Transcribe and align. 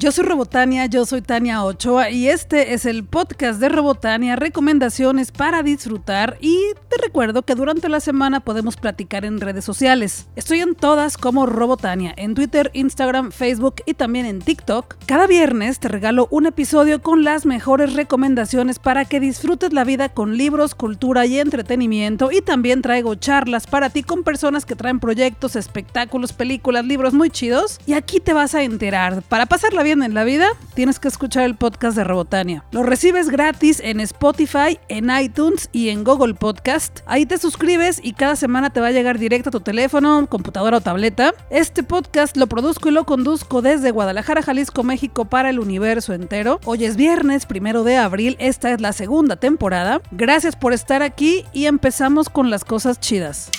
Yo 0.00 0.12
soy 0.12 0.26
Robotania, 0.26 0.86
yo 0.86 1.04
soy 1.04 1.22
Tania 1.22 1.64
Ochoa 1.64 2.10
y 2.10 2.28
este 2.28 2.72
es 2.72 2.86
el 2.86 3.02
podcast 3.02 3.58
de 3.58 3.68
Robotania, 3.68 4.36
recomendaciones 4.36 5.32
para 5.32 5.64
disfrutar 5.64 6.38
y 6.40 6.56
te 6.88 7.02
recuerdo 7.02 7.42
que 7.42 7.56
durante 7.56 7.88
la 7.88 7.98
semana 7.98 8.38
podemos 8.38 8.76
platicar 8.76 9.24
en 9.24 9.40
redes 9.40 9.64
sociales. 9.64 10.28
Estoy 10.36 10.60
en 10.60 10.76
todas 10.76 11.16
como 11.18 11.46
Robotania, 11.46 12.14
en 12.16 12.36
Twitter, 12.36 12.70
Instagram, 12.74 13.32
Facebook 13.32 13.82
y 13.86 13.94
también 13.94 14.26
en 14.26 14.40
TikTok. 14.40 14.94
Cada 15.04 15.26
viernes 15.26 15.80
te 15.80 15.88
regalo 15.88 16.28
un 16.30 16.46
episodio 16.46 17.02
con 17.02 17.24
las 17.24 17.44
mejores 17.44 17.94
recomendaciones 17.94 18.78
para 18.78 19.04
que 19.04 19.18
disfrutes 19.18 19.72
la 19.72 19.82
vida 19.82 20.10
con 20.10 20.36
libros, 20.36 20.76
cultura 20.76 21.26
y 21.26 21.40
entretenimiento 21.40 22.30
y 22.30 22.40
también 22.40 22.82
traigo 22.82 23.16
charlas 23.16 23.66
para 23.66 23.90
ti 23.90 24.04
con 24.04 24.22
personas 24.22 24.64
que 24.64 24.76
traen 24.76 25.00
proyectos, 25.00 25.56
espectáculos, 25.56 26.32
películas, 26.32 26.84
libros 26.84 27.14
muy 27.14 27.30
chidos 27.30 27.80
y 27.84 27.94
aquí 27.94 28.20
te 28.20 28.32
vas 28.32 28.54
a 28.54 28.62
enterar. 28.62 29.22
Para 29.22 29.46
pasarla 29.46 29.87
en 29.92 30.12
la 30.12 30.24
vida, 30.24 30.48
tienes 30.74 30.98
que 30.98 31.08
escuchar 31.08 31.44
el 31.44 31.56
podcast 31.56 31.96
de 31.96 32.04
Robotania. 32.04 32.62
Lo 32.72 32.82
recibes 32.82 33.30
gratis 33.30 33.80
en 33.82 34.00
Spotify, 34.00 34.78
en 34.88 35.08
iTunes 35.10 35.70
y 35.72 35.88
en 35.88 36.04
Google 36.04 36.34
Podcast. 36.34 37.00
Ahí 37.06 37.24
te 37.24 37.38
suscribes 37.38 37.98
y 38.02 38.12
cada 38.12 38.36
semana 38.36 38.68
te 38.70 38.80
va 38.80 38.88
a 38.88 38.92
llegar 38.92 39.18
directo 39.18 39.48
a 39.48 39.52
tu 39.52 39.60
teléfono, 39.60 40.26
computadora 40.28 40.76
o 40.76 40.80
tableta. 40.82 41.32
Este 41.48 41.82
podcast 41.82 42.36
lo 42.36 42.48
produzco 42.48 42.90
y 42.90 42.92
lo 42.92 43.04
conduzco 43.04 43.62
desde 43.62 43.90
Guadalajara, 43.90 44.42
Jalisco, 44.42 44.82
México 44.82 45.24
para 45.24 45.48
el 45.48 45.58
universo 45.58 46.12
entero. 46.12 46.60
Hoy 46.66 46.84
es 46.84 46.96
viernes, 46.96 47.46
primero 47.46 47.82
de 47.82 47.96
abril, 47.96 48.36
esta 48.38 48.70
es 48.72 48.82
la 48.82 48.92
segunda 48.92 49.36
temporada. 49.36 50.02
Gracias 50.10 50.54
por 50.54 50.74
estar 50.74 51.02
aquí 51.02 51.46
y 51.54 51.64
empezamos 51.64 52.28
con 52.28 52.50
las 52.50 52.64
cosas 52.64 53.00
chidas. 53.00 53.50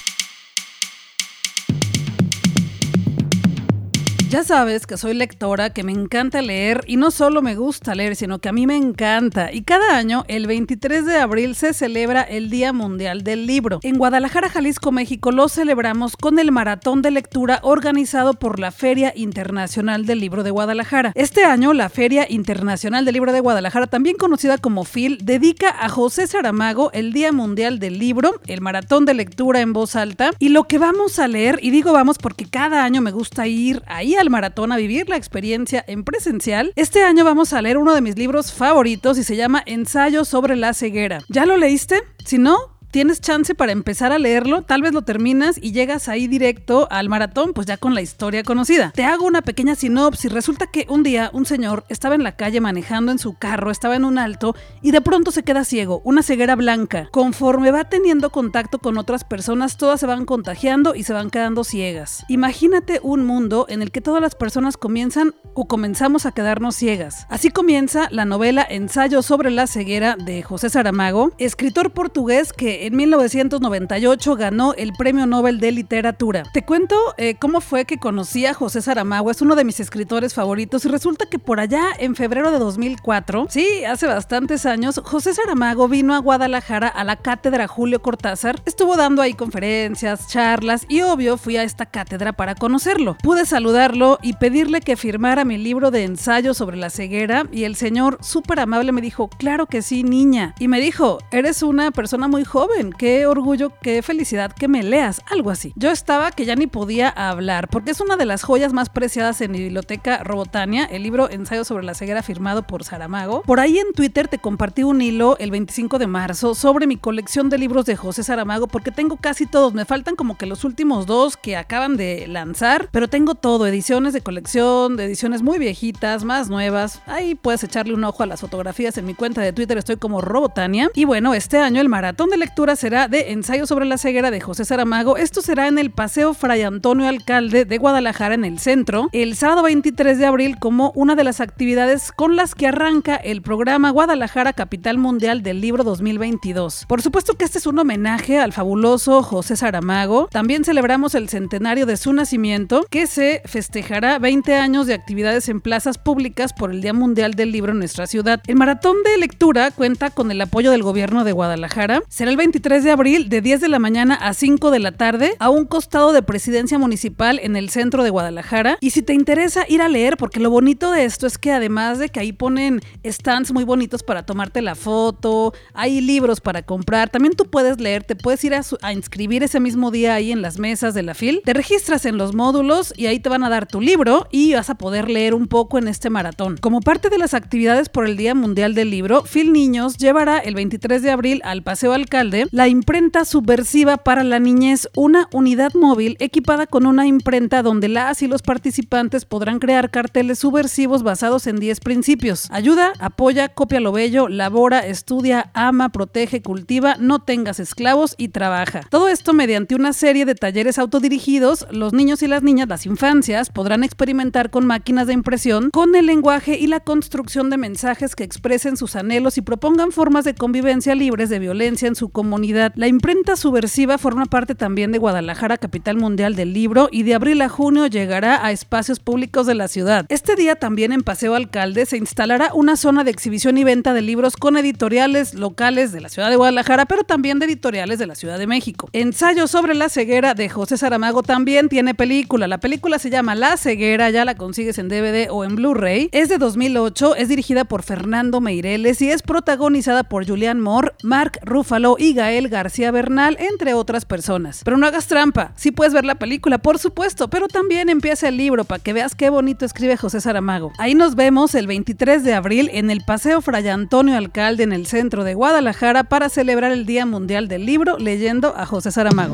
Ya 4.30 4.44
sabes 4.44 4.86
que 4.86 4.96
soy 4.96 5.16
lectora, 5.16 5.72
que 5.72 5.84
me 5.84 5.92
encanta 5.92 6.44
leer 6.44 6.84
y 6.86 6.98
no 6.98 7.10
solo 7.10 7.42
me 7.42 7.56
gusta 7.56 7.96
leer, 7.96 8.16
sino 8.16 8.38
que 8.38 8.50
a 8.50 8.52
mí 8.52 8.68
me 8.68 8.76
encanta. 8.76 9.52
Y 9.52 9.64
cada 9.64 9.98
año, 9.98 10.24
el 10.28 10.46
23 10.46 11.04
de 11.04 11.18
abril, 11.18 11.56
se 11.56 11.74
celebra 11.74 12.22
el 12.22 12.52
Día 12.52 12.72
Mundial 12.72 13.24
del 13.24 13.48
Libro. 13.48 13.80
En 13.82 13.98
Guadalajara, 13.98 14.48
Jalisco, 14.48 14.92
México, 14.92 15.32
lo 15.32 15.50
celebramos 15.50 16.16
con 16.16 16.38
el 16.38 16.52
maratón 16.52 17.02
de 17.02 17.10
lectura 17.10 17.60
organizado 17.64 18.36
por 18.36 18.60
la 18.60 18.70
Feria 18.70 19.14
Internacional 19.16 20.06
del 20.06 20.20
Libro 20.20 20.44
de 20.44 20.52
Guadalajara. 20.52 21.12
Este 21.16 21.44
año, 21.44 21.74
la 21.74 21.90
Feria 21.90 22.28
Internacional 22.30 23.06
del 23.06 23.16
Libro 23.16 23.34
de 23.34 23.40
Guadalajara, 23.40 23.88
también 23.88 24.16
conocida 24.16 24.60
como 24.60 24.84
FIL, 24.84 25.18
dedica 25.24 25.70
a 25.72 25.90
José 25.90 26.28
Saramago 26.28 26.92
el 26.94 27.14
Día 27.14 27.32
Mundial 27.32 27.80
del 27.80 27.98
Libro, 27.98 28.40
el 28.46 28.62
maratón 28.62 29.06
de 29.06 29.16
lectura 29.16 29.62
en 29.62 29.74
voz 29.74 29.96
alta. 29.96 30.34
Y 30.38 30.50
lo 30.50 30.66
que 30.66 30.78
vamos 30.78 31.18
a 31.18 31.28
leer, 31.28 31.58
y 31.64 31.72
digo 31.72 31.94
vamos 31.94 32.20
porque 32.20 32.46
cada 32.46 32.84
año 32.84 33.02
me 33.02 33.10
gusta 33.10 33.48
ir 33.48 33.82
ahí 33.88 34.19
al 34.20 34.30
maratón 34.30 34.72
a 34.72 34.78
vivir 34.78 35.08
la 35.10 35.16
experiencia 35.16 35.84
en 35.88 36.04
presencial, 36.04 36.74
este 36.76 37.04
año 37.04 37.24
vamos 37.24 37.54
a 37.54 37.62
leer 37.62 37.78
uno 37.78 37.96
de 37.96 38.02
mis 38.02 38.18
libros 38.18 38.52
favoritos 38.52 39.18
y 39.18 39.24
se 39.24 39.36
llama 39.36 39.64
Ensayo 39.66 40.26
sobre 40.26 40.56
la 40.56 40.74
ceguera. 40.74 41.22
¿Ya 41.30 41.46
lo 41.46 41.58
leíste? 41.58 42.02
Si 42.26 42.38
no, 42.38 42.79
tienes 42.92 43.22
chance 43.22 43.56
para 43.56 43.72
empezar 43.72 44.12
a 44.12 44.20
leerlo, 44.20 44.64
tal 44.64 44.82
vez 44.82 44.94
lo 44.94 45.02
terminas 45.02 45.58
y 45.62 45.72
llegas 45.72 46.10
ahí 46.10 46.28
directo 46.28 46.88
al 46.92 47.10
maratón, 47.10 47.54
pues 47.54 47.68
ya 47.68 47.78
con 47.78 47.94
la 47.94 48.02
historia 48.02 48.44
conocida. 48.44 48.92
Te 48.96 49.06
hago 49.06 49.26
una 49.26 49.42
pequeña 49.42 49.76
sinopsis. 49.76 50.32
Resulta 50.32 50.68
que 50.68 50.86
un 50.90 51.04
día 51.04 51.30
un 51.34 51.46
señor 51.46 51.86
estaba 51.90 52.16
en 52.16 52.24
la 52.24 52.36
calle 52.36 52.62
manejando 52.62 53.12
en 53.12 53.20
su 53.20 53.34
carro, 53.34 53.72
estaba 53.72 53.96
en 53.96 54.06
un 54.06 54.18
alto 54.18 54.56
y 54.82 54.92
de 54.92 55.02
pronto 55.02 55.32
se 55.32 55.44
queda 55.44 55.64
ciego, 55.64 56.02
una 56.04 56.24
ceguera 56.24 56.56
blanca. 56.56 57.08
Conforme 57.12 57.72
va 57.72 57.86
teniendo 57.86 58.32
contacto 58.32 58.80
con 58.80 58.98
otras 58.98 59.24
personas, 59.24 59.78
todas 59.78 60.00
se 60.00 60.06
van 60.06 60.26
contagiando 60.26 60.96
y 60.96 61.04
se 61.04 61.14
van 61.14 61.30
quedando 61.30 61.64
ciegas. 61.64 62.26
Imagínate 62.28 63.00
un 63.04 63.26
mundo 63.26 63.66
en 63.70 63.82
el 63.82 63.92
que 63.92 64.02
todas 64.02 64.22
las 64.22 64.36
personas 64.36 64.78
comienzan 64.78 65.34
o 65.54 65.68
comenzamos 65.68 66.26
a 66.26 66.32
quedarnos 66.32 66.76
ciegas. 66.76 67.26
Así 67.30 67.50
comienza 67.50 68.08
la 68.12 68.26
novela 68.26 68.66
Ensayo 68.70 69.22
sobre 69.22 69.52
la 69.52 69.68
ceguera 69.68 70.16
de 70.16 70.42
José 70.44 70.70
Saramago, 70.70 71.32
escritor 71.38 71.92
portugués 71.92 72.54
que 72.54 72.79
en 72.80 72.96
1998 72.96 74.36
ganó 74.36 74.74
el 74.74 74.94
Premio 74.94 75.26
Nobel 75.26 75.60
de 75.60 75.72
Literatura. 75.72 76.44
Te 76.54 76.64
cuento 76.64 76.96
eh, 77.18 77.36
cómo 77.36 77.62
fue 77.62 77.86
que 77.86 77.98
conocí 77.98 78.46
a 78.46 78.54
José 78.54 78.82
Saramago, 78.82 79.32
es 79.32 79.42
uno 79.42 79.56
de 79.56 79.66
mis 79.66 79.80
escritores 79.80 80.34
favoritos 80.34 80.86
y 80.86 80.90
resulta 80.90 81.26
que 81.26 81.40
por 81.40 81.60
allá 81.60 81.88
en 82.00 82.16
febrero 82.16 82.52
de 82.52 82.60
2004, 82.60 83.48
sí, 83.50 83.84
hace 83.84 84.08
bastantes 84.08 84.66
años, 84.66 85.02
José 85.04 85.34
Saramago 85.34 85.88
vino 85.88 86.16
a 86.16 86.20
Guadalajara 86.20 86.88
a 86.88 87.04
la 87.04 87.18
cátedra 87.18 87.68
Julio 87.68 88.02
Cortázar, 88.02 88.62
estuvo 88.66 88.96
dando 88.96 89.22
ahí 89.22 89.34
conferencias, 89.34 90.28
charlas 90.28 90.86
y 90.88 91.02
obvio 91.02 91.38
fui 91.38 91.58
a 91.58 91.64
esta 91.64 91.86
cátedra 91.86 92.34
para 92.34 92.56
conocerlo. 92.56 93.18
Pude 93.22 93.46
saludarlo 93.46 94.20
y 94.22 94.34
pedirle 94.34 94.82
que 94.82 94.96
firmara 94.96 95.44
mi 95.44 95.58
libro 95.58 95.92
de 95.92 96.04
ensayo 96.04 96.54
sobre 96.54 96.78
la 96.78 96.90
ceguera 96.90 97.46
y 97.52 97.66
el 97.66 97.76
señor 97.76 98.20
súper 98.22 98.62
amable 98.62 98.92
me 98.92 99.02
dijo, 99.02 99.28
claro 99.28 99.66
que 99.66 99.82
sí, 99.82 100.04
niña. 100.04 100.56
Y 100.60 100.68
me 100.68 100.80
dijo, 100.80 101.18
eres 101.32 101.62
una 101.62 101.92
persona 101.92 102.28
muy 102.28 102.46
joven 102.46 102.69
qué 102.98 103.26
orgullo, 103.26 103.72
qué 103.82 104.02
felicidad 104.02 104.54
que 104.54 104.68
me 104.68 104.84
leas, 104.84 105.22
algo 105.30 105.50
así. 105.50 105.74
Yo 105.76 105.90
estaba 105.90 106.32
que 106.32 106.46
ya 106.46 106.56
ni 106.56 106.68
podía 106.68 107.10
hablar, 107.10 107.68
porque 107.68 107.92
es 107.92 108.00
una 108.00 108.16
de 108.16 108.26
las 108.26 108.44
joyas 108.44 108.74
más 108.74 108.90
preciadas 108.90 109.42
en 109.42 109.52
mi 109.52 109.60
biblioteca 109.60 110.24
Robotania, 110.24 110.86
el 110.86 111.04
libro 111.04 111.30
Ensayo 111.30 111.66
sobre 111.66 111.84
la 111.84 111.94
ceguera 111.94 112.24
firmado 112.24 112.64
por 112.64 112.84
Saramago. 112.84 113.42
Por 113.42 113.60
ahí 113.60 113.80
en 113.80 113.94
Twitter 113.94 114.28
te 114.28 114.38
compartí 114.38 114.84
un 114.84 115.02
hilo 115.02 115.36
el 115.40 115.52
25 115.52 116.00
de 116.00 116.08
marzo 116.08 116.56
sobre 116.56 116.88
mi 116.88 116.96
colección 116.96 117.50
de 117.50 117.58
libros 117.58 117.86
de 117.86 117.96
José 117.96 118.24
Saramago, 118.24 118.68
porque 118.68 118.92
tengo 118.92 119.18
casi 119.18 119.46
todos, 119.46 119.74
me 119.74 119.86
faltan 119.86 120.16
como 120.16 120.38
que 120.38 120.46
los 120.46 120.64
últimos 120.64 121.06
dos 121.06 121.38
que 121.38 121.58
acaban 121.58 121.98
de 121.98 122.28
lanzar, 122.28 122.88
pero 122.92 123.08
tengo 123.08 123.36
todo, 123.36 123.68
ediciones 123.68 124.14
de 124.14 124.22
colección, 124.22 124.96
de 124.96 125.06
ediciones 125.06 125.42
muy 125.42 125.60
viejitas, 125.60 126.24
más 126.24 126.50
nuevas. 126.50 127.02
Ahí 127.08 127.36
puedes 127.36 127.64
echarle 127.64 127.94
un 127.94 128.04
ojo 128.04 128.24
a 128.24 128.28
las 128.28 128.42
fotografías 128.42 128.98
en 128.98 129.06
mi 129.06 129.16
cuenta 129.16 129.42
de 129.42 129.54
Twitter, 129.54 129.78
estoy 129.78 129.98
como 129.98 130.22
Robotania. 130.22 130.90
Y 130.94 131.06
bueno, 131.06 131.34
este 131.34 131.58
año 131.58 131.82
el 131.82 131.90
maratón 131.90 132.30
de 132.30 132.38
lectura 132.38 132.59
será 132.60 133.08
de 133.08 133.32
Ensayo 133.32 133.66
sobre 133.66 133.86
la 133.86 133.98
ceguera 133.98 134.32
de 134.32 134.42
José 134.42 134.66
Saramago. 134.66 135.16
Esto 135.16 135.42
será 135.42 135.70
en 135.70 135.80
el 135.80 135.92
Paseo 135.92 136.34
Fray 136.34 136.64
Antonio 136.64 137.08
Alcalde 137.08 137.64
de 137.64 137.78
Guadalajara 137.78 138.36
en 138.36 138.44
el 138.44 138.60
centro, 138.60 139.08
el 139.14 139.38
sábado 139.38 139.64
23 139.64 140.18
de 140.18 140.26
abril 140.26 140.60
como 140.60 140.92
una 140.94 141.16
de 141.16 141.24
las 141.24 141.40
actividades 141.40 142.12
con 142.12 142.36
las 142.36 142.56
que 142.56 142.68
arranca 142.68 143.16
el 143.16 143.42
programa 143.42 143.92
Guadalajara 143.92 144.52
Capital 144.52 144.98
Mundial 144.98 145.42
del 145.42 145.62
Libro 145.62 145.86
2022. 145.86 146.86
Por 146.90 147.02
supuesto 147.02 147.36
que 147.36 147.46
este 147.46 147.60
es 147.60 147.66
un 147.66 147.80
homenaje 147.80 148.40
al 148.40 148.52
fabuloso 148.52 149.24
José 149.24 149.56
Saramago. 149.56 150.28
También 150.30 150.66
celebramos 150.66 151.16
el 151.16 151.30
centenario 151.30 151.86
de 151.86 151.96
su 151.96 152.12
nacimiento, 152.12 152.86
que 152.90 153.08
se 153.08 153.42
festejará 153.46 154.20
20 154.20 154.56
años 154.56 154.86
de 154.86 154.96
actividades 154.96 155.48
en 155.48 155.62
plazas 155.62 155.98
públicas 155.98 156.52
por 156.52 156.72
el 156.72 156.82
Día 156.82 156.94
Mundial 156.94 157.36
del 157.36 157.54
Libro 157.54 157.72
en 157.72 157.80
nuestra 157.80 158.06
ciudad. 158.06 158.42
El 158.48 158.58
maratón 158.58 158.98
de 159.04 159.18
lectura 159.18 159.72
cuenta 159.72 160.10
con 160.10 160.30
el 160.30 160.42
apoyo 160.42 160.72
del 160.72 160.84
gobierno 160.84 161.24
de 161.24 161.32
Guadalajara. 161.32 162.02
Será 162.10 162.30
el 162.32 162.38
23 162.50 162.84
de 162.84 162.90
abril 162.90 163.30
de 163.30 163.42
10 163.42 163.62
de 163.62 163.68
la 163.68 163.78
mañana 163.78 164.16
a 164.16 164.34
5 164.34 164.72
de 164.72 164.80
la 164.80 164.92
tarde 164.92 165.36
a 165.38 165.52
un 165.52 165.66
costado 165.66 166.14
de 166.14 166.24
Presidencia 166.24 166.80
Municipal 166.80 167.40
en 167.44 167.56
el 167.56 167.70
centro 167.70 168.04
de 168.04 168.10
Guadalajara. 168.10 168.80
Y 168.82 168.90
si 168.90 169.04
te 169.04 169.14
interesa 169.14 169.66
ir 169.70 169.84
a 169.84 169.88
leer, 169.88 170.18
porque 170.18 170.40
lo 170.40 170.50
bonito 170.50 170.92
de 170.92 171.06
esto 171.06 171.28
es 171.28 171.38
que 171.38 171.52
además 171.52 172.00
de 172.00 172.10
que 172.10 172.20
ahí 172.20 172.34
ponen 172.34 172.82
stands 173.06 173.54
muy 173.54 173.66
bonitos 173.66 174.02
para 174.02 174.26
tomarte 174.26 174.64
la 174.64 174.74
foto, 174.74 175.54
hay 175.76 176.02
libros 176.02 176.42
para 176.42 176.64
comprar, 176.64 177.12
también 177.12 177.36
tú 177.36 177.46
puedes 177.46 177.80
leer, 177.80 178.04
te 178.04 178.16
puedes 178.16 178.44
ir 178.44 178.56
a, 178.56 178.94
inscribir 178.94 179.44
ese 179.44 179.60
mismo 179.60 179.92
día 179.92 180.16
ahí 180.16 180.32
en 180.32 180.42
las 180.42 180.58
mesas 180.58 180.96
de 180.96 181.04
la 181.04 181.14
FIL, 181.14 181.44
te 181.46 181.54
registras 181.54 182.08
en 182.08 182.18
los 182.18 182.34
módulos 182.34 182.96
y 182.98 183.06
ahí 183.06 183.20
te 183.20 183.30
van 183.30 183.44
a 183.44 183.50
dar 183.50 183.68
tu 183.68 183.80
libro 183.80 184.28
y 184.32 184.56
vas 184.56 184.72
a 184.72 184.76
poder 184.76 185.08
leer 185.08 185.36
un 185.36 185.46
poco 185.46 185.78
en 185.78 185.88
este 185.88 186.10
maratón. 186.10 186.58
Como 186.58 186.82
parte 186.82 187.10
de 187.10 187.20
las 187.20 187.36
actividades 187.36 187.90
por 187.90 188.08
el 188.08 188.18
Día 188.18 188.34
Mundial 188.34 188.74
del 188.74 188.90
Libro, 188.90 189.24
FIL 189.24 189.54
Niños 189.54 189.98
llevará 189.98 190.40
el 190.40 190.56
23 190.56 191.04
de 191.04 191.12
abril 191.12 191.42
al 191.44 191.62
Paseo 191.62 191.94
Alcalde 191.94 192.39
la 192.52 192.68
imprenta 192.68 193.26
subversiva 193.26 193.98
para 193.98 194.24
la 194.24 194.40
niñez, 194.40 194.88
una 194.96 195.28
unidad 195.34 195.74
móvil 195.74 196.16
equipada 196.20 196.66
con 196.66 196.86
una 196.86 197.06
imprenta 197.06 197.62
donde 197.62 197.90
las 197.90 198.22
y 198.22 198.28
los 198.28 198.42
participantes 198.42 199.26
podrán 199.26 199.60
crear 199.60 199.92
carteles 199.92 200.40
subversivos 200.40 201.04
basados 201.04 201.48
en 201.48 201.58
10 201.58 201.80
principios. 201.82 202.48
Ayuda, 202.52 202.94
apoya, 203.00 203.50
copia 203.50 203.80
lo 203.80 203.92
bello, 203.92 204.30
labora, 204.30 204.80
estudia, 204.80 205.52
ama, 205.54 205.90
protege, 205.90 206.42
cultiva, 206.42 206.96
no 207.00 207.20
tengas 207.20 207.60
esclavos 207.60 208.16
y 208.18 208.30
trabaja. 208.30 208.82
Todo 208.90 209.10
esto 209.10 209.34
mediante 209.34 209.76
una 209.76 209.94
serie 209.94 210.26
de 210.26 210.36
talleres 210.36 210.80
autodirigidos, 210.80 211.68
los 211.72 211.94
niños 211.94 212.24
y 212.24 212.28
las 212.28 212.44
niñas, 212.44 212.70
las 212.70 212.86
infancias, 212.86 213.50
podrán 213.50 213.84
experimentar 213.84 214.50
con 214.50 214.66
máquinas 214.66 215.08
de 215.08 215.14
impresión, 215.14 215.70
con 215.72 215.96
el 215.96 216.06
lenguaje 216.06 216.58
y 216.58 216.68
la 216.68 216.80
construcción 216.80 217.50
de 217.50 217.58
mensajes 217.58 218.16
que 218.16 218.24
expresen 218.24 218.78
sus 218.78 218.96
anhelos 218.96 219.38
y 219.38 219.42
propongan 219.42 219.92
formas 219.92 220.24
de 220.26 220.36
convivencia 220.36 220.96
libres 220.96 221.30
de 221.30 221.40
violencia 221.40 221.88
en 221.88 221.96
su 221.96 222.10
comunidad 222.10 222.29
comunidad. 222.30 222.74
La 222.76 222.86
imprenta 222.86 223.36
subversiva 223.36 223.98
forma 223.98 224.26
parte 224.26 224.54
también 224.54 224.92
de 224.92 225.00
Guadalajara, 225.00 225.58
capital 225.58 225.98
mundial 225.98 226.36
del 226.36 226.54
libro, 226.54 226.88
y 226.92 227.02
de 227.02 227.16
abril 227.16 227.42
a 227.42 227.50
junio 227.50 227.88
llegará 227.88 228.46
a 228.46 228.52
espacios 228.52 229.00
públicos 229.00 229.48
de 229.48 229.56
la 229.56 229.68
ciudad. 229.68 230.06
Este 230.10 230.36
día 230.36 230.56
también 230.56 230.94
en 230.94 231.02
Paseo 231.02 231.34
Alcalde 231.34 231.88
se 231.88 231.98
instalará 231.98 232.52
una 232.54 232.78
zona 232.78 233.04
de 233.04 233.10
exhibición 233.10 233.58
y 233.58 233.64
venta 233.64 233.96
de 233.96 234.04
libros 234.04 234.38
con 234.38 234.58
editoriales 234.58 235.34
locales 235.34 235.92
de 235.92 236.02
la 236.02 236.10
ciudad 236.10 236.30
de 236.30 236.36
Guadalajara, 236.36 236.86
pero 236.86 237.04
también 237.04 237.40
de 237.40 237.48
editoriales 237.48 237.98
de 237.98 238.06
la 238.06 238.14
Ciudad 238.14 238.38
de 238.38 238.46
México. 238.46 238.90
Ensayo 238.94 239.48
sobre 239.48 239.74
la 239.74 239.90
ceguera 239.90 240.36
de 240.36 240.50
José 240.50 240.78
Saramago 240.78 241.24
también 241.24 241.68
tiene 241.68 241.96
película. 241.96 242.48
La 242.48 242.60
película 242.60 243.00
se 243.00 243.10
llama 243.10 243.34
La 243.34 243.58
ceguera, 243.58 244.12
ya 244.12 244.24
la 244.24 244.36
consigues 244.36 244.78
en 244.78 244.88
DVD 244.88 245.32
o 245.32 245.44
en 245.44 245.56
Blu-ray. 245.56 246.10
Es 246.12 246.30
de 246.30 246.38
2008, 246.38 247.16
es 247.16 247.28
dirigida 247.28 247.66
por 247.66 247.82
Fernando 247.82 248.40
Meireles 248.40 249.02
y 249.02 249.10
es 249.10 249.24
protagonizada 249.24 250.04
por 250.04 250.28
Julian 250.28 250.60
Moore, 250.60 250.92
Mark 251.02 251.40
Ruffalo 251.42 251.96
y 251.98 252.09
Gael 252.14 252.50
García 252.50 252.92
Bernal, 252.92 253.38
entre 253.40 253.74
otras 253.74 254.06
personas. 254.06 254.62
Pero 254.64 254.78
no 254.78 254.88
hagas 254.88 255.08
trampa, 255.08 255.54
sí 255.56 255.72
puedes 255.72 255.94
ver 255.94 256.06
la 256.06 256.16
película, 256.16 256.58
por 256.58 256.80
supuesto, 256.80 257.30
pero 257.30 257.48
también 257.48 257.90
empieza 257.90 258.28
el 258.28 258.38
libro 258.38 258.64
para 258.64 258.82
que 258.82 258.94
veas 258.94 259.16
qué 259.16 259.30
bonito 259.30 259.66
escribe 259.66 259.98
José 259.98 260.22
Saramago. 260.22 260.72
Ahí 260.78 260.96
nos 260.96 261.16
vemos 261.16 261.56
el 261.56 261.68
23 261.68 262.24
de 262.24 262.34
abril 262.34 262.70
en 262.74 262.90
el 262.92 263.02
Paseo 263.02 263.42
Fray 263.42 263.68
Antonio 263.68 264.18
Alcalde 264.18 264.64
en 264.64 264.74
el 264.74 264.88
centro 264.88 265.24
de 265.24 265.34
Guadalajara 265.34 266.04
para 266.04 266.30
celebrar 266.30 266.72
el 266.72 266.86
Día 266.86 267.06
Mundial 267.06 267.48
del 267.48 267.66
Libro 267.66 267.98
leyendo 267.98 268.56
a 268.56 268.66
José 268.66 268.92
Saramago. 268.92 269.34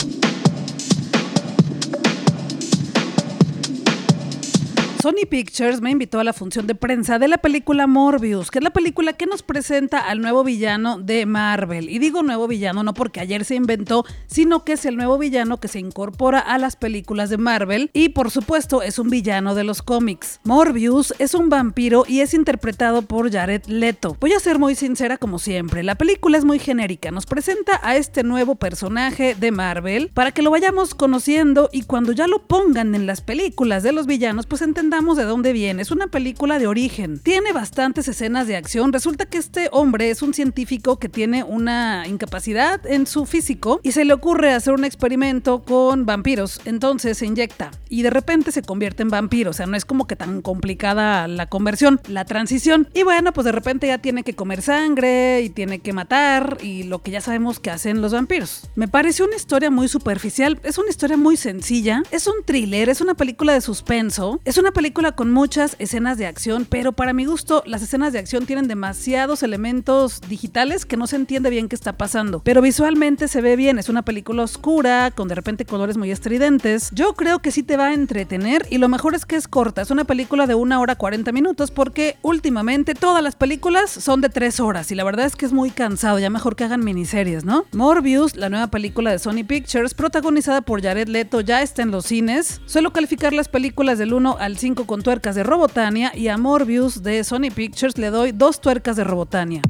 Sony 5.06 5.28
Pictures 5.30 5.82
me 5.82 5.92
invitó 5.92 6.20
a 6.20 6.24
la 6.24 6.34
función 6.34 6.66
de 6.66 6.74
prensa 6.74 7.20
de 7.20 7.28
la 7.28 7.38
película 7.38 7.86
Morbius, 7.86 8.50
que 8.50 8.58
es 8.58 8.64
la 8.64 8.74
película 8.74 9.14
que 9.14 9.28
nos 9.28 9.44
presenta 9.44 10.00
al 10.00 10.20
nuevo 10.20 10.44
villano 10.44 10.98
de 10.98 11.28
Marvel. 11.28 11.92
Y 11.92 12.00
digo 12.00 12.24
nuevo 12.24 12.48
villano 12.48 12.82
no 12.82 12.96
porque 12.96 13.20
ayer 13.20 13.46
se 13.46 13.54
inventó, 13.54 14.04
sino 14.26 14.66
que 14.66 14.74
es 14.74 14.84
el 14.84 14.96
nuevo 14.96 15.20
villano 15.20 15.60
que 15.60 15.68
se 15.68 15.78
incorpora 15.78 16.40
a 16.40 16.58
las 16.58 16.76
películas 16.76 17.30
de 17.30 17.38
Marvel 17.38 17.92
y 17.94 18.10
por 18.10 18.32
supuesto 18.32 18.82
es 18.82 18.98
un 18.98 19.12
villano 19.12 19.54
de 19.54 19.64
los 19.64 19.84
cómics. 19.84 20.40
Morbius 20.44 21.14
es 21.20 21.36
un 21.36 21.50
vampiro 21.50 22.06
y 22.08 22.22
es 22.22 22.34
interpretado 22.34 23.04
por 23.04 23.32
Jared 23.32 23.64
Leto. 23.68 24.18
Voy 24.20 24.34
a 24.34 24.40
ser 24.40 24.58
muy 24.58 24.74
sincera 24.74 25.20
como 25.20 25.38
siempre, 25.38 25.84
la 25.84 25.94
película 25.94 26.40
es 26.40 26.46
muy 26.46 26.58
genérica, 26.58 27.12
nos 27.12 27.28
presenta 27.28 27.80
a 27.84 27.96
este 27.96 28.24
nuevo 28.24 28.56
personaje 28.56 29.36
de 29.36 29.52
Marvel 29.52 30.10
para 30.16 30.32
que 30.32 30.42
lo 30.42 30.50
vayamos 30.50 30.96
conociendo 30.96 31.70
y 31.72 31.84
cuando 31.84 32.12
ya 32.12 32.26
lo 32.26 32.48
pongan 32.48 32.96
en 32.96 33.06
las 33.06 33.22
películas 33.22 33.84
de 33.84 33.92
los 33.92 34.08
villanos 34.08 34.48
pues 34.48 34.64
entendamos 34.64 34.95
de 34.96 35.26
dónde 35.26 35.52
viene. 35.52 35.82
Es 35.82 35.92
una 35.92 36.08
película 36.08 36.58
de 36.58 36.68
origen. 36.68 37.20
Tiene 37.20 37.52
bastantes 37.52 38.08
escenas 38.08 38.48
de 38.48 38.56
acción. 38.56 38.94
Resulta 38.94 39.26
que 39.26 39.38
este 39.38 39.68
hombre 39.74 40.10
es 40.10 40.22
un 40.22 40.34
científico 40.34 41.00
que 41.00 41.10
tiene 41.10 41.44
una 41.44 42.08
incapacidad 42.08 42.80
en 42.86 43.06
su 43.06 43.26
físico 43.26 43.82
y 43.84 43.92
se 43.92 44.06
le 44.06 44.14
ocurre 44.14 44.54
hacer 44.54 44.74
un 44.74 44.86
experimento 44.86 45.64
con 45.64 46.06
vampiros. 46.06 46.62
Entonces 46.64 47.18
se 47.18 47.26
inyecta 47.26 47.72
y 47.90 48.04
de 48.04 48.10
repente 48.10 48.54
se 48.54 48.62
convierte 48.62 49.04
en 49.04 49.10
vampiro. 49.10 49.52
O 49.52 49.54
sea, 49.54 49.66
no 49.66 49.76
es 49.76 49.84
como 49.84 50.08
que 50.08 50.16
tan 50.16 50.42
complicada 50.42 51.28
la 51.28 51.48
conversión, 51.48 52.00
la 52.08 52.24
transición. 52.24 52.88
Y 52.94 53.04
bueno, 53.04 53.34
pues 53.34 53.44
de 53.44 53.52
repente 53.52 53.88
ya 53.88 53.98
tiene 53.98 54.24
que 54.24 54.34
comer 54.34 54.62
sangre 54.62 55.42
y 55.42 55.50
tiene 55.50 55.80
que 55.80 55.92
matar 55.92 56.58
y 56.62 56.84
lo 56.84 57.02
que 57.02 57.12
ya 57.12 57.20
sabemos 57.20 57.60
que 57.60 57.70
hacen 57.70 58.02
los 58.02 58.14
vampiros. 58.14 58.70
Me 58.76 58.88
pareció 58.88 59.26
una 59.26 59.36
historia 59.36 59.70
muy 59.70 59.90
superficial. 59.90 60.58
Es 60.64 60.78
una 60.78 60.90
historia 60.90 61.18
muy 61.18 61.36
sencilla. 61.36 62.02
Es 62.12 62.28
un 62.28 62.46
thriller, 62.46 62.88
es 62.88 63.02
una 63.02 63.14
película 63.14 63.52
de 63.52 63.60
suspenso. 63.60 64.40
Es 64.46 64.58
una 64.58 64.72
película 64.72 64.85
película 64.86 65.14
con 65.14 65.32
muchas 65.32 65.76
escenas 65.80 66.20
de 66.20 66.28
acción, 66.28 66.68
pero 66.70 66.92
para 66.92 67.12
mi 67.12 67.26
gusto 67.26 67.64
las 67.66 67.82
escenas 67.82 68.14
de 68.14 68.20
acción 68.20 68.46
tienen 68.46 68.68
demasiados 68.68 69.42
elementos 69.42 70.22
digitales 70.30 70.86
que 70.86 70.96
no 70.96 71.08
se 71.08 71.16
entiende 71.16 71.50
bien 71.50 71.70
qué 71.70 71.76
está 71.76 71.94
pasando. 71.94 72.44
Pero 72.44 72.62
visualmente 72.62 73.28
se 73.28 73.42
ve 73.42 73.56
bien, 73.56 73.80
es 73.80 73.90
una 73.90 74.04
película 74.04 74.44
oscura, 74.44 75.10
con 75.10 75.28
de 75.28 75.34
repente 75.34 75.66
colores 75.66 75.98
muy 75.98 76.12
estridentes. 76.12 76.92
Yo 76.94 77.16
creo 77.16 77.40
que 77.40 77.50
sí 77.50 77.64
te 77.64 77.78
va 77.78 77.88
a 77.88 77.94
entretener 77.96 78.68
y 78.70 78.78
lo 78.78 78.88
mejor 78.88 79.16
es 79.16 79.26
que 79.26 79.38
es 79.38 79.48
corta, 79.48 79.82
es 79.82 79.90
una 79.90 80.04
película 80.04 80.46
de 80.46 80.54
una 80.54 80.80
hora 80.80 80.94
40 80.94 81.32
minutos 81.32 81.72
porque 81.72 82.18
últimamente 82.22 82.94
todas 82.94 83.24
las 83.24 83.36
películas 83.36 83.90
son 83.90 84.22
de 84.22 84.30
tres 84.30 84.60
horas 84.60 84.92
y 84.92 84.96
la 84.96 85.04
verdad 85.04 85.26
es 85.26 85.36
que 85.36 85.48
es 85.48 85.52
muy 85.52 85.72
cansado, 85.72 86.20
ya 86.20 86.30
mejor 86.30 86.56
que 86.56 86.64
hagan 86.64 86.86
miniseries, 86.86 87.44
¿no? 87.44 87.66
Morbius, 87.72 88.36
la 88.36 88.50
nueva 88.50 88.68
película 88.68 89.10
de 89.10 89.18
Sony 89.18 89.44
Pictures, 89.48 89.96
protagonizada 89.96 90.62
por 90.62 90.84
Jared 90.84 91.08
Leto, 91.08 91.42
ya 91.42 91.64
está 91.64 91.82
en 91.82 91.90
los 91.90 92.06
cines. 92.06 92.62
Suelo 92.68 92.94
calificar 92.94 93.34
las 93.34 93.50
películas 93.50 93.98
del 93.98 94.14
1 94.14 94.38
al 94.40 94.60
5 94.60 94.65
con 94.74 95.04
tuercas 95.04 95.36
de 95.36 95.44
Robotania 95.44 96.12
y 96.16 96.28
a 96.28 96.38
Morbius 96.38 97.04
de 97.04 97.24
Sony 97.24 97.52
Pictures 97.54 98.00
le 98.00 98.10
doy 98.10 98.32
dos 98.32 98.60
tuercas 98.60 98.96
de 98.96 99.04
Robotania. 99.04 99.62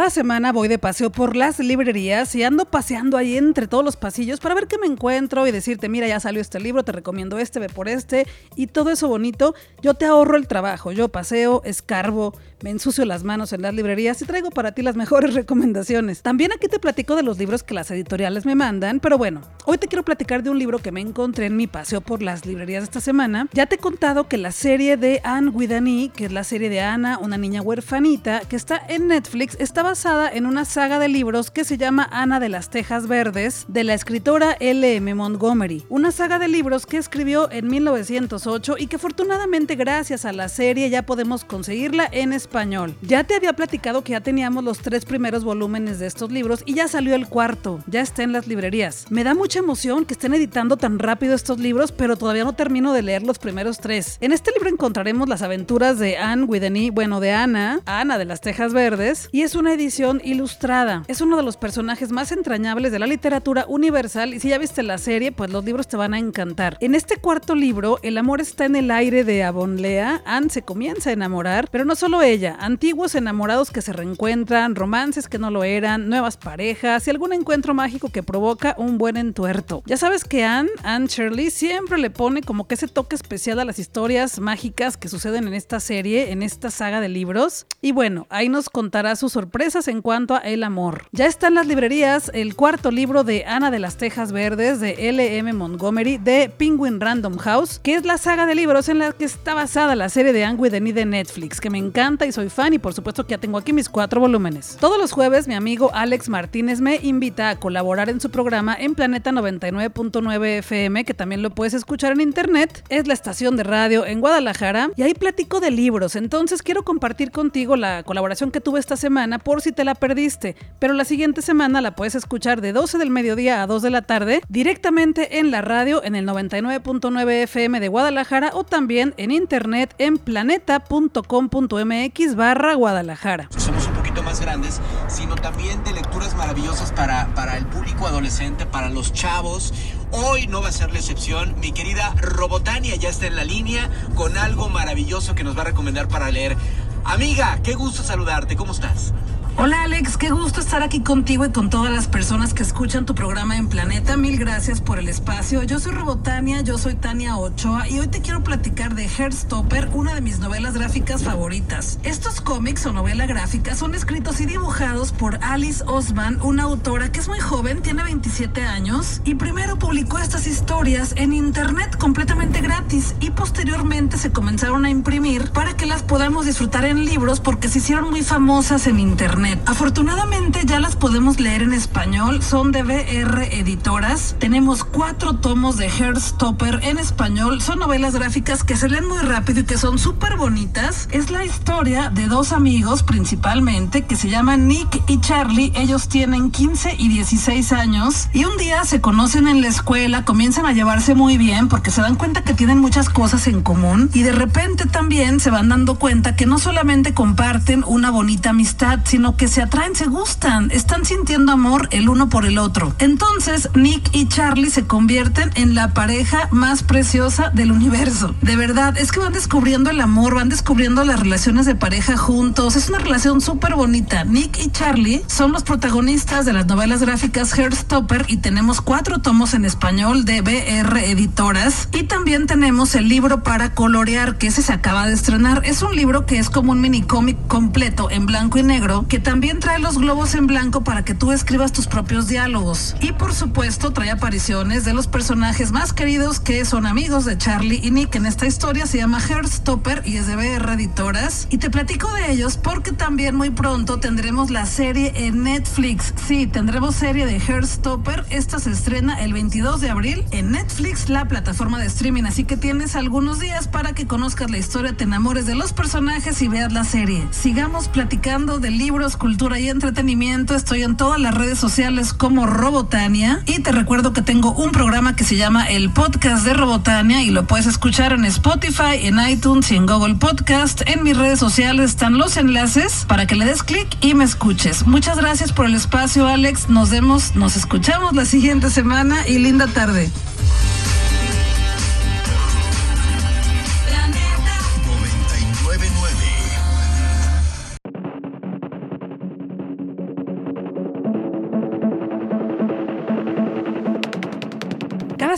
Cada 0.00 0.08
semana 0.08 0.50
voy 0.50 0.66
de 0.66 0.78
paseo 0.78 1.12
por 1.12 1.36
las 1.36 1.58
librerías 1.58 2.34
y 2.34 2.42
ando 2.42 2.64
paseando 2.64 3.18
ahí 3.18 3.36
entre 3.36 3.66
todos 3.66 3.84
los 3.84 3.96
pasillos 3.96 4.40
para 4.40 4.54
ver 4.54 4.66
qué 4.66 4.78
me 4.78 4.86
encuentro 4.86 5.46
y 5.46 5.50
decirte, 5.50 5.90
mira, 5.90 6.08
ya 6.08 6.18
salió 6.18 6.40
este 6.40 6.58
libro, 6.58 6.82
te 6.82 6.92
recomiendo 6.92 7.36
este, 7.36 7.60
ve 7.60 7.68
por 7.68 7.86
este 7.86 8.26
y 8.56 8.68
todo 8.68 8.88
eso 8.88 9.08
bonito. 9.08 9.54
Yo 9.82 9.92
te 9.92 10.06
ahorro 10.06 10.38
el 10.38 10.48
trabajo, 10.48 10.90
yo 10.90 11.10
paseo, 11.10 11.60
escarbo, 11.66 12.32
me 12.62 12.70
ensucio 12.70 13.04
las 13.04 13.24
manos 13.24 13.52
en 13.52 13.60
las 13.60 13.74
librerías 13.74 14.22
y 14.22 14.24
traigo 14.24 14.48
para 14.48 14.72
ti 14.72 14.80
las 14.80 14.96
mejores 14.96 15.34
recomendaciones. 15.34 16.22
También 16.22 16.50
aquí 16.52 16.66
te 16.66 16.78
platico 16.78 17.14
de 17.14 17.22
los 17.22 17.36
libros 17.36 17.62
que 17.62 17.74
las 17.74 17.90
editoriales 17.90 18.46
me 18.46 18.54
mandan, 18.54 19.00
pero 19.00 19.18
bueno, 19.18 19.42
hoy 19.66 19.76
te 19.76 19.86
quiero 19.86 20.02
platicar 20.02 20.42
de 20.42 20.48
un 20.48 20.58
libro 20.58 20.78
que 20.78 20.92
me 20.92 21.02
encontré 21.02 21.44
en 21.44 21.58
mi 21.58 21.66
paseo 21.66 22.00
por 22.00 22.22
las 22.22 22.46
librerías 22.46 22.84
esta 22.84 23.02
semana. 23.02 23.48
Ya 23.52 23.66
te 23.66 23.74
he 23.74 23.78
contado 23.78 24.28
que 24.28 24.38
la 24.38 24.52
serie 24.52 24.96
de 24.96 25.20
Anne 25.24 25.50
Widani, 25.50 26.08
que 26.08 26.24
es 26.24 26.32
la 26.32 26.44
serie 26.44 26.70
de 26.70 26.80
Ana, 26.80 27.18
una 27.18 27.36
niña 27.36 27.60
huerfanita, 27.60 28.40
que 28.48 28.56
está 28.56 28.80
en 28.88 29.08
Netflix, 29.08 29.58
está 29.60 29.89
basada 29.90 30.30
en 30.30 30.46
una 30.46 30.64
saga 30.64 31.00
de 31.00 31.08
libros 31.08 31.50
que 31.50 31.64
se 31.64 31.76
llama 31.76 32.08
Ana 32.12 32.38
de 32.38 32.48
las 32.48 32.70
Tejas 32.70 33.08
Verdes, 33.08 33.64
de 33.66 33.82
la 33.82 33.94
escritora 33.94 34.56
L.M. 34.60 35.16
Montgomery. 35.16 35.84
Una 35.88 36.12
saga 36.12 36.38
de 36.38 36.46
libros 36.46 36.86
que 36.86 36.96
escribió 36.96 37.50
en 37.50 37.66
1908 37.66 38.76
y 38.78 38.86
que 38.86 38.94
afortunadamente 38.94 39.74
gracias 39.74 40.24
a 40.24 40.32
la 40.32 40.48
serie 40.48 40.90
ya 40.90 41.02
podemos 41.02 41.44
conseguirla 41.44 42.08
en 42.12 42.32
español. 42.32 42.94
Ya 43.02 43.24
te 43.24 43.34
había 43.34 43.52
platicado 43.52 44.04
que 44.04 44.12
ya 44.12 44.20
teníamos 44.20 44.62
los 44.62 44.78
tres 44.78 45.04
primeros 45.04 45.42
volúmenes 45.42 45.98
de 45.98 46.06
estos 46.06 46.30
libros 46.30 46.62
y 46.66 46.74
ya 46.74 46.86
salió 46.86 47.16
el 47.16 47.26
cuarto, 47.26 47.82
ya 47.88 48.00
está 48.00 48.22
en 48.22 48.30
las 48.30 48.46
librerías. 48.46 49.06
Me 49.10 49.24
da 49.24 49.34
mucha 49.34 49.58
emoción 49.58 50.04
que 50.04 50.14
estén 50.14 50.34
editando 50.34 50.76
tan 50.76 51.00
rápido 51.00 51.34
estos 51.34 51.58
libros, 51.58 51.90
pero 51.90 52.14
todavía 52.14 52.44
no 52.44 52.52
termino 52.52 52.92
de 52.92 53.02
leer 53.02 53.24
los 53.24 53.40
primeros 53.40 53.78
tres. 53.78 54.18
En 54.20 54.30
este 54.30 54.52
libro 54.52 54.68
encontraremos 54.68 55.28
las 55.28 55.42
aventuras 55.42 55.98
de 55.98 56.16
Anne 56.16 56.44
Wideny, 56.44 56.90
bueno, 56.90 57.18
de 57.18 57.32
Ana, 57.32 57.80
Ana 57.86 58.18
de 58.18 58.24
las 58.24 58.40
Tejas 58.40 58.72
Verdes, 58.72 59.28
y 59.32 59.42
es 59.42 59.56
una 59.56 59.79
edición 59.80 60.20
ilustrada. 60.24 61.04
Es 61.08 61.20
uno 61.20 61.36
de 61.36 61.42
los 61.42 61.56
personajes 61.56 62.12
más 62.12 62.32
entrañables 62.32 62.92
de 62.92 62.98
la 62.98 63.06
literatura 63.06 63.64
universal 63.66 64.34
y 64.34 64.40
si 64.40 64.50
ya 64.50 64.58
viste 64.58 64.82
la 64.82 64.98
serie, 64.98 65.32
pues 65.32 65.50
los 65.50 65.64
libros 65.64 65.88
te 65.88 65.96
van 65.96 66.12
a 66.12 66.18
encantar. 66.18 66.76
En 66.80 66.94
este 66.94 67.16
cuarto 67.16 67.54
libro, 67.54 67.98
el 68.02 68.18
amor 68.18 68.40
está 68.40 68.66
en 68.66 68.76
el 68.76 68.90
aire 68.90 69.24
de 69.24 69.42
Avonlea. 69.42 70.22
Anne 70.26 70.50
se 70.50 70.62
comienza 70.62 71.10
a 71.10 71.12
enamorar, 71.14 71.68
pero 71.70 71.84
no 71.84 71.96
solo 71.96 72.20
ella, 72.22 72.56
antiguos 72.60 73.14
enamorados 73.14 73.70
que 73.70 73.82
se 73.82 73.92
reencuentran, 73.92 74.74
romances 74.74 75.28
que 75.28 75.38
no 75.38 75.50
lo 75.50 75.64
eran, 75.64 76.08
nuevas 76.08 76.36
parejas 76.36 77.06
y 77.06 77.10
algún 77.10 77.32
encuentro 77.32 77.72
mágico 77.72 78.10
que 78.10 78.22
provoca 78.22 78.74
un 78.76 78.98
buen 78.98 79.16
entuerto. 79.16 79.82
Ya 79.86 79.96
sabes 79.96 80.24
que 80.24 80.44
Anne, 80.44 80.70
Anne 80.82 81.06
Shirley, 81.06 81.50
siempre 81.50 81.98
le 81.98 82.10
pone 82.10 82.42
como 82.42 82.68
que 82.68 82.74
ese 82.74 82.88
toque 82.88 83.16
especial 83.16 83.58
a 83.60 83.64
las 83.64 83.78
historias 83.78 84.38
mágicas 84.40 84.96
que 84.96 85.08
suceden 85.08 85.48
en 85.48 85.54
esta 85.54 85.80
serie, 85.80 86.32
en 86.32 86.42
esta 86.42 86.70
saga 86.70 87.00
de 87.00 87.08
libros. 87.08 87.66
Y 87.80 87.92
bueno, 87.92 88.26
ahí 88.28 88.48
nos 88.48 88.68
contará 88.68 89.16
sus 89.16 89.36
en 89.70 90.02
cuanto 90.02 90.34
a 90.34 90.38
el 90.38 90.64
amor. 90.64 91.04
Ya 91.12 91.26
está 91.26 91.46
en 91.46 91.54
las 91.54 91.66
librerías 91.66 92.30
el 92.34 92.56
cuarto 92.56 92.90
libro 92.90 93.22
de 93.22 93.44
Ana 93.46 93.70
de 93.70 93.78
las 93.78 93.96
Tejas 93.96 94.32
Verdes 94.32 94.80
de 94.80 95.08
L.M. 95.08 95.52
Montgomery 95.52 96.18
de 96.18 96.48
Penguin 96.48 97.00
Random 97.00 97.38
House, 97.38 97.78
que 97.78 97.94
es 97.94 98.04
la 98.04 98.18
saga 98.18 98.46
de 98.46 98.56
libros 98.56 98.88
en 98.88 98.98
la 98.98 99.12
que 99.12 99.24
está 99.24 99.54
basada 99.54 99.94
la 99.94 100.08
serie 100.08 100.32
de 100.32 100.40
Denis 100.70 100.94
de 100.94 101.04
Netflix, 101.04 101.60
que 101.60 101.70
me 101.70 101.78
encanta 101.78 102.26
y 102.26 102.32
soy 102.32 102.48
fan 102.48 102.74
y 102.74 102.78
por 102.80 102.94
supuesto 102.94 103.24
que 103.24 103.30
ya 103.30 103.38
tengo 103.38 103.58
aquí 103.58 103.72
mis 103.72 103.88
cuatro 103.88 104.20
volúmenes. 104.20 104.76
Todos 104.80 104.98
los 104.98 105.12
jueves 105.12 105.46
mi 105.46 105.54
amigo 105.54 105.92
Alex 105.94 106.28
Martínez 106.28 106.80
me 106.80 106.96
invita 106.96 107.50
a 107.50 107.56
colaborar 107.56 108.10
en 108.10 108.20
su 108.20 108.30
programa 108.30 108.74
en 108.76 108.96
Planeta 108.96 109.30
99.9 109.30 110.58
FM, 110.58 111.04
que 111.04 111.14
también 111.14 111.42
lo 111.42 111.50
puedes 111.50 111.74
escuchar 111.74 112.10
en 112.12 112.22
internet. 112.22 112.84
Es 112.88 113.06
la 113.06 113.14
estación 113.14 113.56
de 113.56 113.62
radio 113.62 114.04
en 114.04 114.20
Guadalajara 114.20 114.90
y 114.96 115.02
ahí 115.02 115.14
platico 115.14 115.60
de 115.60 115.70
libros. 115.70 116.16
Entonces 116.16 116.62
quiero 116.62 116.82
compartir 116.82 117.30
contigo 117.30 117.76
la 117.76 118.02
colaboración 118.02 118.50
que 118.50 118.60
tuve 118.60 118.80
esta 118.80 118.96
semana 118.96 119.38
por 119.50 119.62
si 119.62 119.72
te 119.72 119.82
la 119.82 119.96
perdiste. 119.96 120.54
Pero 120.78 120.94
la 120.94 121.04
siguiente 121.04 121.42
semana 121.42 121.80
la 121.80 121.96
puedes 121.96 122.14
escuchar 122.14 122.60
de 122.60 122.72
12 122.72 122.98
del 122.98 123.10
mediodía 123.10 123.64
a 123.64 123.66
2 123.66 123.82
de 123.82 123.90
la 123.90 124.02
tarde 124.02 124.42
directamente 124.48 125.40
en 125.40 125.50
la 125.50 125.60
radio 125.60 126.04
en 126.04 126.14
el 126.14 126.24
99.9 126.24 127.42
FM 127.42 127.80
de 127.80 127.88
Guadalajara 127.88 128.52
o 128.54 128.62
también 128.62 129.12
en 129.16 129.32
internet 129.32 129.92
en 129.98 130.18
planeta.com.mx 130.18 132.36
barra 132.36 132.74
Guadalajara. 132.74 133.48
Somos 133.56 133.88
un 133.88 133.94
poquito 133.94 134.22
más 134.22 134.40
grandes, 134.40 134.80
sino 135.08 135.34
también 135.34 135.82
de 135.82 135.94
lecturas 135.94 136.36
maravillosas 136.36 136.92
para, 136.92 137.34
para 137.34 137.56
el 137.56 137.66
público 137.66 138.06
adolescente, 138.06 138.66
para 138.66 138.88
los 138.88 139.12
chavos. 139.12 139.74
Hoy 140.12 140.46
no 140.46 140.62
va 140.62 140.68
a 140.68 140.72
ser 140.72 140.92
la 140.92 141.00
excepción. 141.00 141.58
Mi 141.58 141.72
querida 141.72 142.14
Robotania 142.20 142.94
ya 142.94 143.08
está 143.08 143.26
en 143.26 143.34
la 143.34 143.42
línea 143.42 143.90
con 144.14 144.38
algo 144.38 144.68
maravilloso 144.68 145.34
que 145.34 145.42
nos 145.42 145.58
va 145.58 145.62
a 145.62 145.64
recomendar 145.64 146.06
para 146.06 146.30
leer. 146.30 146.56
Amiga, 147.04 147.58
qué 147.64 147.74
gusto 147.74 148.04
saludarte. 148.04 148.54
¿Cómo 148.54 148.70
estás? 148.70 149.12
Hola 149.56 149.82
Alex, 149.82 150.16
qué 150.16 150.30
gusto 150.30 150.60
estar 150.60 150.82
aquí 150.82 151.00
contigo 151.00 151.44
y 151.44 151.50
con 151.50 151.68
todas 151.68 151.92
las 151.92 152.06
personas 152.06 152.54
que 152.54 152.62
escuchan 152.62 153.04
tu 153.04 153.14
programa 153.14 153.56
en 153.58 153.68
Planeta. 153.68 154.16
Mil 154.16 154.38
gracias 154.38 154.80
por 154.80 154.98
el 154.98 155.08
espacio. 155.08 155.62
Yo 155.64 155.78
soy 155.78 155.92
Robotania, 155.92 156.62
yo 156.62 156.78
soy 156.78 156.94
Tania 156.94 157.36
Ochoa 157.36 157.86
y 157.88 157.98
hoy 157.98 158.06
te 158.06 158.22
quiero 158.22 158.42
platicar 158.42 158.94
de 158.94 159.06
Heartstopper, 159.06 159.90
una 159.92 160.14
de 160.14 160.22
mis 160.22 160.38
novelas 160.38 160.74
gráficas 160.74 161.24
favoritas. 161.24 161.98
Estos 162.04 162.40
cómics 162.40 162.86
o 162.86 162.92
novela 162.92 163.26
gráfica 163.26 163.74
son 163.74 163.94
escritos 163.94 164.40
y 164.40 164.46
dibujados 164.46 165.12
por 165.12 165.38
Alice 165.42 165.84
Osman, 165.86 166.40
una 166.40 166.62
autora 166.62 167.12
que 167.12 167.20
es 167.20 167.28
muy 167.28 167.40
joven, 167.40 167.82
tiene 167.82 168.02
27 168.02 168.62
años 168.62 169.20
y 169.24 169.34
primero 169.34 169.78
publicó 169.78 170.18
estas 170.18 170.46
historias 170.46 171.12
en 171.16 171.34
internet 171.34 171.98
completamente 171.98 172.62
gratis 172.62 173.14
y 173.20 173.30
posteriormente 173.30 174.16
se 174.16 174.32
comenzaron 174.32 174.86
a 174.86 174.90
imprimir 174.90 175.50
para 175.50 175.76
que 175.76 175.86
las 175.86 176.02
podamos 176.02 176.46
disfrutar 176.46 176.86
en 176.86 177.04
libros 177.04 177.40
porque 177.40 177.68
se 177.68 177.78
hicieron 177.78 178.08
muy 178.10 178.22
famosas 178.22 178.86
en 178.86 179.00
internet. 179.00 179.39
Afortunadamente 179.64 180.60
ya 180.66 180.80
las 180.80 180.96
podemos 180.96 181.40
leer 181.40 181.62
en 181.62 181.72
español, 181.72 182.42
son 182.42 182.72
de 182.72 182.82
BR 182.82 183.44
Editoras. 183.50 184.36
Tenemos 184.38 184.84
cuatro 184.84 185.36
tomos 185.36 185.78
de 185.78 185.88
Heartstopper 185.88 186.80
en 186.82 186.98
español, 186.98 187.62
son 187.62 187.78
novelas 187.78 188.14
gráficas 188.14 188.64
que 188.64 188.76
se 188.76 188.90
leen 188.90 189.08
muy 189.08 189.18
rápido 189.20 189.60
y 189.60 189.64
que 189.64 189.78
son 189.78 189.98
súper 189.98 190.36
bonitas. 190.36 191.08
Es 191.10 191.30
la 191.30 191.44
historia 191.44 192.10
de 192.10 192.26
dos 192.26 192.52
amigos 192.52 193.02
principalmente 193.02 194.04
que 194.04 194.14
se 194.14 194.28
llaman 194.28 194.68
Nick 194.68 195.02
y 195.08 195.20
Charlie. 195.20 195.72
Ellos 195.74 196.08
tienen 196.08 196.50
15 196.50 196.96
y 196.98 197.08
16 197.08 197.72
años 197.72 198.28
y 198.34 198.44
un 198.44 198.58
día 198.58 198.84
se 198.84 199.00
conocen 199.00 199.48
en 199.48 199.62
la 199.62 199.68
escuela, 199.68 200.26
comienzan 200.26 200.66
a 200.66 200.72
llevarse 200.72 201.14
muy 201.14 201.38
bien 201.38 201.68
porque 201.68 201.90
se 201.90 202.02
dan 202.02 202.16
cuenta 202.16 202.44
que 202.44 202.52
tienen 202.52 202.78
muchas 202.78 203.08
cosas 203.08 203.46
en 203.46 203.62
común 203.62 204.10
y 204.12 204.22
de 204.22 204.32
repente 204.32 204.84
también 204.84 205.40
se 205.40 205.50
van 205.50 205.70
dando 205.70 205.94
cuenta 205.94 206.36
que 206.36 206.44
no 206.44 206.58
solamente 206.58 207.14
comparten 207.14 207.84
una 207.86 208.10
bonita 208.10 208.50
amistad, 208.50 209.00
sino 209.04 209.29
que 209.36 209.48
se 209.48 209.62
atraen, 209.62 209.94
se 209.94 210.06
gustan, 210.06 210.70
están 210.70 211.04
sintiendo 211.04 211.52
amor 211.52 211.88
el 211.90 212.08
uno 212.08 212.28
por 212.28 212.46
el 212.46 212.58
otro. 212.58 212.94
Entonces 212.98 213.68
Nick 213.74 214.10
y 214.12 214.28
Charlie 214.28 214.70
se 214.70 214.86
convierten 214.86 215.50
en 215.54 215.74
la 215.74 215.94
pareja 215.94 216.48
más 216.50 216.82
preciosa 216.82 217.50
del 217.50 217.72
universo. 217.72 218.34
De 218.42 218.56
verdad, 218.56 218.96
es 218.98 219.12
que 219.12 219.20
van 219.20 219.32
descubriendo 219.32 219.90
el 219.90 220.00
amor, 220.00 220.34
van 220.34 220.48
descubriendo 220.48 221.04
las 221.04 221.20
relaciones 221.20 221.66
de 221.66 221.74
pareja 221.74 222.16
juntos. 222.16 222.76
Es 222.76 222.88
una 222.88 222.98
relación 222.98 223.40
súper 223.40 223.74
bonita. 223.74 224.24
Nick 224.24 224.58
y 224.58 224.70
Charlie 224.70 225.22
son 225.26 225.52
los 225.52 225.62
protagonistas 225.62 226.44
de 226.44 226.52
las 226.52 226.66
novelas 226.66 227.00
gráficas 227.00 227.52
Heartstopper 227.56 228.24
y 228.28 228.38
tenemos 228.38 228.80
cuatro 228.80 229.18
tomos 229.18 229.54
en 229.54 229.64
español 229.64 230.24
de 230.24 230.42
BR 230.42 230.98
Editoras. 231.04 231.88
Y 231.92 232.04
también 232.04 232.46
tenemos 232.46 232.94
el 232.94 233.08
libro 233.08 233.42
para 233.42 233.74
colorear, 233.74 234.38
que 234.38 234.48
ese 234.48 234.62
se 234.62 234.72
acaba 234.72 235.06
de 235.06 235.14
estrenar. 235.14 235.62
Es 235.64 235.82
un 235.82 235.94
libro 235.94 236.26
que 236.26 236.38
es 236.38 236.50
como 236.50 236.72
un 236.72 236.80
mini 236.80 237.02
cómic 237.02 237.38
completo 237.46 238.10
en 238.10 238.26
blanco 238.26 238.58
y 238.58 238.62
negro 238.62 239.06
que 239.08 239.19
también 239.20 239.60
trae 239.60 239.78
los 239.78 239.98
globos 239.98 240.34
en 240.34 240.46
blanco 240.46 240.82
para 240.82 241.04
que 241.04 241.14
tú 241.14 241.32
escribas 241.32 241.72
tus 241.72 241.86
propios 241.86 242.28
diálogos. 242.28 242.96
Y 243.00 243.12
por 243.12 243.34
supuesto 243.34 243.92
trae 243.92 244.10
apariciones 244.10 244.84
de 244.84 244.94
los 244.94 245.06
personajes 245.06 245.72
más 245.72 245.92
queridos 245.92 246.40
que 246.40 246.64
son 246.64 246.86
amigos 246.86 247.24
de 247.24 247.38
Charlie 247.38 247.80
y 247.82 247.90
Nick. 247.90 248.14
En 248.14 248.26
esta 248.26 248.46
historia 248.46 248.86
se 248.86 248.98
llama 248.98 249.20
Heartstopper 249.20 250.02
y 250.04 250.16
es 250.16 250.26
de 250.26 250.36
BR 250.36 250.72
Editoras. 250.72 251.46
Y 251.50 251.58
te 251.58 251.70
platico 251.70 252.12
de 252.12 252.32
ellos 252.32 252.56
porque 252.56 252.92
también 252.92 253.34
muy 253.34 253.50
pronto 253.50 254.00
tendremos 254.00 254.50
la 254.50 254.66
serie 254.66 255.12
en 255.14 255.42
Netflix. 255.42 256.14
Sí, 256.26 256.46
tendremos 256.46 256.94
serie 256.94 257.26
de 257.26 257.38
Heartstopper. 257.38 258.26
Esta 258.30 258.58
se 258.58 258.70
estrena 258.70 259.20
el 259.22 259.32
22 259.32 259.80
de 259.80 259.90
abril 259.90 260.24
en 260.30 260.52
Netflix, 260.52 261.08
la 261.08 261.26
plataforma 261.26 261.78
de 261.78 261.86
streaming. 261.86 262.24
Así 262.24 262.44
que 262.44 262.56
tienes 262.56 262.96
algunos 262.96 263.40
días 263.40 263.68
para 263.68 263.92
que 263.92 264.06
conozcas 264.06 264.50
la 264.50 264.58
historia, 264.58 264.96
te 264.96 265.04
enamores 265.04 265.46
de 265.46 265.54
los 265.54 265.72
personajes 265.72 266.42
y 266.42 266.48
veas 266.48 266.72
la 266.72 266.84
serie. 266.84 267.26
Sigamos 267.30 267.88
platicando 267.88 268.58
de 268.58 268.70
libros 268.70 269.09
cultura 269.16 269.58
y 269.58 269.68
entretenimiento. 269.68 270.54
Estoy 270.54 270.82
en 270.82 270.96
todas 270.96 271.20
las 271.20 271.34
redes 271.34 271.58
sociales 271.58 272.12
como 272.12 272.46
Robotania 272.46 273.42
y 273.46 273.60
te 273.60 273.72
recuerdo 273.72 274.12
que 274.12 274.22
tengo 274.22 274.52
un 274.52 274.72
programa 274.72 275.16
que 275.16 275.24
se 275.24 275.36
llama 275.36 275.66
El 275.68 275.90
Podcast 275.90 276.44
de 276.44 276.54
Robotania 276.54 277.22
y 277.22 277.30
lo 277.30 277.46
puedes 277.46 277.66
escuchar 277.66 278.12
en 278.12 278.24
Spotify, 278.24 278.96
en 279.02 279.18
iTunes 279.20 279.70
y 279.70 279.76
en 279.76 279.86
Google 279.86 280.16
Podcast. 280.16 280.82
En 280.86 281.02
mis 281.02 281.16
redes 281.16 281.38
sociales 281.38 281.90
están 281.90 282.18
los 282.18 282.36
enlaces 282.36 283.04
para 283.06 283.26
que 283.26 283.36
le 283.36 283.44
des 283.44 283.62
clic 283.62 283.88
y 284.00 284.14
me 284.14 284.24
escuches. 284.24 284.86
Muchas 284.86 285.16
gracias 285.16 285.52
por 285.52 285.66
el 285.66 285.74
espacio, 285.74 286.26
Alex. 286.26 286.68
Nos 286.68 286.90
vemos, 286.90 287.34
nos 287.34 287.56
escuchamos 287.56 288.14
la 288.14 288.24
siguiente 288.24 288.70
semana 288.70 289.26
y 289.26 289.38
linda 289.38 289.66
tarde. 289.66 290.10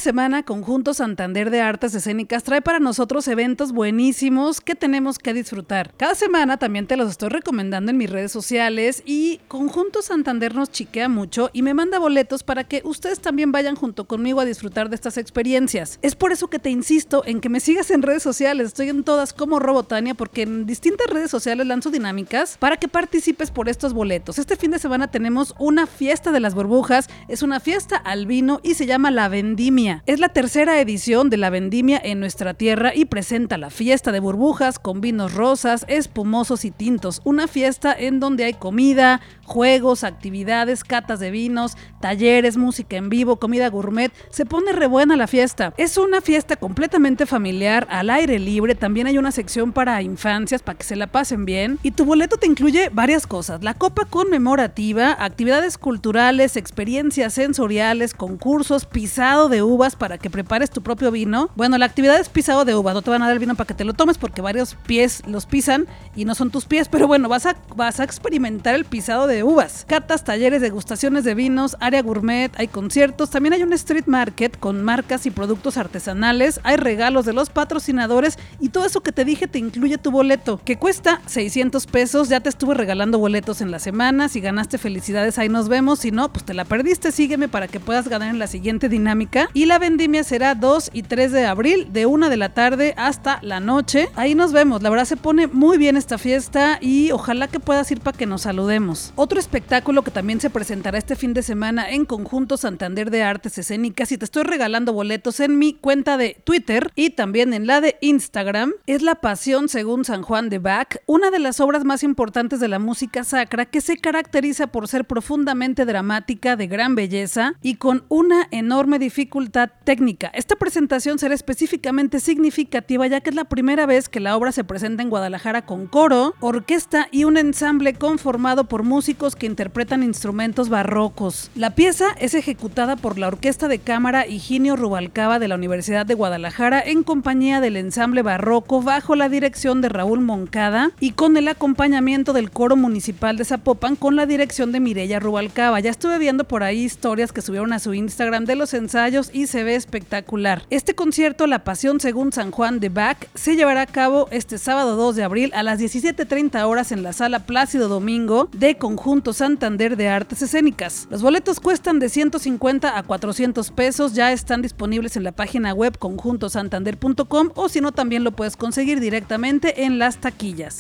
Semana, 0.03 0.43
Conjunto 0.43 0.95
Santander 0.95 1.49
de 1.51 1.61
Artes 1.61 1.95
Escénicas 1.95 2.43
trae 2.43 2.61
para 2.61 2.81
nosotros 2.81 3.29
eventos 3.29 3.71
buenísimos 3.71 4.61
que 4.61 4.75
tenemos 4.75 5.19
que 5.19 5.33
disfrutar. 5.33 5.95
Cada 5.97 6.17
semana 6.17 6.57
también 6.57 6.89
te 6.89 6.97
los 6.97 7.09
estoy 7.09 7.29
recomendando 7.29 7.93
en 7.93 7.97
mis 7.97 8.11
redes 8.11 8.33
sociales 8.33 9.05
y 9.07 9.39
Conjunto 9.47 10.03
Santander 10.03 10.57
nos 10.57 10.73
chiquea 10.73 11.09
mucho 11.09 11.51
y 11.53 11.63
me 11.63 11.73
manda 11.73 12.01
boletos 12.01 12.43
para 12.43 12.65
que 12.65 12.83
ustedes 12.85 13.21
también 13.21 13.53
vayan 13.53 13.77
junto 13.77 14.05
conmigo 14.07 14.41
a 14.41 14.45
disfrutar 14.45 14.89
de 14.89 14.97
estas 14.97 15.17
experiencias. 15.17 16.01
Es 16.03 16.17
por 16.17 16.33
eso 16.33 16.49
que 16.49 16.59
te 16.59 16.71
insisto 16.71 17.23
en 17.25 17.41
que 17.41 17.49
me 17.49 17.61
sigas 17.61 17.93
en 17.93 18.03
redes 18.03 18.25
sociales. 18.25 18.67
Estoy 18.67 18.89
en 18.89 19.05
todas 19.05 19.33
como 19.33 19.61
Robotania 19.61 20.15
porque 20.15 20.43
en 20.43 20.67
distintas 20.67 21.07
redes 21.07 21.31
sociales 21.31 21.67
lanzo 21.67 21.91
dinámicas 21.91 22.57
para 22.59 22.77
que 22.77 22.89
participes 22.89 23.53
por 23.53 23.69
estos 23.69 23.93
boletos. 23.93 24.41
Este 24.41 24.57
fin 24.57 24.73
de 24.73 24.81
semana 24.81 25.13
tenemos 25.13 25.55
una 25.61 25.87
fiesta 25.87 26.33
de 26.33 26.41
las 26.41 26.55
burbujas, 26.57 27.09
es 27.29 27.43
una 27.43 27.61
fiesta 27.61 27.97
al 27.97 28.27
vino 28.27 28.59
y 28.65 28.75
se 28.75 28.87
llama 28.87 29.13
La 29.13 29.29
Vendimia 29.29 29.92
es 30.07 30.21
la 30.21 30.31
tercera 30.31 30.81
edición 30.81 31.29
de 31.31 31.37
la 31.37 31.51
vendimia 31.51 32.01
en 32.03 32.21
nuestra 32.21 32.55
tierra 32.55 32.93
y 32.95 33.05
presenta 33.05 33.59
la 33.59 33.71
fiesta 33.71 34.13
de 34.13 34.21
burbujas 34.21 34.79
con 34.79 35.01
vinos 35.01 35.35
rosas, 35.35 35.85
espumosos 35.89 36.65
y 36.65 36.71
tintos. 36.71 37.21
Una 37.25 37.49
fiesta 37.49 37.95
en 37.97 38.21
donde 38.21 38.45
hay 38.45 38.55
comida, 38.55 39.21
juegos, 39.45 40.05
actividades, 40.05 40.85
catas 40.85 41.21
de 41.21 41.31
vinos, 41.31 41.77
talleres, 42.01 42.57
música 42.57 42.97
en 42.97 43.09
vivo, 43.09 43.37
comida 43.37 43.69
gourmet. 43.69 44.13
Se 44.31 44.47
pone 44.47 44.73
re 44.73 44.87
buena 44.87 45.17
la 45.17 45.27
fiesta. 45.27 45.75
Es 45.77 45.99
una 45.99 46.21
fiesta 46.21 46.57
completamente 46.57 47.27
familiar, 47.27 47.87
al 47.91 48.11
aire 48.11 48.39
libre. 48.39 48.75
También 48.75 49.07
hay 49.07 49.19
una 49.19 49.33
sección 49.33 49.73
para 49.73 50.03
infancias 50.03 50.63
para 50.63 50.79
que 50.79 50.85
se 50.85 50.97
la 50.97 51.07
pasen 51.07 51.45
bien. 51.45 51.79
Y 51.83 51.93
tu 51.93 52.05
boleto 52.05 52.37
te 52.37 52.47
incluye 52.47 52.91
varias 52.93 53.27
cosas: 53.27 53.63
la 53.63 53.75
copa 53.75 54.05
conmemorativa, 54.05 55.17
actividades 55.19 55.79
culturales, 55.79 56.57
experiencias 56.57 57.35
sensoriales, 57.35 58.15
concursos, 58.15 58.87
pisado 58.87 59.49
de 59.49 59.63
para 59.91 60.19
que 60.19 60.31
prepares 60.31 60.71
tu 60.71 60.83
propio 60.83 61.11
vino. 61.11 61.51
Bueno, 61.57 61.77
la 61.79 61.87
actividad 61.87 62.19
es 62.19 62.29
pisado 62.29 62.65
de 62.65 62.75
uvas. 62.75 62.95
No 62.95 63.03
te 63.03 63.11
van 63.11 63.23
a 63.23 63.27
dar 63.27 63.35
el 63.35 63.39
vino 63.39 63.55
para 63.55 63.67
que 63.67 63.75
te 63.75 63.85
lo 63.85 63.93
tomes 63.93 64.19
porque 64.19 64.41
varios 64.41 64.77
pies 64.87 65.23
los 65.27 65.47
pisan 65.47 65.87
y 66.15 66.25
no 66.25 66.35
son 66.35 66.51
tus 66.51 66.65
pies. 66.65 66.89
Pero 66.89 67.07
bueno, 67.09 67.29
vas 67.29 67.47
a, 67.47 67.57
vas 67.75 68.01
a 68.01 68.05
experimentar 68.05 68.75
el 68.75 68.85
pisado 68.85 69.27
de 69.27 69.43
uvas. 69.43 69.85
Catas, 69.89 70.25
talleres, 70.25 70.63
degustaciones 70.63 71.25
de 71.25 71.35
vinos, 71.35 71.77
área 71.81 72.03
gourmet, 72.03 72.53
hay 72.57 72.69
conciertos. 72.69 73.31
También 73.31 73.55
hay 73.55 73.63
un 73.63 73.73
street 73.73 74.07
market 74.07 74.59
con 74.59 74.83
marcas 74.83 75.27
y 75.27 75.31
productos 75.31 75.77
artesanales. 75.77 76.61
Hay 76.63 76.77
regalos 76.77 77.27
de 77.27 77.33
los 77.33 77.51
patrocinadores 77.51 78.39
y 78.61 78.69
todo 78.69 78.85
eso 78.85 79.01
que 79.01 79.13
te 79.13 79.25
dije 79.25 79.49
te 79.49 79.59
incluye 79.59 79.99
tu 79.99 80.11
boleto, 80.11 80.61
que 80.65 80.79
cuesta 80.79 81.21
600 81.27 81.87
pesos. 81.87 82.29
Ya 82.29 82.41
te 82.41 82.49
estuve 82.49 82.75
regalando 82.75 83.19
boletos 83.19 83.61
en 83.61 83.71
la 83.71 83.79
semana. 83.79 84.29
Si 84.29 84.41
ganaste 84.41 84.79
felicidades, 84.79 85.39
ahí 85.39 85.49
nos 85.49 85.69
vemos. 85.69 86.01
Si 86.01 86.11
no, 86.11 86.33
pues 86.33 86.45
te 86.45 86.55
la 86.55 86.65
perdiste. 86.65 87.13
Sígueme 87.13 87.49
para 87.49 87.69
que 87.69 87.81
puedas 87.81 88.09
ganar 88.09 88.29
en 88.29 88.39
la 88.39 88.47
siguiente 88.47 88.89
dinámica. 88.89 89.49
Y 89.55 89.67
vendimia 89.79 90.25
será 90.25 90.55
2 90.55 90.91
y 90.93 91.03
3 91.03 91.33
de 91.33 91.47
abril, 91.47 91.93
de 91.93 92.07
1 92.07 92.29
de 92.29 92.37
la 92.37 92.55
tarde 92.55 92.95
hasta 92.97 93.39
la 93.43 93.61
noche. 93.61 94.09
Ahí 94.15 94.35
nos 94.35 94.53
vemos. 94.53 94.83
La 94.83 94.91
verdad 94.91 95.05
se 95.05 95.17
pone 95.17 95.47
muy 95.47 95.79
bien 95.79 95.97
esta 95.97 96.19
fiesta 96.19 96.79
y 96.81 97.11
ojalá 97.13 97.49
que 97.49 97.61
puedas 97.61 97.91
ir 97.91 98.01
para 98.01 98.17
que 98.17 98.27
nos 98.27 98.43
saludemos. 98.43 99.13
Otro 99.17 99.39
espectáculo 99.39 100.03
que 100.03 100.11
también 100.11 100.41
se 100.41 100.51
presentará 100.51 100.99
este 100.99 101.17
fin 101.17 101.35
de 101.35 101.43
semana 101.43 101.91
en 101.91 102.05
Conjunto 102.05 102.57
Santander 102.57 103.11
de 103.11 103.23
Artes 103.23 103.59
Escénicas 103.59 104.13
y 104.13 104.19
te 104.19 104.25
estoy 104.25 104.45
regalando 104.45 104.93
boletos 104.93 105.41
en 105.41 105.59
mi 105.59 105.75
cuenta 105.75 106.17
de 106.17 106.37
Twitter 106.45 106.91
y 106.95 107.11
también 107.11 107.53
en 107.53 107.67
la 107.67 107.81
de 107.81 107.97
Instagram. 108.01 108.73
Es 108.87 109.03
La 109.03 109.17
Pasión 109.17 109.69
según 109.69 110.05
San 110.05 110.23
Juan 110.23 110.49
de 110.49 110.59
Bach, 110.59 110.97
una 111.07 111.31
de 111.31 111.39
las 111.39 111.61
obras 111.61 111.85
más 111.85 112.03
importantes 112.03 112.61
de 112.61 112.69
la 112.69 112.79
música 112.79 113.25
sacra 113.25 113.67
que 113.67 113.81
se 113.81 113.97
caracteriza 113.97 114.69
por 114.69 114.89
ser 114.89 115.05
profundamente 115.05 115.85
dramática, 115.85 116.57
de 116.57 116.67
gran 116.67 116.95
belleza 116.95 117.55
y 117.63 117.77
con 117.77 118.05
una 118.09 118.49
enorme 118.51 118.99
dificultad 118.99 119.62
técnica. 119.67 120.31
Esta 120.35 120.57
presentación 120.57 121.19
será 121.19 121.35
específicamente 121.35 122.21
significativa 122.21 123.07
ya 123.07 123.21
que 123.21 123.31
es 123.31 123.37
la 123.37 123.45
primera 123.45 123.87
vez 123.87 124.09
que 124.09 124.21
la 124.21 124.37
obra 124.37 124.53
se 124.53 124.65
presenta 124.65 125.03
en 125.03 125.11
Guadalajara 125.11 125.67
con 125.67 125.87
coro, 125.87 126.35
orquesta 126.41 127.09
y 127.11 127.25
un 127.25 127.37
ensamble 127.37 127.95
conformado 127.95 128.65
por 128.65 128.83
músicos 128.83 129.37
que 129.37 129.47
interpretan 129.47 130.03
instrumentos 130.03 130.69
barrocos. 130.69 131.51
La 131.55 131.75
pieza 131.75 132.07
es 132.19 132.35
ejecutada 132.35 132.97
por 132.97 133.19
la 133.19 133.29
Orquesta 133.29 133.69
de 133.69 133.79
Cámara 133.79 134.27
Higinio 134.27 134.77
Rubalcaba 134.77 135.39
de 135.39 135.49
la 135.49 135.55
Universidad 135.55 136.07
de 136.07 136.15
Guadalajara 136.15 136.81
en 136.81 137.03
compañía 137.03 137.61
del 137.61 137.77
ensamble 137.77 138.23
barroco 138.23 138.83
bajo 138.83 139.15
la 139.17 139.29
dirección 139.29 139.81
de 139.81 139.89
Raúl 139.89 140.21
Moncada 140.21 140.93
y 141.01 141.13
con 141.13 141.37
el 141.37 141.49
acompañamiento 141.49 142.33
del 142.33 142.51
coro 142.51 142.77
municipal 142.77 143.37
de 143.37 143.45
Zapopan 143.45 143.97
con 143.97 144.17
la 144.17 144.27
dirección 144.27 144.73
de 144.73 144.81
Mireya 144.81 145.21
Rubalcaba. 145.21 145.81
Ya 145.81 145.91
estuve 145.91 146.19
viendo 146.19 146.45
por 146.45 146.63
ahí 146.63 146.83
historias 146.83 147.33
que 147.33 147.43
subieron 147.43 147.73
a 147.73 147.79
su 147.79 147.95
Instagram 147.95 148.45
de 148.45 148.57
los 148.57 148.75
ensayos 148.75 149.31
y 149.33 149.47
se 149.53 149.65
ve 149.65 149.75
espectacular. 149.75 150.63
Este 150.71 150.95
concierto, 150.95 151.47
La 151.47 151.63
Pasión 151.63 152.01
según 152.01 152.33
San 152.33 152.51
Juan 152.51 152.81
de 152.81 152.89
Bach, 152.89 153.19
se 153.35 153.55
llevará 153.55 153.83
a 153.83 153.87
cabo 153.87 154.27
este 154.31 154.57
sábado 154.57 154.97
2 154.97 155.15
de 155.15 155.25
abril 155.25 155.53
a 155.55 155.63
las 155.63 155.79
17.30 155.79 156.65
horas 156.65 156.91
en 156.91 157.03
la 157.03 157.13
sala 157.13 157.41
Plácido 157.41 157.89
Domingo 157.89 158.49
de 158.53 158.79
Conjunto 158.79 159.35
Santander 159.35 159.99
de 159.99 160.09
Artes 160.09 160.41
Escénicas. 160.41 161.07
Los 161.11 161.21
boletos 161.21 161.61
cuestan 161.61 161.99
de 161.99 162.09
150 162.09 162.97
a 162.97 163.03
400 163.03 163.71
pesos, 163.73 164.15
ya 164.15 164.33
están 164.33 164.63
disponibles 164.63 165.19
en 165.19 165.25
la 165.25 165.33
página 165.33 165.75
web 165.75 165.99
conjuntosantander.com 165.99 167.51
o 167.55 167.69
si 167.69 167.83
no 167.83 167.93
también 167.93 168.25
lo 168.25 168.33
puedes 168.33 168.57
conseguir 168.57 169.01
directamente 169.01 169.85
en 169.85 169.99
las 169.99 170.17
taquillas. 170.17 170.77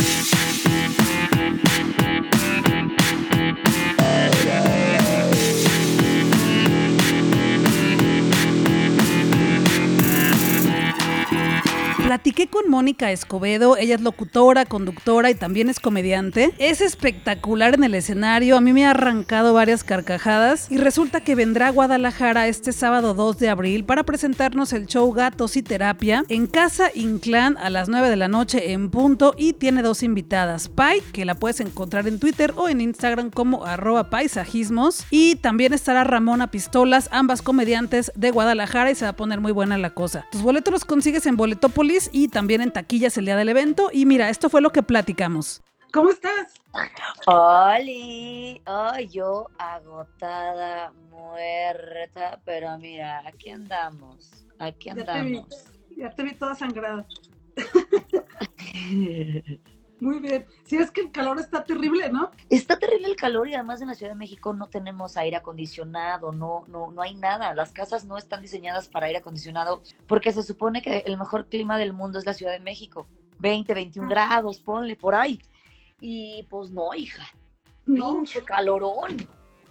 Platiqué 12.12 12.46
con 12.46 12.68
Mónica 12.68 13.10
Escobedo, 13.10 13.78
ella 13.78 13.94
es 13.94 14.02
locutora, 14.02 14.66
conductora 14.66 15.30
y 15.30 15.34
también 15.34 15.70
es 15.70 15.80
comediante. 15.80 16.52
Es 16.58 16.82
espectacular 16.82 17.72
en 17.72 17.84
el 17.84 17.94
escenario, 17.94 18.58
a 18.58 18.60
mí 18.60 18.74
me 18.74 18.84
ha 18.84 18.90
arrancado 18.90 19.54
varias 19.54 19.82
carcajadas 19.82 20.70
y 20.70 20.76
resulta 20.76 21.22
que 21.22 21.34
vendrá 21.34 21.68
a 21.68 21.70
Guadalajara 21.70 22.48
este 22.48 22.72
sábado 22.72 23.14
2 23.14 23.38
de 23.38 23.48
abril 23.48 23.86
para 23.86 24.02
presentarnos 24.02 24.74
el 24.74 24.84
show 24.88 25.10
Gatos 25.10 25.56
y 25.56 25.62
Terapia 25.62 26.22
en 26.28 26.46
Casa 26.46 26.90
Inclán 26.94 27.56
a 27.56 27.70
las 27.70 27.88
9 27.88 28.10
de 28.10 28.16
la 28.16 28.28
noche 28.28 28.72
en 28.72 28.90
punto 28.90 29.32
y 29.38 29.54
tiene 29.54 29.80
dos 29.80 30.02
invitadas, 30.02 30.68
Pai, 30.68 31.00
que 31.14 31.24
la 31.24 31.36
puedes 31.36 31.60
encontrar 31.60 32.06
en 32.08 32.18
Twitter 32.18 32.52
o 32.56 32.68
en 32.68 32.82
Instagram 32.82 33.30
como 33.30 33.64
arroba 33.64 34.10
paisajismos 34.10 35.06
y 35.08 35.36
también 35.36 35.72
estará 35.72 36.04
Ramona 36.04 36.50
Pistolas, 36.50 37.08
ambas 37.10 37.40
comediantes 37.40 38.12
de 38.16 38.32
Guadalajara 38.32 38.90
y 38.90 38.96
se 38.96 39.06
va 39.06 39.12
a 39.12 39.16
poner 39.16 39.40
muy 39.40 39.52
buena 39.52 39.78
la 39.78 39.94
cosa. 39.94 40.26
Tus 40.30 40.42
boletos 40.42 40.72
los 40.72 40.84
consigues 40.84 41.24
en 41.24 41.38
Boletopolis 41.38 42.01
y 42.12 42.28
también 42.28 42.60
en 42.60 42.72
taquillas 42.72 43.16
el 43.18 43.26
día 43.26 43.36
del 43.36 43.48
evento. 43.48 43.90
Y 43.92 44.06
mira, 44.06 44.30
esto 44.30 44.50
fue 44.50 44.60
lo 44.60 44.70
que 44.70 44.82
platicamos. 44.82 45.62
¿Cómo 45.92 46.10
estás? 46.10 46.54
Oli, 47.26 48.62
oh, 48.66 48.98
yo 49.10 49.46
agotada, 49.58 50.92
muerta, 51.10 52.40
pero 52.46 52.78
mira, 52.78 53.22
aquí 53.26 53.50
andamos, 53.50 54.46
aquí 54.58 54.88
andamos. 54.88 55.46
Ya 55.96 56.10
te 56.10 56.22
vi, 56.22 56.34
toda 56.34 56.54
sangrada. 56.54 57.06
Muy 60.02 60.18
bien. 60.18 60.44
Si 60.64 60.76
es 60.78 60.90
que 60.90 61.00
el 61.00 61.12
calor 61.12 61.38
está 61.38 61.62
terrible, 61.62 62.10
¿no? 62.10 62.32
Está 62.50 62.76
terrible 62.76 63.06
el 63.06 63.14
calor 63.14 63.46
y 63.46 63.54
además 63.54 63.80
en 63.82 63.86
la 63.86 63.94
Ciudad 63.94 64.10
de 64.10 64.18
México 64.18 64.52
no 64.52 64.66
tenemos 64.68 65.16
aire 65.16 65.36
acondicionado, 65.36 66.32
no, 66.32 66.64
no, 66.66 66.90
no 66.90 67.02
hay 67.02 67.14
nada. 67.14 67.54
Las 67.54 67.70
casas 67.70 68.04
no 68.04 68.18
están 68.18 68.42
diseñadas 68.42 68.88
para 68.88 69.06
aire 69.06 69.20
acondicionado 69.20 69.80
porque 70.08 70.32
se 70.32 70.42
supone 70.42 70.82
que 70.82 71.04
el 71.06 71.16
mejor 71.16 71.46
clima 71.46 71.78
del 71.78 71.92
mundo 71.92 72.18
es 72.18 72.26
la 72.26 72.34
Ciudad 72.34 72.50
de 72.50 72.58
México. 72.58 73.06
20, 73.38 73.74
21 73.74 74.08
ah. 74.08 74.10
grados, 74.10 74.58
ponle 74.58 74.96
por 74.96 75.14
ahí. 75.14 75.40
Y 76.00 76.48
pues 76.50 76.72
no, 76.72 76.92
hija. 76.94 77.24
No. 77.86 78.16
Pinche 78.16 78.42
calorón. 78.42 79.28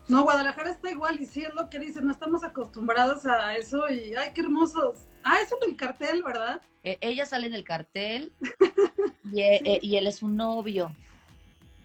No, 0.07 0.23
Guadalajara 0.23 0.71
está 0.71 0.91
igual 0.91 1.19
y 1.19 1.25
sí 1.25 1.43
es 1.43 1.53
lo 1.53 1.69
que 1.69 1.77
dicen, 1.77 2.05
no 2.05 2.11
estamos 2.13 2.41
acostumbrados 2.45 3.25
a 3.25 3.57
eso 3.57 3.89
y 3.89 4.15
ay, 4.15 4.31
qué 4.33 4.39
hermosos. 4.39 5.07
Ah, 5.25 5.41
eso 5.43 5.57
es 5.59 5.67
el 5.67 5.75
cartel, 5.75 6.23
¿verdad? 6.23 6.61
E, 6.83 6.97
ella 7.01 7.25
sale 7.25 7.47
en 7.47 7.53
el 7.53 7.63
cartel 7.63 8.33
e, 9.35 9.61
e, 9.63 9.79
y, 9.81 9.97
él 9.97 10.07
es 10.07 10.23
un 10.23 10.35
novio. 10.35 10.95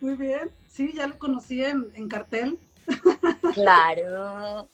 Muy 0.01 0.17
bien, 0.17 0.51
sí, 0.69 0.93
ya 0.95 1.07
lo 1.07 1.19
conocí 1.19 1.63
en, 1.63 2.09
cartel. 2.09 2.59
Claro. 3.55 4.69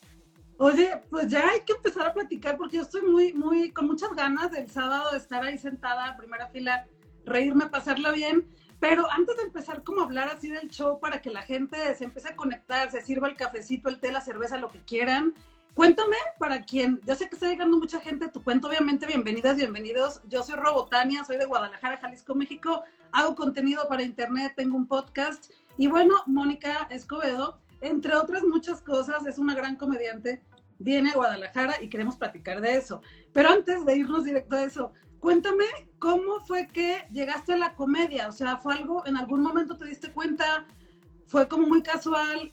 Oye, 0.59 1.03
pues 1.11 1.29
ya 1.29 1.49
hay 1.49 1.61
que 1.61 1.73
empezar 1.73 2.07
a 2.07 2.15
platicar 2.15 2.57
porque 2.57 2.77
yo 2.77 2.83
estoy 2.83 3.03
muy, 3.03 3.33
muy, 3.33 3.71
con 3.71 3.87
muchas 3.87 4.15
ganas 4.15 4.51
del 4.51 4.71
sábado 4.71 5.11
de 5.11 5.19
estar 5.19 5.43
ahí 5.43 5.59
sentada 5.59 6.11
en 6.11 6.17
primera 6.17 6.49
fila, 6.49 6.87
reírme, 7.25 7.67
pasarla 7.67 8.13
bien. 8.13 8.47
Pero 8.79 9.09
antes 9.11 9.37
de 9.37 9.45
empezar 9.45 9.85
como 9.85 10.01
a 10.01 10.05
hablar 10.05 10.29
así 10.29 10.49
del 10.49 10.69
show 10.69 10.99
para 10.99 11.23
que 11.23 11.31
la 11.31 11.43
gente 11.43 11.95
se 11.95 12.05
empiece 12.05 12.29
a 12.29 12.37
conectar, 12.37 12.91
se 12.91 13.01
sirva 13.01 13.29
el 13.29 13.37
cafecito, 13.37 13.89
el 13.89 14.01
té, 14.01 14.11
la 14.11 14.21
cerveza, 14.21 14.57
lo 14.57 14.71
que 14.71 14.81
quieran, 14.81 15.35
Cuéntame, 15.75 16.17
para 16.39 16.61
quien, 16.63 17.01
yo 17.07 17.15
sé 17.15 17.31
que 17.31 17.35
está 17.35 17.49
llegando 17.49 17.79
mucha 17.79 17.99
gente 17.99 18.29
tu 18.29 18.43
cuento, 18.45 18.69
obviamente, 18.69 19.07
bienvenidas, 19.07 19.57
bienvenidos. 19.57 20.21
Yo 20.29 20.43
soy 20.43 20.57
Robotania, 20.57 21.25
soy 21.25 21.39
de 21.39 21.47
Guadalajara, 21.47 21.97
Jalisco, 21.97 22.35
México, 22.35 22.83
hago 23.11 23.35
contenido 23.35 23.89
para 23.89 24.03
internet, 24.03 24.53
tengo 24.55 24.77
un 24.77 24.87
podcast. 24.87 25.51
Y 25.79 25.87
bueno, 25.87 26.17
Mónica 26.27 26.87
Escobedo, 26.91 27.59
entre 27.81 28.15
otras 28.15 28.43
muchas 28.43 28.83
cosas, 28.83 29.25
es 29.27 29.39
una 29.39 29.55
gran 29.55 29.77
comediante, 29.77 30.43
viene 30.79 31.13
a 31.13 31.15
Guadalajara 31.15 31.83
y 31.83 31.89
queremos 31.89 32.17
platicar 32.17 32.61
de 32.61 32.77
eso. 32.77 33.01
Pero 33.33 33.49
antes 33.49 33.87
de 33.87 33.97
irnos 33.97 34.25
directo 34.25 34.57
a 34.57 34.65
eso, 34.65 34.93
cuéntame 35.21 35.65
cómo 35.99 36.45
fue 36.45 36.67
que 36.67 37.07
llegaste 37.13 37.55
a 37.55 37.57
la 37.57 37.75
comedia, 37.77 38.29
o 38.29 38.33
sea, 38.33 38.59
fue 38.59 38.75
algo, 38.75 39.07
en 39.07 39.17
algún 39.17 39.41
momento 39.41 39.79
te 39.79 39.87
diste 39.87 40.13
cuenta, 40.13 40.67
fue 41.27 41.49
como 41.49 41.67
muy 41.67 41.83
casual, 41.83 42.53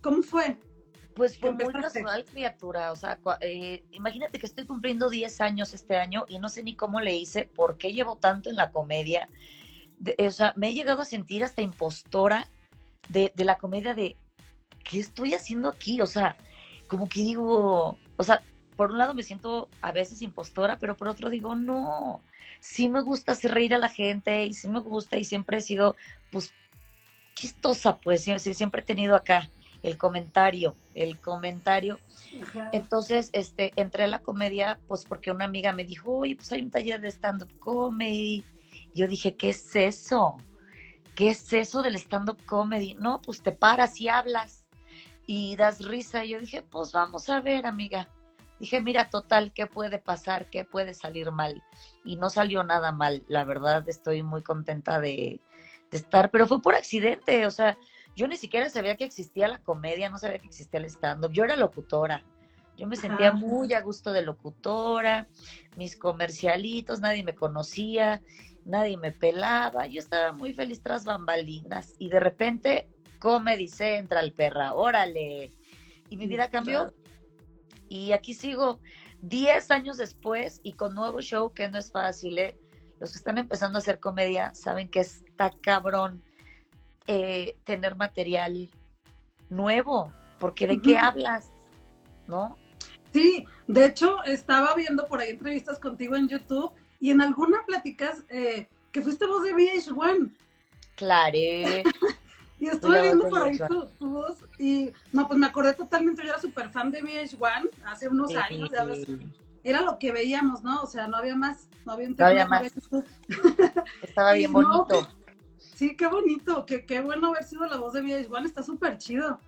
¿cómo 0.00 0.22
fue? 0.22 0.56
Pues 1.14 1.38
fue 1.38 1.52
muy 1.52 1.72
casual, 1.72 2.24
criatura. 2.24 2.92
O 2.92 2.96
sea, 2.96 3.18
eh, 3.40 3.84
imagínate 3.92 4.38
que 4.38 4.46
estoy 4.46 4.66
cumpliendo 4.66 5.08
10 5.08 5.40
años 5.40 5.72
este 5.72 5.96
año 5.96 6.24
y 6.28 6.38
no 6.38 6.48
sé 6.48 6.62
ni 6.62 6.74
cómo 6.74 7.00
le 7.00 7.14
hice, 7.14 7.44
por 7.54 7.78
qué 7.78 7.92
llevo 7.92 8.16
tanto 8.16 8.50
en 8.50 8.56
la 8.56 8.70
comedia. 8.70 9.28
o 10.18 10.30
sea, 10.30 10.52
me 10.56 10.68
he 10.68 10.74
llegado 10.74 11.02
a 11.02 11.04
sentir 11.04 11.44
hasta 11.44 11.62
impostora 11.62 12.48
de, 13.08 13.32
de, 13.34 13.44
la 13.44 13.58
comedia 13.58 13.94
de, 13.94 14.16
¿qué 14.82 14.98
estoy 14.98 15.34
haciendo 15.34 15.68
aquí? 15.68 16.00
O 16.00 16.06
sea, 16.06 16.36
como 16.88 17.08
que 17.08 17.20
digo, 17.20 17.96
o 18.16 18.22
sea, 18.22 18.42
por 18.76 18.90
un 18.90 18.98
lado 18.98 19.14
me 19.14 19.22
siento 19.22 19.68
a 19.82 19.92
veces 19.92 20.20
impostora, 20.20 20.78
pero 20.78 20.96
por 20.96 21.08
otro 21.08 21.30
digo, 21.30 21.54
no, 21.54 22.22
sí 22.58 22.88
me 22.88 23.02
gusta 23.02 23.32
hacer 23.32 23.52
reír 23.52 23.74
a 23.74 23.78
la 23.78 23.88
gente 23.88 24.46
y 24.46 24.52
sí 24.52 24.68
me 24.68 24.80
gusta 24.80 25.16
y 25.16 25.24
siempre 25.24 25.58
he 25.58 25.60
sido, 25.60 25.94
pues, 26.32 26.52
chistosa, 27.34 27.98
pues, 27.98 28.24
siempre 28.24 28.82
he 28.82 28.84
tenido 28.84 29.14
acá 29.14 29.48
el 29.84 29.98
comentario, 29.98 30.74
el 30.94 31.20
comentario. 31.20 32.00
Entonces, 32.72 33.28
este, 33.34 33.72
entré 33.76 34.04
a 34.04 34.08
la 34.08 34.20
comedia, 34.20 34.80
pues 34.88 35.04
porque 35.04 35.30
una 35.30 35.44
amiga 35.44 35.74
me 35.74 35.84
dijo, 35.84 36.10
oye, 36.16 36.36
pues 36.36 36.50
hay 36.52 36.62
un 36.62 36.70
taller 36.70 37.02
de 37.02 37.08
stand-up 37.08 37.58
comedy. 37.58 38.44
Yo 38.94 39.06
dije, 39.06 39.36
¿qué 39.36 39.50
es 39.50 39.76
eso? 39.76 40.38
¿Qué 41.14 41.28
es 41.28 41.52
eso 41.52 41.82
del 41.82 41.96
stand-up 41.96 42.42
comedy? 42.46 42.94
No, 42.94 43.20
pues 43.20 43.42
te 43.42 43.52
paras 43.52 44.00
y 44.00 44.08
hablas 44.08 44.64
y 45.26 45.54
das 45.56 45.84
risa. 45.84 46.24
Y 46.24 46.30
yo 46.30 46.40
dije, 46.40 46.62
pues 46.62 46.92
vamos 46.92 47.28
a 47.28 47.42
ver, 47.42 47.66
amiga. 47.66 48.08
Dije, 48.58 48.80
mira, 48.80 49.10
total, 49.10 49.52
¿qué 49.52 49.66
puede 49.66 49.98
pasar? 49.98 50.48
¿Qué 50.48 50.64
puede 50.64 50.94
salir 50.94 51.30
mal? 51.30 51.62
Y 52.06 52.16
no 52.16 52.30
salió 52.30 52.64
nada 52.64 52.90
mal. 52.90 53.22
La 53.28 53.44
verdad, 53.44 53.86
estoy 53.86 54.22
muy 54.22 54.42
contenta 54.42 54.98
de, 54.98 55.42
de 55.90 55.98
estar, 55.98 56.30
pero 56.30 56.46
fue 56.46 56.62
por 56.62 56.74
accidente. 56.74 57.44
O 57.44 57.50
sea, 57.50 57.76
yo 58.16 58.28
ni 58.28 58.36
siquiera 58.36 58.68
sabía 58.70 58.96
que 58.96 59.04
existía 59.04 59.48
la 59.48 59.58
comedia, 59.58 60.10
no 60.10 60.18
sabía 60.18 60.38
que 60.38 60.46
existía 60.46 60.80
el 60.80 60.86
stand-up. 60.86 61.32
Yo 61.32 61.44
era 61.44 61.56
locutora. 61.56 62.24
Yo 62.76 62.86
me 62.86 62.96
sentía 62.96 63.32
muy 63.32 63.72
a 63.72 63.80
gusto 63.80 64.12
de 64.12 64.22
locutora, 64.22 65.28
mis 65.76 65.96
comercialitos, 65.96 66.98
nadie 67.00 67.22
me 67.22 67.34
conocía, 67.34 68.20
nadie 68.64 68.96
me 68.96 69.12
pelaba. 69.12 69.86
Yo 69.86 70.00
estaba 70.00 70.32
muy 70.32 70.54
feliz 70.54 70.82
tras 70.82 71.04
bambalinas 71.04 71.94
y 71.98 72.08
de 72.08 72.18
repente, 72.18 72.88
Comedy 73.20 73.68
Central, 73.68 74.32
perra, 74.32 74.74
órale. 74.74 75.52
Y 76.10 76.16
mi 76.16 76.26
vida 76.26 76.50
cambió. 76.50 76.92
Y 77.88 78.12
aquí 78.12 78.34
sigo 78.34 78.80
10 79.22 79.70
años 79.70 79.96
después 79.96 80.60
y 80.64 80.72
con 80.72 80.94
nuevo 80.94 81.20
show 81.20 81.52
que 81.52 81.68
no 81.68 81.78
es 81.78 81.92
fácil, 81.92 82.38
¿eh? 82.38 82.58
Los 82.98 83.12
que 83.12 83.18
están 83.18 83.38
empezando 83.38 83.78
a 83.78 83.80
hacer 83.80 84.00
comedia 84.00 84.52
saben 84.54 84.88
que 84.88 85.00
está 85.00 85.52
cabrón 85.62 86.24
eh, 87.06 87.56
tener 87.64 87.96
material 87.96 88.70
nuevo, 89.50 90.12
porque 90.38 90.66
de 90.66 90.80
qué 90.80 90.98
hablas, 90.98 91.50
¿no? 92.26 92.56
Sí, 93.12 93.46
de 93.68 93.86
hecho 93.86 94.22
estaba 94.24 94.74
viendo 94.74 95.06
por 95.06 95.20
ahí 95.20 95.30
entrevistas 95.30 95.78
contigo 95.78 96.16
en 96.16 96.28
YouTube 96.28 96.72
y 97.00 97.10
en 97.10 97.20
alguna 97.20 97.64
platicas 97.66 98.24
eh, 98.28 98.68
que 98.90 99.02
fuiste 99.02 99.26
voz 99.26 99.44
de 99.44 99.54
VH1. 99.54 100.32
Claro. 100.96 101.38
Y 102.60 102.68
estuve 102.68 103.02
viendo 103.02 103.28
por 103.28 103.42
ahí 103.42 103.58
tu, 103.98 104.08
voz 104.08 104.38
y 104.58 104.90
no, 105.12 105.26
pues 105.26 105.38
me 105.38 105.46
acordé 105.46 105.74
totalmente, 105.74 106.22
yo 106.22 106.30
era 106.30 106.40
súper 106.40 106.70
fan 106.70 106.90
de 106.90 107.02
VH1 107.02 107.68
hace 107.84 108.08
unos 108.08 108.34
años, 108.34 108.70
ya 108.70 108.84
ves, 108.84 109.06
era 109.64 109.80
lo 109.80 109.98
que 109.98 110.12
veíamos, 110.12 110.62
¿no? 110.62 110.80
O 110.82 110.86
sea, 110.86 111.08
no 111.08 111.16
había 111.16 111.34
más, 111.34 111.68
no 111.84 111.92
había 111.92 112.08
no 112.08 112.48
más. 112.48 112.72
Estaba 114.02 114.32
bien 114.34 114.52
bonito. 114.52 115.08
Sí, 115.74 115.96
qué 115.96 116.06
bonito, 116.06 116.64
qué, 116.66 116.84
qué 116.86 117.00
bueno 117.00 117.28
haber 117.28 117.44
sido 117.44 117.66
la 117.66 117.76
voz 117.76 117.92
de 117.92 118.02
VH1, 118.02 118.46
está 118.46 118.62
súper 118.62 118.98
chido. 118.98 119.38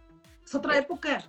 Es 0.45 0.55
otra 0.55 0.79
época. 0.79 1.25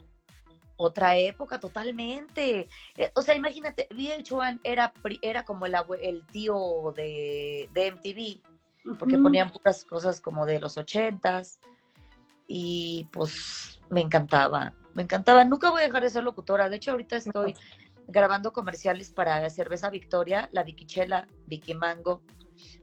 Otra 0.75 1.17
época, 1.17 1.59
totalmente. 1.59 2.69
Eh, 2.95 3.11
o 3.15 3.21
sea, 3.21 3.35
imagínate, 3.35 3.87
VH1 3.89 4.59
era, 4.63 4.93
era 5.21 5.43
como 5.43 5.65
el, 5.65 5.75
el 6.01 6.25
tío 6.27 6.93
de, 6.95 7.69
de 7.73 7.91
MTV, 7.91 8.97
porque 8.97 9.17
ponían 9.17 9.51
puras 9.51 9.83
cosas 9.83 10.21
como 10.21 10.45
de 10.45 10.59
los 10.59 10.77
ochentas, 10.77 11.59
y 12.47 13.07
pues 13.11 13.79
me 13.89 14.01
encantaba, 14.01 14.73
me 14.93 15.03
encantaba. 15.03 15.43
Nunca 15.43 15.69
voy 15.69 15.81
a 15.81 15.85
dejar 15.85 16.03
de 16.03 16.09
ser 16.09 16.23
locutora. 16.23 16.69
De 16.69 16.77
hecho, 16.77 16.91
ahorita 16.91 17.17
estoy 17.17 17.55
grabando 18.07 18.53
comerciales 18.53 19.11
para 19.11 19.49
Cerveza 19.49 19.89
Victoria, 19.89 20.49
la 20.53 20.63
Viquichela, 20.63 21.27
Vicky 21.45 21.73
Mango. 21.73 22.21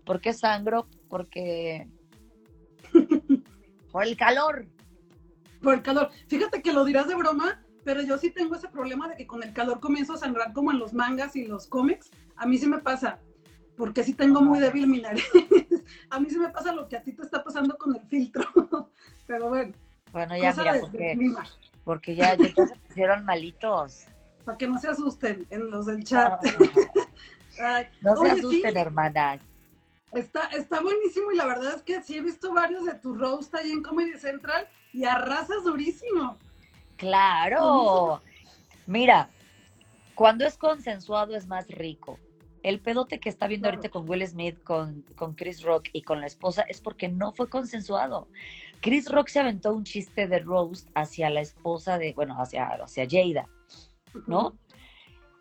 ¿Por 0.04 0.20
qué 0.20 0.32
sangro? 0.32 0.88
Porque 1.08 1.88
por 3.94 4.02
el 4.02 4.16
calor. 4.16 4.66
Por 5.62 5.74
el 5.74 5.82
calor. 5.82 6.10
Fíjate 6.26 6.62
que 6.62 6.72
lo 6.72 6.84
dirás 6.84 7.06
de 7.06 7.14
broma, 7.14 7.64
pero 7.84 8.02
yo 8.02 8.18
sí 8.18 8.30
tengo 8.30 8.56
ese 8.56 8.66
problema 8.66 9.06
de 9.08 9.14
que 9.14 9.24
con 9.24 9.40
el 9.44 9.52
calor 9.52 9.78
comienzo 9.78 10.14
a 10.14 10.18
sangrar 10.18 10.52
como 10.52 10.72
en 10.72 10.80
los 10.80 10.92
mangas 10.92 11.36
y 11.36 11.46
los 11.46 11.68
cómics. 11.68 12.10
A 12.34 12.44
mí 12.44 12.58
sí 12.58 12.66
me 12.66 12.78
pasa, 12.78 13.20
porque 13.76 14.02
sí 14.02 14.12
tengo 14.12 14.40
muy 14.42 14.58
débil 14.58 14.88
mi 14.88 15.00
nariz. 15.00 15.22
a 16.10 16.18
mí 16.18 16.28
sí 16.28 16.40
me 16.40 16.48
pasa 16.48 16.72
lo 16.72 16.88
que 16.88 16.96
a 16.96 17.04
ti 17.04 17.12
te 17.12 17.22
está 17.22 17.44
pasando 17.44 17.78
con 17.78 17.94
el 17.94 18.02
filtro. 18.08 18.44
pero 19.28 19.48
bueno. 19.48 19.72
Bueno, 20.10 20.36
ya 20.36 20.52
mira, 20.54 20.80
porque, 20.80 21.16
porque 21.84 22.16
ya, 22.16 22.34
ya 22.34 22.66
se 22.66 22.74
pusieron 22.88 23.24
malitos 23.24 24.06
para 24.44 24.58
que 24.58 24.66
no 24.66 24.76
se 24.80 24.88
asusten 24.88 25.46
en 25.50 25.70
los 25.70 25.86
del 25.86 26.02
chat. 26.02 26.42
no 28.00 28.16
se 28.16 28.30
asusten, 28.32 28.76
hermanas. 28.76 29.40
Está, 30.14 30.46
está 30.48 30.80
buenísimo 30.80 31.32
y 31.32 31.36
la 31.36 31.46
verdad 31.46 31.74
es 31.76 31.82
que 31.82 32.02
sí 32.02 32.16
he 32.16 32.20
visto 32.22 32.52
varios 32.52 32.84
de 32.84 32.94
tu 32.94 33.14
roast 33.14 33.54
ahí 33.54 33.72
en 33.72 33.82
Comedy 33.82 34.18
Central 34.18 34.68
y 34.92 35.04
arrasas 35.04 35.64
durísimo. 35.64 36.38
Claro. 36.96 38.22
Mira, 38.86 39.28
cuando 40.14 40.46
es 40.46 40.56
consensuado 40.56 41.34
es 41.36 41.46
más 41.46 41.68
rico. 41.68 42.18
El 42.62 42.80
pedote 42.80 43.20
que 43.20 43.28
está 43.28 43.46
viendo 43.46 43.68
ahorita 43.68 43.90
con 43.90 44.08
Will 44.08 44.26
Smith, 44.26 44.62
con, 44.62 45.02
con 45.16 45.34
Chris 45.34 45.62
Rock 45.62 45.88
y 45.92 46.02
con 46.02 46.20
la 46.20 46.26
esposa 46.26 46.62
es 46.62 46.80
porque 46.80 47.08
no 47.08 47.32
fue 47.32 47.50
consensuado. 47.50 48.28
Chris 48.80 49.10
Rock 49.10 49.28
se 49.28 49.40
aventó 49.40 49.74
un 49.74 49.84
chiste 49.84 50.28
de 50.28 50.38
roast 50.38 50.88
hacia 50.94 51.28
la 51.28 51.40
esposa 51.40 51.98
de, 51.98 52.14
bueno, 52.14 52.36
hacia, 52.40 52.68
hacia 52.68 53.06
Jada. 53.08 53.48
¿no? 54.26 54.54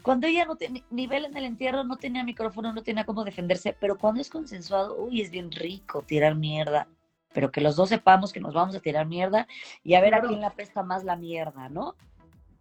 Cuando 0.03 0.27
ella 0.27 0.45
no 0.45 0.57
tenía 0.57 0.83
nivel 0.91 1.25
en 1.25 1.37
el 1.37 1.45
entierro, 1.45 1.85
no 1.85 1.95
tenía 1.95 2.25
micrófono, 2.25 2.73
no 2.73 2.83
tenía 2.83 3.05
cómo 3.05 3.23
defenderse, 3.23 3.75
pero 3.79 3.97
cuando 3.97 4.19
es 4.19 4.29
consensuado, 4.29 4.97
uy, 4.97 5.21
es 5.21 5.31
bien 5.31 5.49
rico 5.49 6.03
tirar 6.03 6.35
mierda, 6.35 6.89
pero 7.33 7.51
que 7.51 7.61
los 7.61 7.77
dos 7.77 7.87
sepamos 7.87 8.33
que 8.33 8.41
nos 8.41 8.53
vamos 8.53 8.75
a 8.75 8.81
tirar 8.81 9.07
mierda 9.07 9.47
y 9.81 9.93
a 9.93 10.01
ver 10.01 10.13
a 10.13 10.21
quién 10.21 10.41
la 10.41 10.51
pesta 10.51 10.83
más 10.83 11.05
la 11.05 11.15
mierda, 11.15 11.69
¿no? 11.69 11.95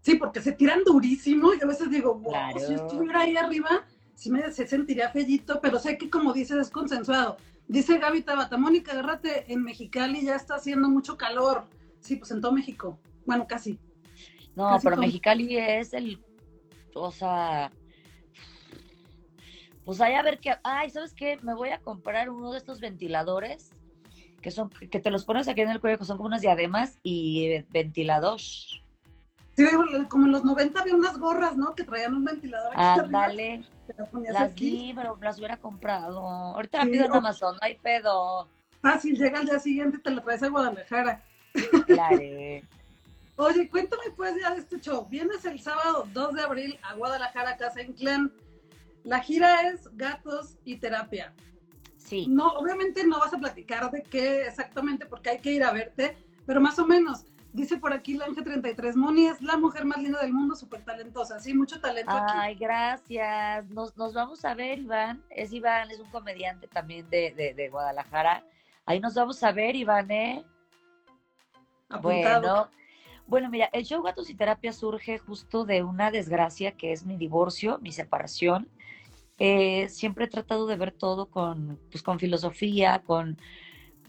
Sí, 0.03 0.15
porque 0.15 0.41
se 0.41 0.53
tiran 0.53 0.85
durísimo 0.85 1.53
y 1.53 1.63
a 1.63 1.67
veces 1.67 1.91
digo, 1.91 2.15
wow, 2.15 2.59
si 2.65 2.75
estuviera 2.75 3.23
ahí 3.23 3.37
arriba, 3.37 3.87
sí 4.15 4.31
me 4.31 4.49
se 4.53 4.67
sentiría 4.69 5.11
fellito, 5.11 5.61
pero 5.61 5.81
sé 5.81 5.99
que 5.99 6.09
como 6.09 6.33
dices 6.33 6.57
es 6.59 6.71
consensuado. 6.71 7.39
Dice 7.67 7.99
Gaby 7.99 8.23
Tabata, 8.23 8.57
Mónica, 8.57 8.93
agárrate, 8.93 9.53
en 9.53 9.65
Mexicali 9.65 10.25
ya 10.25 10.37
está 10.37 10.57
haciendo 10.57 10.89
mucho 10.89 11.17
calor. 11.17 11.65
Sí, 11.99 12.17
pues 12.17 12.31
en 12.31 12.41
todo 12.41 12.53
México. 12.53 12.99
Bueno, 13.27 13.47
casi. 13.49 13.81
No, 14.55 14.79
pero 14.83 14.97
Mexicali 14.97 15.57
es 15.57 15.93
el, 15.93 16.21
o 16.95 17.11
sea, 17.11 17.71
pues 19.85 20.01
ahí 20.01 20.15
a 20.15 20.23
ver 20.23 20.39
qué, 20.39 20.55
ay, 20.63 20.91
¿sabes 20.91 21.15
qué? 21.15 21.39
Me 21.43 21.55
voy 21.55 21.71
a 21.71 21.81
comprar 21.81 22.31
uno 22.31 22.53
de 22.53 22.59
estos 22.59 22.81
ventiladores 22.81 23.71
que 24.41 24.51
son, 24.51 24.71
que 24.71 25.01
te 25.01 25.11
los 25.11 25.25
pones 25.25 25.49
aquí 25.49 25.61
en 25.61 25.71
el 25.71 25.81
cuello, 25.81 25.99
que 25.99 26.05
son 26.05 26.17
como 26.17 26.27
unas 26.27 26.43
diademas 26.43 26.99
y 27.03 27.63
ventiladores. 27.71 28.83
Sí, 29.57 29.67
como 30.09 30.27
en 30.27 30.33
los 30.33 30.45
90 30.45 30.81
había 30.81 30.95
unas 30.95 31.19
gorras, 31.19 31.57
¿no? 31.57 31.75
Que 31.75 31.85
traían 31.85 32.15
un 32.15 32.25
ventilador. 32.25 32.73
Ándale. 32.75 33.65
Las 34.33 34.55
vi, 34.55 34.93
pero 34.95 35.19
las 35.21 35.39
hubiera 35.39 35.59
comprado. 35.59 36.27
Ahorita 36.27 36.79
la 36.79 36.91
pido 36.91 37.05
en 37.05 37.13
Amazon, 37.13 37.55
no 37.55 37.61
hay 37.61 37.77
pedo. 37.77 38.49
Fácil, 38.81 39.17
llega 39.17 39.41
al 39.41 39.47
día 39.47 39.59
siguiente 39.59 39.99
y 39.99 40.03
te 40.03 40.11
la 40.11 40.23
traes 40.23 40.43
a 40.43 40.49
Guadalajara. 40.49 41.23
Claro. 41.87 42.19
Oye, 43.37 43.69
cuéntame 43.69 44.05
pues 44.17 44.35
ya 44.41 44.51
de 44.51 44.61
este 44.61 44.81
show. 44.81 45.07
Vienes 45.09 45.45
el 45.45 45.61
sábado 45.61 46.07
2 46.13 46.35
de 46.35 46.43
abril 46.43 46.79
a 46.83 46.95
Guadalajara, 46.95 47.57
Casa 47.57 47.83
Inclán. 47.83 48.33
La 49.05 49.21
gira 49.21 49.69
es 49.69 49.89
Gatos 49.97 50.59
y 50.65 50.77
Terapia. 50.77 51.33
Sí. 51.97 52.27
No, 52.29 52.49
obviamente 52.49 53.05
no 53.07 53.19
vas 53.19 53.33
a 53.33 53.39
platicar 53.39 53.91
de 53.91 54.03
qué 54.03 54.43
exactamente 54.43 55.07
porque 55.07 55.31
hay 55.31 55.39
que 55.39 55.53
ir 55.53 55.65
a 55.65 55.73
verte, 55.73 56.17
pero 56.47 56.61
más 56.61 56.79
o 56.79 56.87
menos. 56.87 57.25
Dice 57.53 57.77
por 57.77 57.93
aquí 57.93 58.15
la 58.15 58.27
33, 58.27 58.97
Moni 58.97 59.27
es 59.27 59.43
la 59.43 59.59
mujer 59.59 59.85
más 59.85 59.99
linda 59.99 60.21
del 60.21 60.33
mundo, 60.33 60.55
súper 60.55 60.83
talentosa, 60.85 61.39
sí, 61.39 61.53
mucho 61.53 61.81
talento 61.81 62.11
aquí. 62.11 62.33
Ay, 62.35 62.55
gracias. 62.55 63.69
Nos, 63.69 63.95
vamos 63.95 64.43
a 64.45 64.55
ver, 64.55 64.79
Iván. 64.79 65.23
Es 65.29 65.53
Iván, 65.53 65.91
es 65.91 66.01
un 66.01 66.11
comediante 66.11 66.67
también 66.67 67.09
de, 67.11 67.55
de 67.55 67.69
Guadalajara. 67.69 68.43
Ahí 68.87 69.01
nos 69.01 69.15
vamos 69.15 69.43
a 69.43 69.53
ver, 69.53 69.77
Iván, 69.77 70.11
¿eh? 70.11 70.45
Apuntado. 71.89 72.69
Bueno, 72.71 72.71
bueno, 73.33 73.49
mira, 73.49 73.71
el 73.73 73.87
show 73.87 74.03
Gatos 74.03 74.29
y 74.29 74.35
Terapia 74.35 74.75
surge 74.75 75.17
justo 75.17 75.65
de 75.65 75.83
una 75.83 76.11
desgracia 76.11 76.73
que 76.73 76.93
es 76.93 77.07
mi 77.07 77.17
divorcio, 77.17 77.79
mi 77.81 77.91
separación. 77.91 78.69
Eh, 79.39 79.89
siempre 79.89 80.27
he 80.27 80.29
tratado 80.29 80.67
de 80.67 80.77
ver 80.77 80.93
todo 80.93 81.25
con, 81.31 81.81
pues, 81.91 82.03
con 82.03 82.19
filosofía, 82.19 82.99
con, 82.99 83.39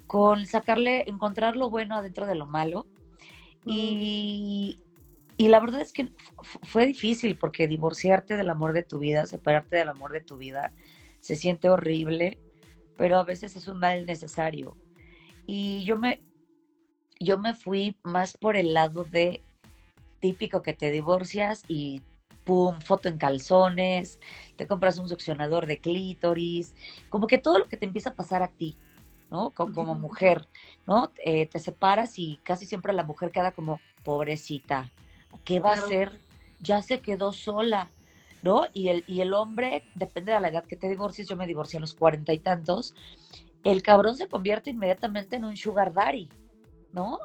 con 0.07 0.45
sacarle, 0.45 1.05
encontrar 1.07 1.55
lo 1.55 1.69
bueno 1.69 1.95
adentro 1.95 2.25
de 2.25 2.35
lo 2.35 2.47
malo. 2.47 2.85
Y, 3.65 4.81
y 5.37 5.47
la 5.47 5.61
verdad 5.61 5.79
es 5.79 5.93
que 5.93 6.09
fue 6.63 6.85
difícil 6.85 7.37
porque 7.37 7.69
divorciarte 7.69 8.35
del 8.35 8.49
amor 8.49 8.73
de 8.73 8.83
tu 8.83 8.99
vida, 8.99 9.25
separarte 9.25 9.77
del 9.77 9.87
amor 9.87 10.11
de 10.11 10.19
tu 10.19 10.35
vida, 10.35 10.73
se 11.21 11.37
siente 11.37 11.69
horrible, 11.69 12.39
pero 12.97 13.19
a 13.19 13.23
veces 13.23 13.55
es 13.55 13.69
un 13.69 13.79
mal 13.79 14.05
necesario. 14.05 14.75
Y 15.47 15.85
yo 15.85 15.97
me, 15.97 16.21
yo 17.23 17.37
me 17.37 17.53
fui 17.53 17.95
más 18.03 18.37
por 18.37 18.55
el 18.55 18.73
lado 18.73 19.03
de 19.03 19.41
típico 20.19 20.61
que 20.61 20.73
te 20.73 20.91
divorcias 20.91 21.63
y 21.67 22.01
pum, 22.43 22.79
foto 22.81 23.09
en 23.09 23.17
calzones, 23.17 24.19
te 24.55 24.67
compras 24.67 24.97
un 24.97 25.09
succionador 25.09 25.65
de 25.65 25.79
clítoris, 25.79 26.73
como 27.09 27.27
que 27.27 27.37
todo 27.37 27.59
lo 27.59 27.67
que 27.67 27.77
te 27.77 27.85
empieza 27.85 28.11
a 28.11 28.15
pasar 28.15 28.43
a 28.43 28.49
ti, 28.49 28.77
¿no? 29.31 29.51
Como, 29.51 29.95
mujer, 29.95 30.47
¿no? 30.85 31.11
Eh, 31.25 31.47
te 31.47 31.59
separas 31.59 32.19
y 32.19 32.39
casi 32.43 32.65
siempre 32.65 32.93
la 32.93 33.03
mujer 33.03 33.31
queda 33.31 33.51
como, 33.51 33.79
pobrecita, 34.03 34.91
¿qué 35.43 35.59
va 35.59 35.71
a 35.71 35.73
hacer? 35.73 36.19
Ya 36.59 36.81
se 36.81 36.99
quedó 36.99 37.31
sola, 37.31 37.89
¿no? 38.41 38.67
Y 38.73 38.89
el, 38.89 39.03
y 39.07 39.21
el 39.21 39.33
hombre, 39.33 39.83
depende 39.95 40.33
de 40.33 40.39
la 40.39 40.49
edad 40.49 40.65
que 40.65 40.75
te 40.75 40.89
divorcies, 40.89 41.27
yo 41.27 41.35
me 41.35 41.47
divorcié 41.47 41.77
a 41.77 41.81
los 41.81 41.93
cuarenta 41.93 42.33
y 42.33 42.39
tantos, 42.39 42.93
el 43.63 43.81
cabrón 43.81 44.17
se 44.17 44.27
convierte 44.27 44.69
inmediatamente 44.69 45.37
en 45.37 45.45
un 45.45 45.55
sugar 45.55 45.93
daddy, 45.93 46.29
¿no? 46.93 47.19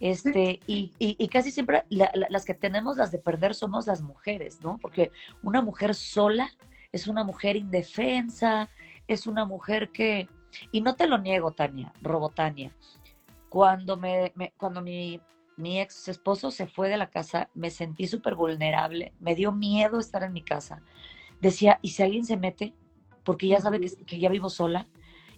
Este, 0.00 0.60
y, 0.66 0.90
y, 0.98 1.28
casi 1.28 1.50
siempre 1.50 1.84
las 1.88 2.44
que 2.44 2.54
tenemos 2.54 2.96
las 2.96 3.12
de 3.12 3.18
perder 3.18 3.54
somos 3.54 3.86
las 3.86 4.02
mujeres, 4.02 4.60
¿no? 4.62 4.78
Porque 4.78 5.12
una 5.42 5.62
mujer 5.62 5.94
sola 5.94 6.50
es 6.92 7.06
una 7.06 7.24
mujer 7.24 7.56
indefensa, 7.56 8.68
es 9.06 9.26
una 9.26 9.44
mujer 9.44 9.90
que, 9.90 10.28
y 10.72 10.80
no 10.80 10.94
te 10.96 11.06
lo 11.06 11.18
niego, 11.18 11.52
Tania, 11.52 11.92
Robotania, 12.02 12.72
cuando, 13.48 13.96
me, 13.96 14.32
cuando 14.56 14.82
mi, 14.82 15.20
mi 15.56 15.80
ex 15.80 16.08
esposo 16.08 16.50
se 16.50 16.66
fue 16.66 16.88
de 16.88 16.96
la 16.96 17.08
casa, 17.08 17.48
me 17.54 17.70
sentí 17.70 18.06
súper 18.08 18.34
vulnerable, 18.34 19.12
me 19.20 19.34
dio 19.34 19.52
miedo 19.52 20.00
estar 20.00 20.24
en 20.24 20.32
mi 20.32 20.42
casa. 20.42 20.82
Decía, 21.40 21.78
¿y 21.82 21.90
si 21.90 22.02
alguien 22.02 22.26
se 22.26 22.36
mete? 22.36 22.74
Porque 23.22 23.46
ya 23.46 23.60
sabe 23.60 23.80
que, 23.80 23.90
que 24.04 24.18
ya 24.18 24.28
vivo 24.28 24.50
sola. 24.50 24.86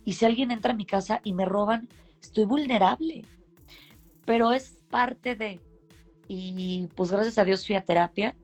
Y 0.05 0.14
si 0.14 0.25
alguien 0.25 0.51
entra 0.51 0.72
a 0.72 0.77
mi 0.77 0.87
casa 0.87 1.20
y 1.25 1.35
me 1.35 1.44
roban, 1.44 1.88
estoy 2.20 2.46
vulnerable 2.46 3.25
pero 4.27 4.53
es 4.53 4.77
parte 4.91 5.35
de, 5.35 5.61
y 6.29 6.89
pues 6.95 7.11
gracias 7.11 7.39
a 7.39 7.45
Dios 7.45 7.67
fui 7.67 7.77
a 7.77 7.85
terapia 7.85 8.35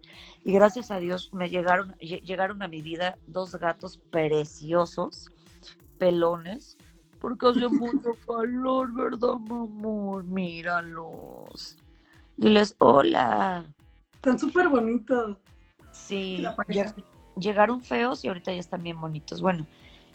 y 0.45 0.53
gracias 0.53 0.91
a 0.91 0.99
Dios 0.99 1.31
me 1.35 1.51
llegaron, 1.51 1.95
llegaron 1.99 2.63
a 2.63 2.69
mi 2.69 2.81
vida 2.81 3.19
dos 3.27 3.55
gatos 3.57 3.99
preciosos, 4.11 5.31
pelones, 5.99 6.79
porque 7.21 7.49
hace 7.49 7.69
mucho 7.69 8.13
calor, 8.27 8.93
¿verdad, 8.95 9.33
amor? 9.33 10.25
Míralos. 10.25 11.77
Diles, 12.37 12.75
hola. 12.79 13.65
Están 14.15 14.39
súper 14.39 14.69
bonitos. 14.69 15.37
Sí, 15.91 16.43
llegaron 17.37 17.83
feos 17.83 18.25
y 18.25 18.29
ahorita 18.29 18.53
ya 18.53 18.61
están 18.61 18.83
bien 18.83 19.01
bonitos. 19.01 19.43
Bueno, 19.43 19.67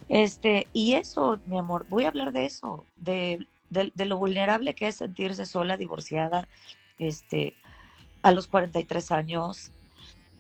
este, 0.09 0.67
y 0.73 0.93
eso, 0.93 1.39
mi 1.45 1.57
amor, 1.57 1.85
voy 1.89 2.05
a 2.05 2.09
hablar 2.09 2.31
de 2.31 2.45
eso, 2.45 2.85
de 2.95 3.47
de, 3.69 4.05
lo 4.05 4.17
vulnerable 4.17 4.75
que 4.75 4.87
es 4.87 4.95
sentirse 4.95 5.45
sola, 5.45 5.77
divorciada, 5.77 6.47
este, 6.99 7.55
a 8.21 8.31
los 8.31 8.47
43 8.47 9.11
años, 9.11 9.71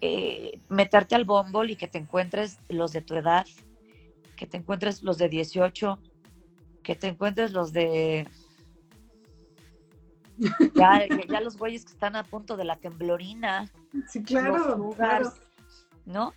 eh, 0.01 0.59
meterte 0.69 1.15
al 1.15 1.25
bombol 1.25 1.69
y 1.71 1.75
que 1.75 1.87
te 1.87 1.97
encuentres 1.97 2.59
los 2.69 2.91
de 2.93 3.01
tu 3.01 3.15
edad, 3.15 3.45
que 4.35 4.47
te 4.47 4.57
encuentres 4.57 5.03
los 5.03 5.17
de 5.17 5.29
18, 5.29 5.99
que 6.83 6.95
te 6.95 7.07
encuentres 7.07 7.51
los 7.51 7.73
de... 7.73 8.27
Ya, 10.75 11.41
los 11.41 11.57
güeyes 11.57 11.83
que 11.83 11.93
están 11.93 12.15
a 12.15 12.23
punto 12.23 12.57
de 12.57 12.63
la 12.63 12.75
temblorina. 12.75 13.71
Sí, 14.07 14.21
claro. 14.21 14.93
¿No? 16.05 16.31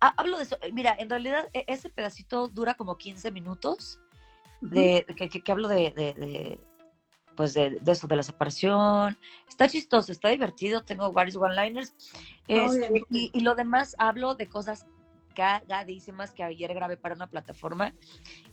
hablo 0.00 0.36
de 0.36 0.44
eso. 0.44 0.58
Mira, 0.72 0.94
en 0.98 1.08
realidad 1.10 1.48
e, 1.52 1.64
ese 1.68 1.88
pedacito 1.90 2.48
dura 2.48 2.74
como 2.74 2.96
15 2.96 3.30
minutos 3.30 3.98
de, 4.70 5.04
que, 5.16 5.52
hablo 5.52 5.68
de, 5.68 6.58
pues 7.36 7.54
de, 7.54 7.80
eso, 7.86 8.06
de 8.06 8.16
la 8.16 8.22
separación. 8.22 9.16
Está 9.48 9.68
chistoso, 9.68 10.12
está 10.12 10.28
divertido, 10.28 10.82
tengo 10.82 11.12
varios 11.12 11.36
one-liners. 11.36 11.94
Este, 12.48 13.02
y, 13.10 13.40
lo 13.40 13.54
demás 13.54 13.94
hablo 13.98 14.34
de 14.34 14.48
cosas 14.48 14.86
cagadísimas 15.34 16.32
que 16.32 16.44
ayer 16.44 16.72
grabé 16.74 16.96
para 16.96 17.14
una 17.14 17.26
plataforma 17.26 17.92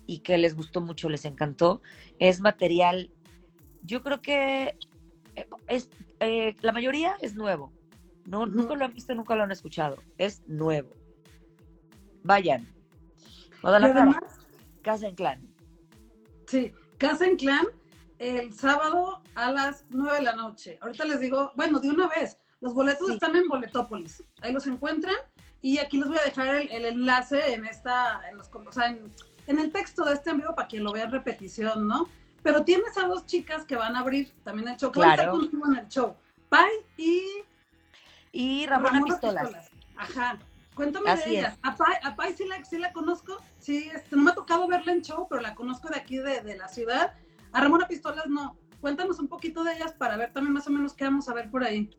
y 0.07 0.19
que 0.19 0.37
les 0.37 0.55
gustó 0.55 0.81
mucho, 0.81 1.09
les 1.09 1.25
encantó. 1.25 1.81
Es 2.19 2.41
material, 2.41 3.11
yo 3.83 4.01
creo 4.01 4.21
que 4.21 4.75
eh, 5.35 5.47
es, 5.67 5.89
eh, 6.19 6.55
la 6.61 6.71
mayoría 6.71 7.15
es 7.21 7.35
nuevo. 7.35 7.71
No, 8.25 8.45
Nunca 8.45 8.75
lo 8.75 8.85
han 8.85 8.93
visto, 8.93 9.15
nunca 9.15 9.35
lo 9.35 9.43
han 9.43 9.51
escuchado. 9.51 9.97
Es 10.17 10.43
nuevo. 10.47 10.91
Vayan. 12.23 12.71
Guadalajara. 13.61 14.21
Casa 14.81 15.07
en 15.07 15.15
Clan. 15.15 15.50
Sí, 16.51 16.73
Casa 16.97 17.25
en 17.25 17.37
Clan 17.37 17.65
el 18.19 18.53
sábado 18.53 19.21
a 19.35 19.53
las 19.53 19.85
9 19.89 20.17
de 20.17 20.23
la 20.23 20.35
noche. 20.35 20.77
Ahorita 20.81 21.05
les 21.05 21.21
digo, 21.21 21.53
bueno, 21.55 21.79
de 21.79 21.89
una 21.89 22.09
vez, 22.09 22.37
los 22.59 22.73
boletos 22.73 23.09
están 23.09 23.37
en 23.37 23.47
Boletópolis. 23.47 24.21
Ahí 24.41 24.51
los 24.51 24.67
encuentran 24.67 25.15
y 25.61 25.77
aquí 25.77 25.97
les 25.97 26.09
voy 26.09 26.17
a 26.17 26.25
dejar 26.25 26.55
el, 26.55 26.85
enlace 26.85 27.53
en 27.53 27.65
esta, 27.65 28.21
en 28.29 28.35
los, 28.35 28.49
o 28.53 28.71
sea, 28.73 28.87
en, 28.89 29.59
el 29.59 29.71
texto 29.71 30.03
de 30.03 30.13
este 30.15 30.31
en 30.31 30.39
vivo 30.39 30.53
para 30.53 30.67
que 30.67 30.81
lo 30.81 30.91
vean 30.91 31.09
repetición, 31.09 31.87
¿no? 31.87 32.09
Pero 32.43 32.65
tienes 32.65 32.97
a 32.97 33.07
dos 33.07 33.25
chicas 33.25 33.63
que 33.63 33.77
van 33.77 33.95
a 33.95 33.99
abrir 33.99 34.33
también 34.43 34.67
el 34.67 34.75
show. 34.75 34.91
Claro. 34.91 35.39
en 35.41 35.77
el 35.77 35.87
show. 35.87 36.17
Pai 36.49 36.69
y... 36.97 37.23
Y 38.33 38.65
Ramona, 38.65 39.05
Pistolas. 39.05 39.71
Ajá. 39.95 40.37
Cuéntame 40.81 41.15
de 41.15 41.29
ella. 41.29 41.57
A 41.61 42.15
Pai, 42.15 42.33
sí, 42.35 42.43
la, 42.47 42.65
sí 42.65 42.79
la 42.79 42.91
conozco. 42.91 43.37
Sí, 43.59 43.91
este, 43.93 44.15
no 44.15 44.23
me 44.23 44.31
ha 44.31 44.33
tocado 44.33 44.67
verla 44.67 44.93
en 44.93 45.03
show, 45.03 45.27
pero 45.29 45.39
la 45.39 45.53
conozco 45.53 45.89
de 45.89 45.99
aquí, 45.99 46.17
de, 46.17 46.41
de 46.41 46.57
la 46.57 46.67
ciudad. 46.69 47.13
A 47.51 47.61
Ramona 47.61 47.87
Pistolas 47.87 48.25
no. 48.25 48.57
Cuéntanos 48.79 49.19
un 49.19 49.27
poquito 49.27 49.63
de 49.63 49.73
ellas 49.73 49.93
para 49.93 50.17
ver 50.17 50.33
también 50.33 50.53
más 50.53 50.65
o 50.65 50.71
menos 50.71 50.95
qué 50.95 51.03
vamos 51.03 51.29
a 51.29 51.35
ver 51.35 51.51
por 51.51 51.63
ahí. 51.63 51.91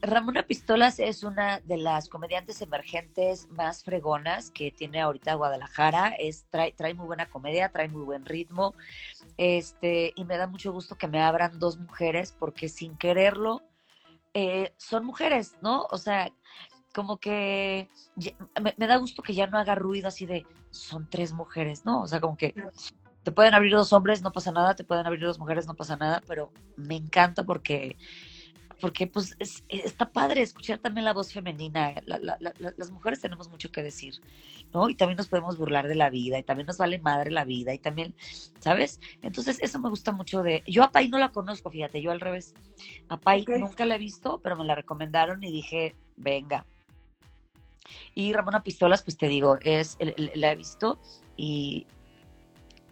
Ramona 0.00 0.44
Pistolas 0.44 1.00
es 1.00 1.24
una 1.24 1.58
de 1.58 1.76
las 1.76 2.08
comediantes 2.08 2.62
emergentes 2.62 3.48
más 3.48 3.82
fregonas 3.82 4.52
que 4.52 4.70
tiene 4.70 5.00
ahorita 5.00 5.34
Guadalajara. 5.34 6.14
Es, 6.20 6.46
trae, 6.50 6.70
trae 6.70 6.94
muy 6.94 7.06
buena 7.06 7.28
comedia, 7.28 7.68
trae 7.70 7.88
muy 7.88 8.02
buen 8.04 8.24
ritmo. 8.24 8.76
Este, 9.38 10.12
y 10.14 10.24
me 10.24 10.36
da 10.36 10.46
mucho 10.46 10.70
gusto 10.70 10.94
que 10.94 11.08
me 11.08 11.20
abran 11.20 11.58
dos 11.58 11.78
mujeres, 11.78 12.30
porque 12.30 12.68
sin 12.68 12.96
quererlo, 12.96 13.60
eh, 14.34 14.72
son 14.76 15.04
mujeres, 15.04 15.56
¿no? 15.62 15.88
O 15.90 15.98
sea, 15.98 16.30
como 16.94 17.18
que 17.18 17.88
me, 18.60 18.86
da 18.86 18.96
gusto 18.96 19.22
que 19.22 19.34
ya 19.34 19.46
no 19.46 19.58
haga 19.58 19.74
ruido 19.74 20.08
así 20.08 20.26
de 20.26 20.46
son 20.70 21.08
tres 21.08 21.32
mujeres, 21.32 21.84
¿no? 21.84 22.02
O 22.02 22.06
sea, 22.06 22.20
como 22.20 22.36
que 22.36 22.54
te 23.22 23.32
pueden 23.32 23.54
abrir 23.54 23.72
dos 23.72 23.92
hombres, 23.92 24.22
no 24.22 24.32
pasa 24.32 24.52
nada, 24.52 24.74
te 24.74 24.84
pueden 24.84 25.06
abrir 25.06 25.24
dos 25.24 25.38
mujeres, 25.38 25.66
no 25.66 25.74
pasa 25.74 25.96
nada, 25.96 26.22
pero 26.26 26.50
me 26.76 26.96
encanta 26.96 27.44
porque 27.44 27.96
porque 28.80 29.06
pues 29.06 29.36
está 29.68 30.10
padre 30.10 30.42
escuchar 30.42 30.78
también 30.78 31.04
la 31.04 31.12
voz 31.12 31.32
femenina. 31.32 31.94
las 32.06 32.90
mujeres 32.90 33.20
tenemos 33.20 33.48
mucho 33.48 33.70
que 33.72 33.82
decir, 33.82 34.14
¿no? 34.72 34.88
Y 34.88 34.94
también 34.94 35.16
nos 35.16 35.28
podemos 35.28 35.58
burlar 35.58 35.88
de 35.88 35.94
la 35.94 36.10
vida 36.10 36.38
y 36.38 36.42
también 36.42 36.66
nos 36.66 36.78
vale 36.78 36.98
madre 36.98 37.30
la 37.30 37.44
vida 37.44 37.74
y 37.74 37.78
también, 37.78 38.14
¿sabes? 38.60 39.00
Entonces 39.22 39.58
eso 39.60 39.78
me 39.80 39.88
gusta 39.88 40.12
mucho 40.12 40.42
de... 40.42 40.62
Yo 40.66 40.84
a 40.84 40.92
Pai 40.92 41.08
no 41.08 41.18
la 41.18 41.30
conozco, 41.30 41.70
fíjate, 41.70 42.00
yo 42.00 42.10
al 42.10 42.20
revés. 42.20 42.54
A 43.08 43.18
Pai 43.18 43.44
nunca 43.58 43.84
la 43.84 43.96
he 43.96 43.98
visto, 43.98 44.40
pero 44.42 44.56
me 44.56 44.64
la 44.64 44.74
recomendaron 44.74 45.42
y 45.42 45.50
dije, 45.50 45.96
venga. 46.16 46.64
Y 48.14 48.32
Ramona 48.32 48.62
Pistolas, 48.62 49.02
pues 49.02 49.16
te 49.16 49.28
digo, 49.28 49.58
es 49.62 49.96
la 50.34 50.52
he 50.52 50.56
visto 50.56 50.98
y 51.36 51.86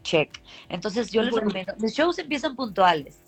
check. 0.03 0.41
Entonces 0.69 1.11
yo 1.11 1.23
les 1.23 1.35
recomiendo, 1.35 1.75
los 1.79 1.93
shows 1.93 2.19
empiezan 2.19 2.57
puntuales 2.57 3.27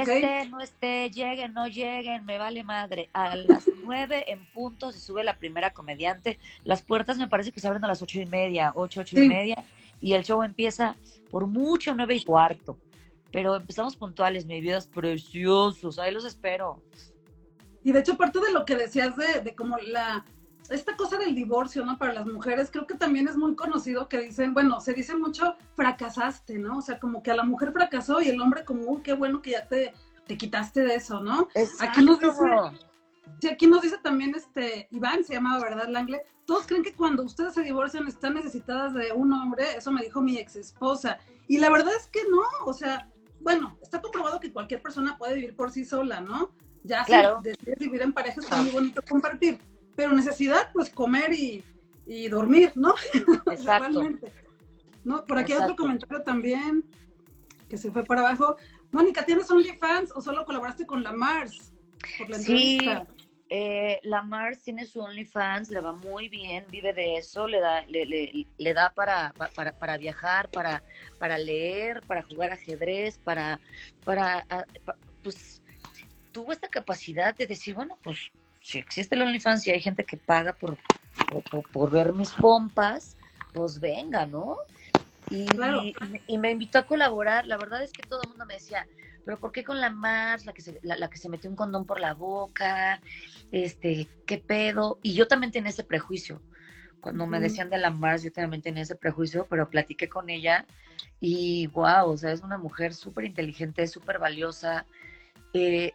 este, 0.00 0.48
no 0.48 0.60
esté, 0.60 1.10
lleguen, 1.10 1.52
no 1.52 1.66
lleguen, 1.66 2.24
me 2.24 2.38
vale 2.38 2.62
madre. 2.64 3.10
A 3.12 3.36
las 3.36 3.64
nueve 3.84 4.30
en 4.30 4.44
punto 4.52 4.92
se 4.92 5.00
sube 5.00 5.24
la 5.24 5.36
primera 5.36 5.72
comediante. 5.72 6.38
Las 6.64 6.82
puertas 6.82 7.18
me 7.18 7.28
parece 7.28 7.52
que 7.52 7.60
se 7.60 7.68
abren 7.68 7.84
a 7.84 7.88
las 7.88 8.02
ocho 8.02 8.20
y 8.20 8.26
media, 8.26 8.72
ocho, 8.74 9.00
ocho 9.00 9.20
y 9.20 9.28
media, 9.28 9.64
y 10.00 10.14
el 10.14 10.24
show 10.24 10.42
empieza 10.42 10.96
por 11.30 11.46
mucho 11.46 11.94
nueve 11.94 12.14
y 12.14 12.24
cuarto. 12.24 12.78
Pero 13.30 13.56
empezamos 13.56 13.96
puntuales, 13.96 14.44
mi 14.44 14.60
vida 14.60 14.78
es 14.78 14.86
preciosos, 14.86 15.98
ahí 15.98 16.12
los 16.12 16.24
espero. 16.24 16.82
Y 17.82 17.92
de 17.92 18.00
hecho, 18.00 18.16
parte 18.16 18.40
de 18.40 18.52
lo 18.52 18.64
que 18.64 18.76
decías 18.76 19.16
de, 19.16 19.40
de 19.40 19.54
como 19.54 19.76
la 19.78 20.24
esta 20.70 20.96
cosa 20.96 21.18
del 21.18 21.34
divorcio, 21.34 21.84
¿no? 21.84 21.98
Para 21.98 22.12
las 22.12 22.26
mujeres, 22.26 22.70
creo 22.70 22.86
que 22.86 22.94
también 22.94 23.28
es 23.28 23.36
muy 23.36 23.54
conocido 23.54 24.08
que 24.08 24.18
dicen, 24.20 24.54
bueno, 24.54 24.80
se 24.80 24.92
dice 24.92 25.16
mucho, 25.16 25.56
fracasaste, 25.74 26.58
¿no? 26.58 26.78
O 26.78 26.82
sea, 26.82 26.98
como 26.98 27.22
que 27.22 27.30
a 27.30 27.36
la 27.36 27.44
mujer 27.44 27.72
fracasó 27.72 28.20
y 28.20 28.28
el 28.28 28.40
hombre 28.40 28.64
como, 28.64 28.82
uy, 28.84 29.02
qué 29.02 29.12
bueno 29.12 29.42
que 29.42 29.52
ya 29.52 29.66
te, 29.66 29.92
te 30.26 30.36
quitaste 30.36 30.82
de 30.82 30.94
eso, 30.94 31.20
¿no? 31.20 31.48
Aquí 31.80 32.04
nos 32.04 32.20
dice, 32.20 32.32
sí, 33.40 33.48
aquí 33.48 33.66
nos 33.66 33.82
dice 33.82 33.98
también 34.02 34.34
este, 34.34 34.88
Iván, 34.90 35.24
se 35.24 35.34
llamaba, 35.34 35.62
¿verdad, 35.62 35.88
Langle? 35.88 36.22
Todos 36.46 36.66
creen 36.66 36.82
que 36.82 36.94
cuando 36.94 37.22
ustedes 37.22 37.54
se 37.54 37.62
divorcian 37.62 38.06
están 38.08 38.34
necesitadas 38.34 38.94
de 38.94 39.12
un 39.12 39.32
hombre, 39.32 39.64
eso 39.76 39.92
me 39.92 40.02
dijo 40.02 40.20
mi 40.20 40.38
ex 40.38 40.56
esposa. 40.56 41.18
Y 41.48 41.58
la 41.58 41.70
verdad 41.70 41.92
es 41.96 42.06
que 42.06 42.20
no, 42.28 42.42
o 42.64 42.72
sea, 42.72 43.08
bueno, 43.40 43.78
está 43.82 44.00
comprobado 44.00 44.40
que 44.40 44.52
cualquier 44.52 44.82
persona 44.82 45.16
puede 45.18 45.34
vivir 45.34 45.56
por 45.56 45.70
sí 45.70 45.84
sola, 45.84 46.20
¿no? 46.20 46.50
Ya 46.84 47.04
claro. 47.04 47.40
si 47.42 47.50
decides 47.50 47.78
vivir 47.78 48.02
en 48.02 48.12
pareja 48.12 48.40
está 48.40 48.60
muy 48.60 48.72
bonito 48.72 49.02
compartir 49.08 49.60
pero 49.96 50.12
necesidad, 50.12 50.70
pues 50.72 50.90
comer 50.90 51.32
y, 51.32 51.64
dormir, 52.28 52.72
¿no? 52.74 52.94
Exacto. 53.50 54.08
¿No? 55.04 55.24
Por 55.24 55.38
aquí 55.38 55.52
hay 55.52 55.62
otro 55.62 55.76
comentario 55.76 56.22
también 56.22 56.84
que 57.68 57.76
se 57.76 57.90
fue 57.90 58.04
para 58.04 58.20
abajo. 58.20 58.56
Mónica, 58.90 59.24
¿tienes 59.24 59.50
OnlyFans 59.50 60.12
o 60.14 60.20
solo 60.20 60.44
colaboraste 60.44 60.86
con 60.86 61.02
la 61.02 61.12
Mars? 61.12 61.72
sí, 62.40 62.78
eh, 63.48 64.00
la 64.02 64.22
Mars 64.22 64.62
tiene 64.62 64.86
su 64.86 65.00
OnlyFans, 65.00 65.70
le 65.70 65.80
va 65.80 65.92
muy 65.92 66.28
bien, 66.28 66.64
vive 66.70 66.92
de 66.92 67.16
eso, 67.16 67.46
le 67.46 67.60
da, 67.60 67.84
le, 67.86 68.74
da 68.74 68.92
para, 68.94 69.34
para, 69.54 69.72
para, 69.72 69.98
viajar, 69.98 70.50
para, 70.50 70.82
para 71.18 71.36
leer, 71.38 72.02
para 72.06 72.22
jugar 72.22 72.52
ajedrez, 72.52 73.18
para, 73.18 73.60
para, 74.04 74.46
ah, 74.48 74.64
pues 75.22 75.62
tuvo 76.32 76.52
esta 76.52 76.68
capacidad 76.68 77.34
de 77.34 77.46
decir, 77.46 77.74
bueno, 77.74 77.98
pues 78.02 78.32
si 78.62 78.78
existe 78.78 79.16
la 79.16 79.24
OnlyFans 79.24 79.66
y 79.66 79.70
hay 79.70 79.80
gente 79.80 80.04
que 80.04 80.16
paga 80.16 80.52
por, 80.52 80.78
por, 81.72 81.90
ver 81.90 82.12
mis 82.12 82.30
pompas, 82.30 83.16
pues 83.52 83.80
venga, 83.80 84.26
¿no? 84.26 84.56
Y, 85.30 85.46
y, 86.26 86.38
me 86.38 86.50
invitó 86.50 86.78
a 86.78 86.86
colaborar. 86.86 87.46
La 87.46 87.56
verdad 87.56 87.82
es 87.82 87.92
que 87.92 88.02
todo 88.02 88.22
el 88.22 88.28
mundo 88.28 88.44
me 88.46 88.54
decía, 88.54 88.86
pero 89.24 89.38
¿por 89.38 89.52
qué 89.52 89.64
con 89.64 89.80
la 89.80 89.90
Mars, 89.90 90.46
la 90.46 90.52
que 90.52 90.62
se, 90.62 90.78
la, 90.82 91.08
que 91.08 91.18
se 91.18 91.28
metió 91.28 91.48
un 91.48 91.56
condón 91.56 91.86
por 91.86 92.00
la 92.00 92.14
boca? 92.14 93.00
Este, 93.50 94.08
¿qué 94.26 94.38
pedo? 94.38 94.98
Y 95.02 95.14
yo 95.14 95.26
también 95.26 95.52
tenía 95.52 95.70
ese 95.70 95.84
prejuicio. 95.84 96.40
Cuando 97.00 97.26
me 97.26 97.40
decían 97.40 97.68
de 97.68 97.78
la 97.78 97.90
Mars, 97.90 98.22
yo 98.22 98.30
también 98.30 98.62
tenía 98.62 98.84
ese 98.84 98.94
prejuicio, 98.94 99.46
pero 99.50 99.68
platiqué 99.68 100.08
con 100.08 100.30
ella 100.30 100.66
y 101.18 101.66
wow, 101.68 102.10
o 102.10 102.16
sea, 102.16 102.32
es 102.32 102.42
una 102.42 102.58
mujer 102.58 102.94
súper 102.94 103.24
inteligente, 103.24 103.86
súper 103.88 104.18
valiosa. 104.18 104.86
Eh, 105.52 105.92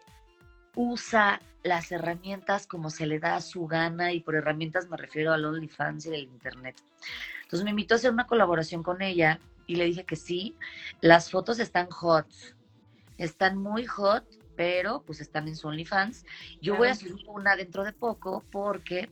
usa 0.75 1.41
las 1.67 1.91
herramientas 1.91 2.67
como 2.67 2.89
se 2.89 3.06
le 3.06 3.19
da 3.19 3.36
a 3.36 3.41
su 3.41 3.67
gana 3.67 4.13
y 4.13 4.21
por 4.21 4.36
herramientas 4.36 4.89
me 4.89 4.97
refiero 4.97 5.34
al 5.34 5.45
OnlyFans 5.45 6.06
y 6.06 6.10
del 6.10 6.23
Internet. 6.23 6.75
Entonces 7.43 7.63
me 7.63 7.71
invitó 7.71 7.95
a 7.95 7.97
hacer 7.97 8.12
una 8.12 8.27
colaboración 8.27 8.84
con 8.84 9.01
ella 9.01 9.39
y 9.65 9.75
le 9.75 9.86
dije 9.86 10.06
que 10.06 10.15
sí. 10.15 10.56
Las 11.01 11.32
fotos 11.32 11.60
están 11.60 11.89
hot, 11.89 12.27
están 13.17 13.58
muy 13.58 13.86
hot, 13.86 14.25
pero 14.56 15.03
pues 15.06 15.21
están 15.21 15.47
en 15.47 15.56
su 15.56 15.67
OnlyFans. 15.67 16.25
Yo 16.62 16.75
voy 16.75 16.88
a 16.89 16.95
subir 16.95 17.25
una 17.27 17.56
dentro 17.56 17.84
de 17.84 17.93
poco 17.93 18.43
porque 18.51 19.10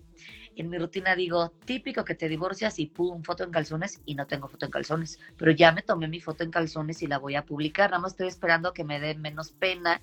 en 0.55 0.69
mi 0.69 0.77
rutina 0.77 1.15
digo, 1.15 1.51
típico 1.65 2.05
que 2.05 2.15
te 2.15 2.29
divorcias 2.29 2.79
y 2.79 2.87
pum, 2.87 3.23
foto 3.23 3.43
en 3.43 3.51
calzones 3.51 4.01
y 4.05 4.15
no 4.15 4.25
tengo 4.25 4.47
foto 4.47 4.65
en 4.65 4.71
calzones, 4.71 5.19
pero 5.37 5.51
ya 5.51 5.71
me 5.71 5.81
tomé 5.81 6.07
mi 6.07 6.21
foto 6.21 6.43
en 6.43 6.51
calzones 6.51 7.01
y 7.01 7.07
la 7.07 7.17
voy 7.17 7.35
a 7.35 7.45
publicar, 7.45 7.91
nada 7.91 8.01
más 8.01 8.13
estoy 8.13 8.27
esperando 8.27 8.73
que 8.73 8.85
me 8.85 8.99
dé 8.99 9.15
menos 9.15 9.51
pena 9.51 10.01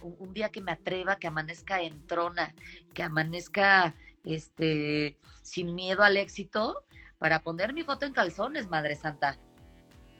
un 0.00 0.34
día 0.34 0.48
que 0.48 0.60
me 0.60 0.72
atreva, 0.72 1.16
que 1.16 1.26
amanezca 1.26 1.80
en 1.80 2.06
trona, 2.06 2.54
que 2.92 3.02
amanezca 3.02 3.94
este, 4.24 5.18
sin 5.42 5.74
miedo 5.74 6.02
al 6.02 6.16
éxito, 6.16 6.84
para 7.18 7.42
poner 7.42 7.72
mi 7.72 7.84
foto 7.84 8.06
en 8.06 8.12
calzones, 8.12 8.68
Madre 8.68 8.96
Santa. 8.96 9.38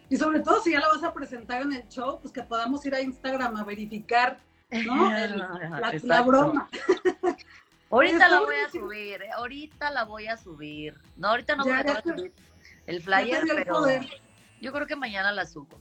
Y 0.09 0.17
sobre 0.17 0.41
todo 0.41 0.63
si 0.63 0.73
ya 0.73 0.81
la 0.81 0.89
vas 0.89 1.03
a 1.03 1.13
presentar 1.13 1.63
en 1.63 1.73
el 1.73 1.89
show, 1.89 2.21
pues 2.21 2.33
que 2.33 2.43
podamos 2.43 2.85
ir 2.87 2.95
a 2.95 3.01
Instagram 3.01 3.57
a 3.57 3.65
verificar, 3.65 4.39
¿no? 4.71 5.11
la, 6.03 6.23
broma. 6.23 6.69
Ahorita 7.91 8.29
la 8.29 8.41
voy 8.41 8.57
a 8.57 8.71
subir, 8.71 9.23
¿eh? 9.23 9.31
ahorita 9.37 9.91
la 9.91 10.05
voy 10.05 10.27
a 10.27 10.37
subir. 10.37 10.95
No, 11.17 11.29
ahorita 11.29 11.55
no 11.55 11.65
voy 11.65 11.75
a 11.75 12.03
subir 12.03 12.33
el 12.87 13.03
flyer, 13.03 13.45
pero 13.55 13.87
yo 14.61 14.73
creo 14.73 14.87
que 14.87 14.97
mañana 14.97 15.31
la 15.31 15.47
subo. 15.47 15.81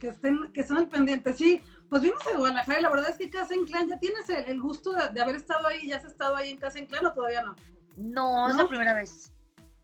Que 0.00 0.08
estén, 0.08 0.50
que 0.52 0.62
estén 0.62 0.78
al 0.78 0.88
pendiente, 0.88 1.32
sí. 1.32 1.62
Pues 1.88 2.02
vimos 2.02 2.26
a 2.26 2.36
Guadalajara 2.36 2.78
y 2.78 2.82
la 2.82 2.90
verdad 2.90 3.10
es 3.10 3.18
que 3.18 3.30
Casa 3.30 3.54
Clan, 3.66 3.88
¿ya 3.88 3.98
tienes 3.98 4.28
el, 4.28 4.60
gusto 4.60 4.92
de, 4.92 5.20
haber 5.20 5.36
estado 5.36 5.66
ahí? 5.66 5.88
¿Ya 5.88 5.96
has 5.96 6.04
estado 6.04 6.36
ahí 6.36 6.50
en 6.50 6.56
Casa 6.56 6.84
Clan 6.86 7.06
o 7.06 7.12
todavía 7.12 7.42
no? 7.42 7.54
No, 7.96 8.48
es 8.48 8.56
la 8.56 8.66
primera 8.66 8.94
vez. 8.94 9.32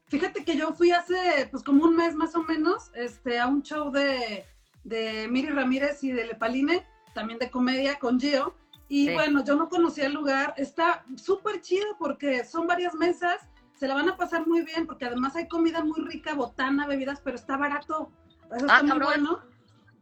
Fíjate 0.06 0.44
que 0.44 0.56
yo 0.56 0.72
fui 0.72 0.90
hace, 0.90 1.46
pues 1.50 1.62
como 1.62 1.84
un 1.84 1.94
mes 1.96 2.16
más 2.16 2.34
o 2.34 2.42
menos, 2.42 2.90
este, 2.94 3.38
a 3.38 3.46
un 3.46 3.62
show 3.62 3.92
de, 3.92 4.44
de 4.82 5.28
Miri 5.30 5.50
Ramírez 5.50 6.02
y 6.02 6.10
de 6.10 6.26
Lepaline, 6.26 6.84
también 7.14 7.38
de 7.38 7.50
comedia 7.50 7.98
con 7.98 8.18
Gio. 8.18 8.54
Y 8.88 9.12
bueno, 9.12 9.44
yo 9.44 9.54
no 9.54 9.68
conocía 9.68 10.06
el 10.06 10.14
lugar. 10.14 10.52
Está 10.56 11.04
súper 11.16 11.60
chido 11.60 11.96
porque 11.96 12.44
son 12.44 12.66
varias 12.66 12.92
mesas, 12.94 13.48
se 13.78 13.86
la 13.86 13.94
van 13.94 14.08
a 14.08 14.16
pasar 14.16 14.48
muy 14.48 14.62
bien 14.62 14.86
porque 14.86 15.04
además 15.04 15.36
hay 15.36 15.46
comida 15.46 15.84
muy 15.84 16.00
rica, 16.00 16.34
botana, 16.34 16.88
bebidas, 16.88 17.20
pero 17.22 17.36
está 17.36 17.56
barato. 17.56 18.10
Eso 18.46 18.66
está 18.66 18.78
ah, 18.78 18.82
muy 18.82 18.98
bueno. 18.98 19.38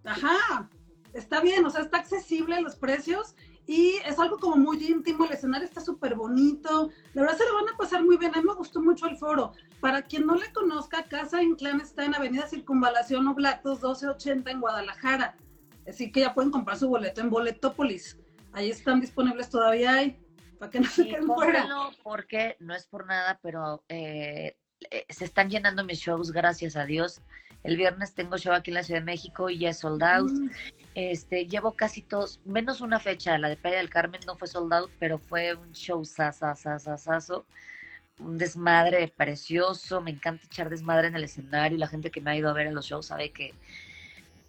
Ajá, 0.04 0.70
está 1.12 1.40
bien, 1.40 1.64
o 1.64 1.70
sea, 1.70 1.82
está 1.82 1.98
accesible 1.98 2.60
los 2.60 2.76
precios 2.76 3.34
y 3.66 3.96
es 4.06 4.18
algo 4.18 4.38
como 4.38 4.56
muy 4.56 4.82
íntimo, 4.82 5.24
el 5.24 5.32
escenario 5.32 5.66
está 5.66 5.80
súper 5.80 6.14
bonito, 6.14 6.90
la 7.12 7.22
verdad 7.22 7.36
se 7.36 7.46
lo 7.46 7.54
van 7.54 7.68
a 7.74 7.76
pasar 7.76 8.02
muy 8.02 8.16
bien, 8.16 8.32
a 8.34 8.38
mí 8.38 8.44
me 8.46 8.54
gustó 8.54 8.80
mucho 8.80 9.06
el 9.06 9.16
foro. 9.18 9.52
Para 9.80 10.02
quien 10.02 10.26
no 10.26 10.34
le 10.34 10.50
conozca, 10.52 11.04
Casa 11.04 11.42
Inclán 11.42 11.80
está 11.80 12.04
en 12.04 12.14
Avenida 12.14 12.48
Circunvalación 12.48 13.28
Oblatos 13.28 13.78
1280 13.78 14.50
en 14.50 14.60
Guadalajara, 14.60 15.36
así 15.86 16.10
que 16.10 16.20
ya 16.20 16.34
pueden 16.34 16.50
comprar 16.50 16.78
su 16.78 16.88
boleto 16.88 17.20
en 17.20 17.30
Boletópolis, 17.30 18.18
ahí 18.52 18.70
están 18.70 19.00
disponibles 19.00 19.50
todavía 19.50 19.94
hay, 19.94 20.18
para 20.58 20.70
que 20.70 20.80
no 20.80 20.88
se 20.88 21.06
queden 21.06 21.26
fuera. 21.26 21.68
Porque 22.02 22.56
no 22.58 22.74
es 22.74 22.86
por 22.86 23.06
nada, 23.06 23.38
pero 23.42 23.84
eh, 23.88 24.56
eh, 24.90 25.04
se 25.08 25.24
están 25.24 25.50
llenando 25.50 25.84
mis 25.84 25.98
shows, 25.98 26.32
gracias 26.32 26.76
a 26.76 26.84
Dios. 26.84 27.20
El 27.64 27.76
viernes 27.76 28.14
tengo 28.14 28.38
show 28.38 28.52
aquí 28.52 28.70
en 28.70 28.76
la 28.76 28.82
Ciudad 28.82 29.00
de 29.00 29.06
México 29.06 29.50
y 29.50 29.58
ya 29.58 29.70
es 29.70 29.78
sold 29.78 30.02
out. 30.02 30.30
Mm. 30.30 30.50
Este, 30.94 31.46
llevo 31.46 31.72
casi 31.72 32.02
todos, 32.02 32.40
menos 32.44 32.80
una 32.80 32.98
fecha, 32.98 33.36
la 33.38 33.48
de 33.48 33.56
Playa 33.56 33.78
del 33.78 33.90
Carmen 33.90 34.20
no 34.26 34.36
fue 34.36 34.48
sold 34.48 34.72
out, 34.72 34.90
pero 34.98 35.18
fue 35.18 35.54
un 35.54 35.72
show 35.72 36.04
sasasasasazo, 36.04 37.46
un 38.18 38.36
desmadre 38.36 39.12
precioso, 39.16 40.00
me 40.00 40.10
encanta 40.10 40.44
echar 40.46 40.68
desmadre 40.68 41.08
en 41.08 41.14
el 41.14 41.24
escenario, 41.24 41.78
la 41.78 41.86
gente 41.86 42.10
que 42.10 42.20
me 42.20 42.32
ha 42.32 42.36
ido 42.36 42.48
a 42.48 42.52
ver 42.52 42.66
en 42.66 42.74
los 42.74 42.86
shows 42.86 43.06
sabe 43.06 43.30
que 43.30 43.54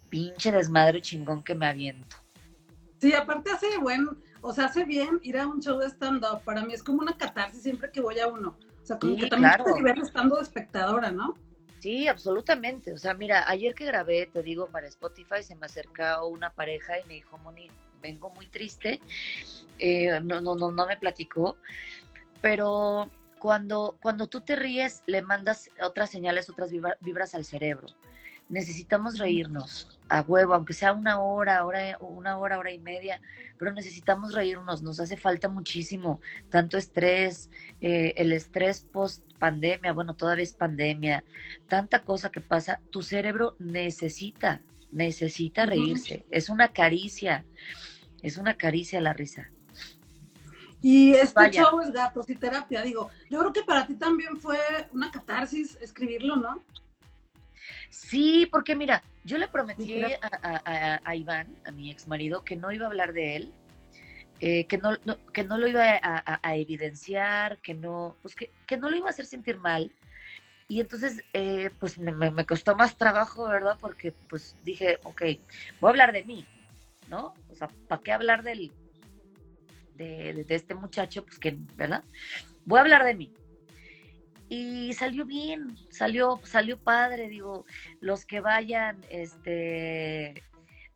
pinche 0.08 0.50
desmadre 0.50 1.00
chingón 1.00 1.44
que 1.44 1.54
me 1.54 1.66
aviento. 1.66 2.16
Sí, 2.98 3.12
aparte 3.12 3.52
hace 3.52 3.78
buen, 3.78 4.08
o 4.40 4.52
sea, 4.52 4.66
hace 4.66 4.84
bien 4.84 5.20
ir 5.22 5.38
a 5.38 5.46
un 5.46 5.60
show 5.60 5.78
de 5.78 5.86
stand-up, 5.86 6.42
para 6.44 6.64
mí 6.64 6.74
es 6.74 6.82
como 6.82 7.00
una 7.00 7.16
catarsis 7.16 7.62
siempre 7.62 7.90
que 7.92 8.00
voy 8.00 8.18
a 8.18 8.26
uno, 8.26 8.56
o 8.82 8.86
sea, 8.86 8.98
como 8.98 9.16
que 9.16 9.28
también 9.28 9.52
claro. 9.54 9.74
te 9.94 10.00
estando 10.00 10.36
de 10.36 10.42
espectadora, 10.42 11.12
¿no? 11.12 11.34
Sí, 11.80 12.08
absolutamente. 12.08 12.92
O 12.92 12.98
sea, 12.98 13.14
mira, 13.14 13.48
ayer 13.48 13.74
que 13.74 13.86
grabé, 13.86 14.26
te 14.26 14.42
digo, 14.42 14.68
para 14.68 14.86
Spotify, 14.86 15.42
se 15.42 15.56
me 15.56 15.66
acercó 15.66 16.26
una 16.26 16.50
pareja 16.50 16.98
y 16.98 17.06
me 17.06 17.14
dijo, 17.14 17.38
Moni, 17.38 17.70
vengo 18.02 18.30
muy 18.30 18.46
triste. 18.46 19.00
Eh, 19.78 20.20
no, 20.22 20.42
no, 20.42 20.54
no, 20.54 20.70
no 20.70 20.86
me 20.86 20.98
platicó. 20.98 21.56
Pero 22.42 23.10
cuando, 23.38 23.96
cuando 24.02 24.26
tú 24.26 24.42
te 24.42 24.56
ríes, 24.56 25.02
le 25.06 25.22
mandas 25.22 25.70
otras 25.82 26.10
señales, 26.10 26.50
otras 26.50 26.70
vibras 27.00 27.34
al 27.34 27.46
cerebro. 27.46 27.88
Necesitamos 28.50 29.18
reírnos 29.18 30.00
a 30.08 30.22
huevo, 30.22 30.54
aunque 30.54 30.74
sea 30.74 30.92
una 30.92 31.20
hora, 31.20 31.64
hora, 31.64 31.96
una 32.00 32.36
hora, 32.36 32.58
hora 32.58 32.72
y 32.72 32.78
media, 32.78 33.20
pero 33.58 33.72
necesitamos 33.72 34.34
reírnos, 34.34 34.82
nos 34.82 34.98
hace 35.00 35.16
falta 35.16 35.48
muchísimo, 35.48 36.20
tanto 36.50 36.76
estrés, 36.76 37.48
eh, 37.80 38.12
el 38.16 38.32
estrés 38.32 38.80
post 38.80 39.22
pandemia, 39.38 39.92
bueno, 39.92 40.14
todavía 40.14 40.42
es 40.42 40.52
pandemia, 40.52 41.22
tanta 41.68 42.02
cosa 42.02 42.30
que 42.30 42.40
pasa, 42.40 42.80
tu 42.90 43.02
cerebro 43.02 43.54
necesita, 43.58 44.60
necesita 44.90 45.64
reírse, 45.64 46.26
es 46.30 46.48
una 46.48 46.68
caricia, 46.72 47.44
es 48.22 48.36
una 48.36 48.54
caricia 48.54 49.00
la 49.00 49.12
risa. 49.12 49.48
Y 50.82 51.12
este 51.12 51.50
show 51.50 51.80
es 51.82 51.92
gatos 51.92 52.28
y 52.30 52.34
terapia, 52.34 52.82
digo, 52.82 53.10
yo 53.28 53.38
creo 53.38 53.52
que 53.52 53.62
para 53.62 53.86
ti 53.86 53.94
también 53.94 54.38
fue 54.38 54.58
una 54.92 55.10
catarsis 55.10 55.76
escribirlo, 55.80 56.36
¿no? 56.36 56.64
Sí, 57.90 58.46
porque 58.50 58.76
mira, 58.76 59.02
yo 59.24 59.36
le 59.36 59.48
prometí 59.48 60.02
a, 60.02 61.14
Iván, 61.14 61.56
a 61.66 61.72
mi 61.72 61.90
ex 61.90 62.06
marido, 62.06 62.44
que 62.44 62.56
no 62.56 62.70
iba 62.70 62.86
a 62.86 62.88
hablar 62.88 63.12
de 63.12 63.36
él, 63.36 63.52
eh, 64.38 64.66
que, 64.66 64.78
no, 64.78 64.96
que 65.32 65.44
no 65.44 65.58
lo 65.58 65.66
iba 65.66 65.98
a, 66.00 66.56
evidenciar, 66.56 67.58
que 67.58 67.74
no, 67.74 68.16
pues 68.22 68.36
que, 68.36 68.76
no 68.76 68.88
lo 68.90 68.96
iba 68.96 69.08
a 69.08 69.10
hacer 69.10 69.26
sentir 69.26 69.58
mal. 69.58 69.92
Y 70.68 70.80
entonces, 70.80 71.24
eh, 71.32 71.70
pues 71.80 71.98
me, 71.98 72.46
costó 72.46 72.76
más 72.76 72.96
trabajo, 72.96 73.48
¿verdad? 73.48 73.76
Porque 73.80 74.12
pues 74.28 74.56
dije, 74.62 75.00
ok, 75.02 75.22
voy 75.80 75.88
a 75.88 75.90
hablar 75.90 76.12
de 76.12 76.24
mí, 76.24 76.46
¿no? 77.08 77.34
O 77.48 77.54
sea, 77.56 77.68
¿para 77.88 78.00
qué 78.00 78.12
hablar 78.12 78.44
del, 78.44 78.72
de, 79.96 80.44
de 80.44 80.54
este 80.54 80.76
muchacho? 80.76 81.24
Pues 81.24 81.40
que, 81.40 81.58
¿verdad? 81.74 82.04
Voy 82.64 82.78
a 82.78 82.82
hablar 82.82 83.04
de 83.04 83.16
mí 83.16 83.32
y 84.50 84.92
salió 84.94 85.24
bien, 85.24 85.76
salió, 85.90 86.40
salió 86.42 86.76
padre, 86.76 87.28
digo, 87.28 87.64
los 88.00 88.26
que 88.26 88.40
vayan 88.40 89.00
este 89.08 90.42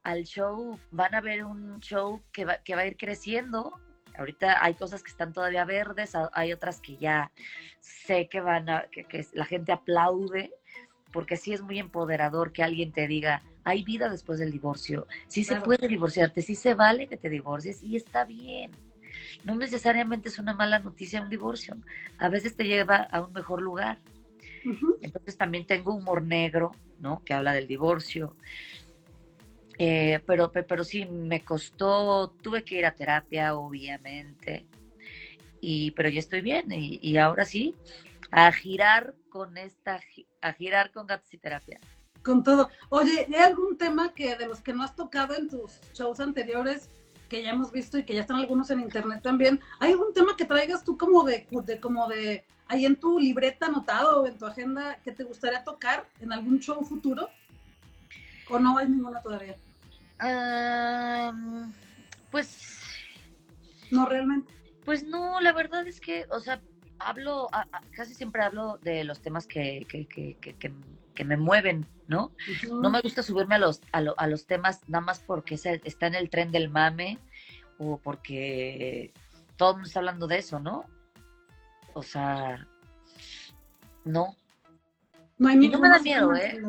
al 0.03 0.25
show 0.25 0.79
van 0.91 1.15
a 1.15 1.21
ver 1.21 1.45
un 1.45 1.79
show 1.79 2.21
que 2.33 2.45
va, 2.45 2.59
que 2.59 2.75
va 2.75 2.83
a 2.83 2.87
ir 2.87 2.97
creciendo. 2.97 3.81
Ahorita 4.19 4.63
hay 4.63 4.75
cosas 4.75 5.05
que 5.05 5.11
están 5.11 5.33
todavía 5.33 5.65
verdes, 5.65 6.15
hay 6.33 6.53
otras 6.53 6.81
que 6.81 6.97
ya 6.97 7.31
sé 7.79 8.29
que 8.29 8.41
van 8.41 8.69
a, 8.69 8.87
que, 8.91 9.25
la 9.35 9.45
gente 9.45 9.71
aplaude, 9.71 10.53
porque 11.13 11.37
sí 11.37 11.53
es 11.53 11.63
muy 11.63 11.79
empoderador 11.79 12.53
que 12.53 12.65
alguien 12.65 12.93
te 12.93 13.07
diga, 13.07 13.43
hay 13.63 13.85
vida 13.85 14.09
después 14.09 14.41
del 14.41 14.51
divorcio, 14.51 15.07
sí 15.29 15.45
se 15.45 15.61
puede 15.61 15.87
divorciarte, 15.87 16.43
sí 16.43 16.57
se 16.57 16.75
vale 16.75 17.07
que 17.07 17.17
te 17.17 17.31
divorcies 17.31 17.85
y 17.85 17.95
está 17.95 18.25
bien 18.25 18.73
no 19.43 19.55
necesariamente 19.57 20.29
es 20.29 20.39
una 20.39 20.55
mala 20.55 20.79
noticia 20.79 21.23
un 21.23 21.31
divorcio, 21.31 21.77
a 22.19 22.29
veces 22.29 22.57
te 22.57 22.65
lleva 22.65 22.97
a 22.97 23.23
un 23.23 23.33
mejor 23.33 23.61
lugar. 23.61 23.99
Entonces 25.03 25.37
también 25.37 25.67
tengo 25.67 25.95
humor 25.95 26.23
negro, 26.23 26.73
¿no? 26.99 27.23
Que 27.25 27.35
habla 27.35 27.53
del 27.53 27.67
divorcio. 27.67 28.37
Eh, 29.79 30.21
pero, 30.27 30.51
pero 30.53 30.85
sí, 30.85 31.05
me 31.05 31.45
costó, 31.45 32.31
tuve 32.43 32.63
que 32.63 32.79
ir 32.79 32.87
a 32.87 32.95
terapia, 32.95 33.57
obviamente, 33.57 34.67
y, 35.61 35.91
pero 35.93 36.09
ya 36.09 36.21
estoy 36.21 36.43
bien, 36.43 36.67
y, 36.71 37.17
ahora 37.17 37.45
sí, 37.45 37.75
a 38.31 38.53
girar 38.53 39.15
con 39.31 39.57
esta, 39.57 40.01
a 40.41 40.53
girar 40.53 40.93
con 40.93 41.07
gatos 41.07 41.33
y 41.35 41.39
terapia. 41.39 41.81
Con 42.23 42.43
todo. 42.43 42.71
Oye, 42.89 43.27
¿hay 43.29 43.35
algún 43.35 43.77
tema 43.77 44.15
que 44.15 44.37
de 44.37 44.47
los 44.47 44.61
que 44.61 44.73
no 44.73 44.83
has 44.83 44.95
tocado 44.95 45.35
en 45.35 45.49
tus 45.49 45.81
shows 45.93 46.21
anteriores 46.21 46.89
que 47.35 47.43
ya 47.43 47.51
hemos 47.51 47.73
visto 47.73 47.99
y 47.99 48.05
que 48.05 48.15
ya 48.15 48.21
están 48.21 48.37
algunos 48.37 48.71
en 48.71 48.79
internet 48.79 49.21
también. 49.21 49.61
¿Hay 49.81 49.91
algún 49.91 50.15
tema 50.15 50.37
que 50.37 50.45
traigas 50.45 50.85
tú 50.85 50.97
como 50.97 51.25
de, 51.25 51.49
como 51.81 52.07
de 52.07 52.45
ahí 52.69 52.87
en 52.87 52.95
tu 52.95 53.19
libreta 53.19 53.67
anotado 53.67 54.23
o 54.23 54.27
en 54.29 54.39
tu 54.39 54.47
agenda 54.47 55.01
que 55.03 55.11
te 55.11 55.25
gustaría 55.25 55.65
tocar 55.65 56.09
en 56.21 56.33
algún 56.33 56.61
show 56.61 56.81
futuro? 56.85 57.29
¿O 58.49 58.61
no 58.61 58.79
hay 58.79 58.89
ninguna 58.89 59.21
todavía? 59.21 59.57
pues. 62.31 62.79
No 63.91 64.07
realmente. 64.07 64.55
Pues 64.85 65.03
no, 65.03 65.41
la 65.41 65.53
verdad 65.53 65.89
es 65.89 66.01
que, 66.01 66.27
o 66.31 66.39
sea, 66.39 66.61
hablo, 67.01 67.49
casi 67.97 68.15
siempre 68.15 68.43
hablo 68.43 68.79
de 68.83 69.03
los 69.03 69.21
temas 69.21 69.49
que, 69.49 69.85
que, 69.89 70.07
que, 70.07 70.37
que 70.37 70.73
me 71.23 71.37
mueven, 71.37 71.87
¿no? 72.09 72.33
No 72.69 72.91
me 72.91 73.01
gusta 73.01 73.23
subirme 73.23 73.55
a 73.55 73.59
los, 73.59 73.81
a, 73.93 74.27
los 74.27 74.47
temas 74.47 74.81
nada 74.89 75.05
más 75.05 75.21
porque 75.21 75.55
está 75.55 76.07
en 76.07 76.15
el 76.17 76.31
tren 76.31 76.51
del 76.51 76.71
mame 76.71 77.19
o 77.79 77.99
porque 77.99 79.13
todo 79.57 79.71
el 79.71 79.75
mundo 79.77 79.87
está 79.87 80.01
hablando 80.01 80.27
de 80.27 80.39
eso, 80.39 80.59
¿no? 80.59 80.85
O 81.93 82.03
sea, 82.03 82.67
no. 84.05 84.35
No, 85.39 85.49
hay 85.49 85.57
no 85.69 85.79
me 85.79 85.89
da 85.89 85.99
miedo, 86.01 86.35
¿eh? 86.35 86.61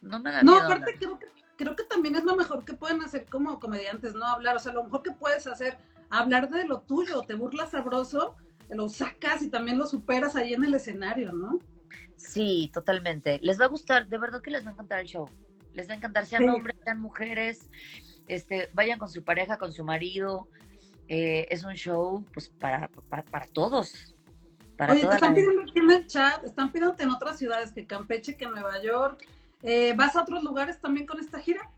No 0.00 0.20
me 0.20 0.32
da 0.32 0.42
miedo. 0.42 0.58
No, 0.58 0.64
aparte 0.64 0.96
creo 0.98 1.18
que, 1.18 1.26
creo 1.56 1.76
que 1.76 1.84
también 1.84 2.16
es 2.16 2.24
lo 2.24 2.36
mejor 2.36 2.64
que 2.64 2.74
pueden 2.74 3.02
hacer 3.02 3.26
como 3.26 3.60
comediantes, 3.60 4.14
¿no? 4.14 4.24
Hablar, 4.26 4.56
o 4.56 4.58
sea, 4.58 4.72
lo 4.72 4.84
mejor 4.84 5.02
que 5.02 5.12
puedes 5.12 5.46
hacer, 5.46 5.78
hablar 6.10 6.48
de 6.50 6.64
lo 6.64 6.80
tuyo, 6.80 7.22
te 7.22 7.34
burlas 7.34 7.70
sabroso, 7.70 8.36
lo 8.70 8.88
sacas 8.88 9.42
y 9.42 9.50
también 9.50 9.78
lo 9.78 9.86
superas 9.86 10.36
ahí 10.36 10.54
en 10.54 10.64
el 10.64 10.74
escenario, 10.74 11.32
¿no? 11.32 11.58
Sí, 12.16 12.70
totalmente. 12.72 13.38
Les 13.42 13.60
va 13.60 13.66
a 13.66 13.68
gustar, 13.68 14.08
de 14.08 14.18
verdad 14.18 14.40
que 14.40 14.50
les 14.50 14.64
va 14.64 14.70
a 14.70 14.72
encantar 14.72 15.00
el 15.00 15.06
show. 15.06 15.28
Les 15.74 15.88
va 15.88 15.94
a 15.94 15.96
encantar, 15.96 16.26
sean 16.26 16.48
hombres, 16.48 16.76
sean 16.84 17.00
mujeres, 17.00 17.68
este, 18.28 18.70
vayan 18.74 18.98
con 18.98 19.08
su 19.08 19.22
pareja, 19.24 19.58
con 19.58 19.72
su 19.72 19.84
marido. 19.84 20.48
Eh, 21.08 21.46
es 21.50 21.64
un 21.64 21.74
show 21.74 22.24
pues 22.32 22.48
para, 22.48 22.88
para, 23.08 23.46
todos. 23.46 24.14
Para 24.76 24.92
Oye, 24.92 25.02
están 25.02 25.34
pidiendo 25.34 25.62
aquí 25.62 25.78
en 25.78 25.90
el 25.90 26.06
chat, 26.06 26.44
están 26.44 26.72
pidiendo 26.72 26.96
en 26.98 27.10
otras 27.10 27.38
ciudades, 27.38 27.72
que 27.72 27.86
Campeche, 27.86 28.36
que 28.36 28.46
Nueva 28.46 28.80
York, 28.82 29.26
Eh, 29.64 29.94
¿Vas 29.96 30.16
a 30.16 30.22
otros 30.22 30.42
lugares 30.42 30.80
también 30.80 31.06
con 31.06 31.20
esta 31.20 31.38
gira? 31.38 31.70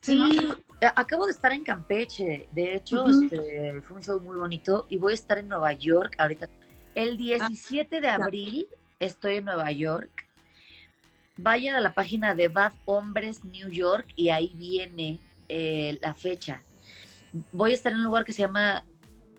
Sí, 0.00 0.48
acabo 0.80 1.26
de 1.26 1.32
estar 1.32 1.52
en 1.52 1.64
Campeche. 1.64 2.48
De 2.52 2.74
hecho, 2.74 3.06
este, 3.08 3.80
fue 3.82 3.96
un 3.96 4.02
show 4.02 4.20
muy 4.20 4.36
bonito 4.36 4.86
y 4.88 4.96
voy 4.96 5.12
a 5.12 5.14
estar 5.14 5.38
en 5.38 5.48
Nueva 5.48 5.72
York 5.72 6.14
ahorita. 6.18 6.48
El 6.94 7.16
17 7.16 7.96
ah, 7.96 8.00
de 8.00 8.08
abril 8.08 8.68
estoy 9.00 9.36
en 9.36 9.44
Nueva 9.44 9.70
York. 9.72 10.26
Vayan 11.36 11.76
a 11.76 11.80
la 11.80 11.94
página 11.94 12.34
de 12.34 12.48
Bad 12.48 12.72
Hombres 12.84 13.44
New 13.44 13.70
York 13.70 14.06
y 14.16 14.30
ahí 14.30 14.52
viene 14.56 15.20
eh, 15.48 15.98
la 16.02 16.14
fecha. 16.14 16.62
Voy 17.52 17.72
a 17.72 17.74
estar 17.74 17.92
en 17.92 17.98
un 17.98 18.04
lugar 18.04 18.24
que 18.24 18.32
se 18.32 18.42
llama 18.42 18.84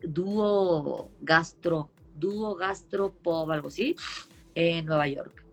Dúo 0.01 1.12
Gastro, 1.22 1.89
Dúo 2.16 2.55
Gastro 2.55 3.12
Pop, 3.12 3.49
algo 3.49 3.68
así, 3.68 3.95
en 4.55 4.86
Nueva 4.86 5.07
York 5.07 5.43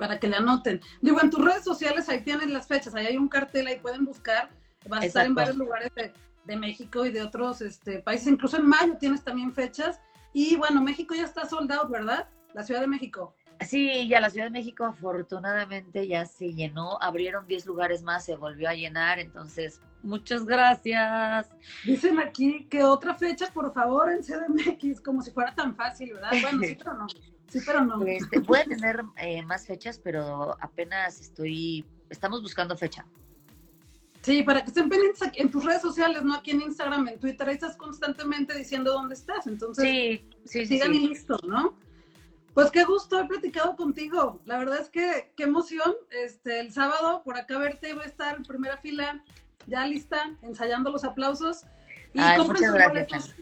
para 0.00 0.18
que 0.18 0.28
le 0.28 0.36
anoten. 0.36 0.80
Digo, 1.02 1.20
en 1.22 1.28
tus 1.28 1.44
redes 1.44 1.62
sociales 1.62 2.08
ahí 2.08 2.22
tienen 2.22 2.54
las 2.54 2.66
fechas, 2.66 2.94
ahí 2.94 3.06
hay 3.06 3.18
un 3.18 3.28
cartel, 3.28 3.66
ahí 3.66 3.78
pueden 3.78 4.06
buscar, 4.06 4.48
va 4.90 4.98
a 4.98 5.04
estar 5.04 5.26
en 5.26 5.34
varios 5.34 5.56
lugares 5.56 5.92
de, 5.94 6.12
México 6.56 7.06
y 7.06 7.12
de 7.12 7.22
otros 7.22 7.60
este, 7.60 8.00
países, 8.00 8.26
incluso 8.26 8.56
en 8.56 8.66
mayo 8.66 8.96
tienes 8.98 9.22
también 9.22 9.52
fechas. 9.52 10.00
Y 10.32 10.56
bueno, 10.56 10.80
México 10.82 11.14
ya 11.14 11.24
está 11.24 11.46
soldado, 11.46 11.88
¿verdad? 11.88 12.28
La 12.54 12.62
Ciudad 12.62 12.80
de 12.80 12.86
México. 12.86 13.34
Sí, 13.66 14.08
ya 14.08 14.20
la 14.20 14.30
Ciudad 14.30 14.46
de 14.46 14.52
México 14.52 14.84
afortunadamente 14.84 16.08
ya 16.08 16.24
se 16.24 16.54
llenó, 16.54 17.00
abrieron 17.02 17.46
10 17.46 17.66
lugares 17.66 18.02
más, 18.02 18.24
se 18.24 18.34
volvió 18.34 18.68
a 18.70 18.74
llenar, 18.74 19.18
entonces 19.18 19.82
muchas 20.02 20.46
gracias. 20.46 21.50
Dicen 21.84 22.18
aquí 22.20 22.66
que 22.70 22.82
otra 22.82 23.14
fecha, 23.14 23.48
por 23.52 23.72
favor, 23.74 24.10
en 24.10 24.22
CDMX, 24.22 25.02
como 25.02 25.20
si 25.20 25.30
fuera 25.30 25.54
tan 25.54 25.76
fácil, 25.76 26.14
¿verdad? 26.14 26.30
Bueno, 26.40 26.62
sí, 26.62 26.76
pero 26.78 26.94
no. 26.94 27.06
Sí, 27.48 27.58
pero 27.66 27.84
no. 27.84 28.02
Este, 28.06 28.38
voy 28.40 28.60
a 28.60 28.64
tener 28.64 29.02
eh, 29.16 29.42
más 29.42 29.66
fechas, 29.66 29.98
pero 29.98 30.56
apenas 30.60 31.20
estoy, 31.20 31.84
estamos 32.08 32.40
buscando 32.40 32.76
fecha. 32.76 33.04
Sí, 34.22 34.42
para 34.42 34.60
que 34.62 34.68
estén 34.68 34.88
pendientes 34.88 35.22
aquí 35.22 35.40
en 35.40 35.50
tus 35.50 35.64
redes 35.64 35.80
sociales, 35.80 36.22
no 36.22 36.34
aquí 36.34 36.50
en 36.50 36.60
Instagram, 36.60 37.08
en 37.08 37.18
Twitter, 37.18 37.48
ahí 37.48 37.54
estás 37.54 37.76
constantemente 37.76 38.56
diciendo 38.56 38.92
dónde 38.92 39.14
estás. 39.14 39.46
Entonces, 39.46 39.84
sí, 39.84 40.28
sí, 40.44 40.66
sigan 40.66 40.94
y 40.94 41.08
listo, 41.08 41.38
¿no? 41.46 41.74
Pues 42.52 42.70
qué 42.70 42.84
gusto 42.84 43.16
haber 43.16 43.28
platicado 43.28 43.76
contigo. 43.76 44.40
La 44.44 44.58
verdad 44.58 44.80
es 44.80 44.90
que 44.90 45.32
qué 45.36 45.44
emoción. 45.44 45.94
Este, 46.10 46.60
el 46.60 46.72
sábado 46.72 47.22
por 47.24 47.38
acá 47.38 47.58
verte 47.58 47.94
voy 47.94 48.04
a 48.04 48.06
estar 48.06 48.36
en 48.36 48.42
primera 48.42 48.76
fila, 48.76 49.22
ya 49.66 49.86
lista, 49.86 50.36
ensayando 50.42 50.90
los 50.90 51.04
aplausos. 51.04 51.64
Y 52.12 52.20
compren 52.36 52.62
sus 52.62 52.72
boletos. 52.72 53.34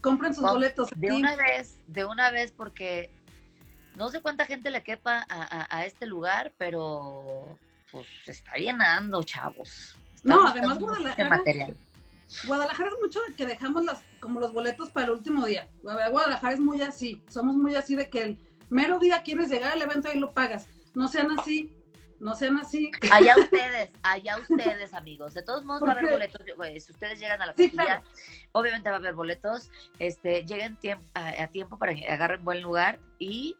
Compren 0.00 0.34
sus 0.34 0.42
boletos. 0.42 0.88
De 0.96 1.12
una 1.12 1.36
vez, 1.36 1.78
de 1.86 2.04
una 2.04 2.30
vez, 2.30 2.52
porque 2.52 3.10
no 3.96 4.08
sé 4.08 4.20
cuánta 4.22 4.46
gente 4.46 4.70
le 4.70 4.82
quepa 4.82 5.26
a, 5.28 5.84
este 5.84 6.06
lugar, 6.06 6.52
pero 6.56 7.58
pues 7.90 8.06
se 8.24 8.32
está 8.32 8.54
llenando, 8.54 9.22
chavos. 9.22 9.96
No, 10.22 10.46
además 10.46 10.78
Guadalajara. 10.78 11.28
Material. 11.28 11.76
Guadalajara 12.46 12.90
es 12.90 12.96
mucho 13.00 13.20
de 13.26 13.34
que 13.34 13.46
dejamos 13.46 13.84
las, 13.84 14.02
como 14.20 14.40
los 14.40 14.52
boletos 14.52 14.90
para 14.90 15.06
el 15.06 15.12
último 15.12 15.46
día. 15.46 15.68
Guadalajara 15.82 16.54
es 16.54 16.60
muy 16.60 16.82
así. 16.82 17.22
Somos 17.28 17.56
muy 17.56 17.74
así 17.74 17.96
de 17.96 18.10
que 18.10 18.22
el 18.22 18.38
mero 18.68 18.98
día 18.98 19.22
quieres 19.22 19.48
llegar 19.48 19.72
al 19.72 19.82
evento 19.82 20.10
y 20.12 20.18
lo 20.18 20.32
pagas. 20.32 20.68
No 20.94 21.08
sean 21.08 21.38
así. 21.38 21.72
No 22.20 22.34
sean 22.34 22.58
así. 22.58 22.90
Allá 23.12 23.34
ustedes, 23.38 23.90
allá 24.02 24.38
ustedes, 24.38 24.92
amigos. 24.92 25.34
De 25.34 25.42
todos 25.42 25.64
modos 25.64 25.82
va 25.82 25.92
a 25.92 25.92
haber 25.92 26.10
boletos. 26.10 26.42
Si 26.84 26.92
ustedes 26.92 27.18
llegan 27.18 27.40
a 27.40 27.46
la 27.46 27.54
sí, 27.54 27.72
obviamente 28.52 28.90
va 28.90 28.96
a 28.96 28.98
haber 28.98 29.14
boletos. 29.14 29.70
Este, 29.98 30.44
lleguen 30.44 30.76
a, 31.14 31.42
a, 31.42 31.46
tiempo 31.48 31.78
para 31.78 31.94
que 31.94 32.06
agarren 32.08 32.44
buen 32.44 32.60
lugar 32.60 32.98
y 33.18 33.56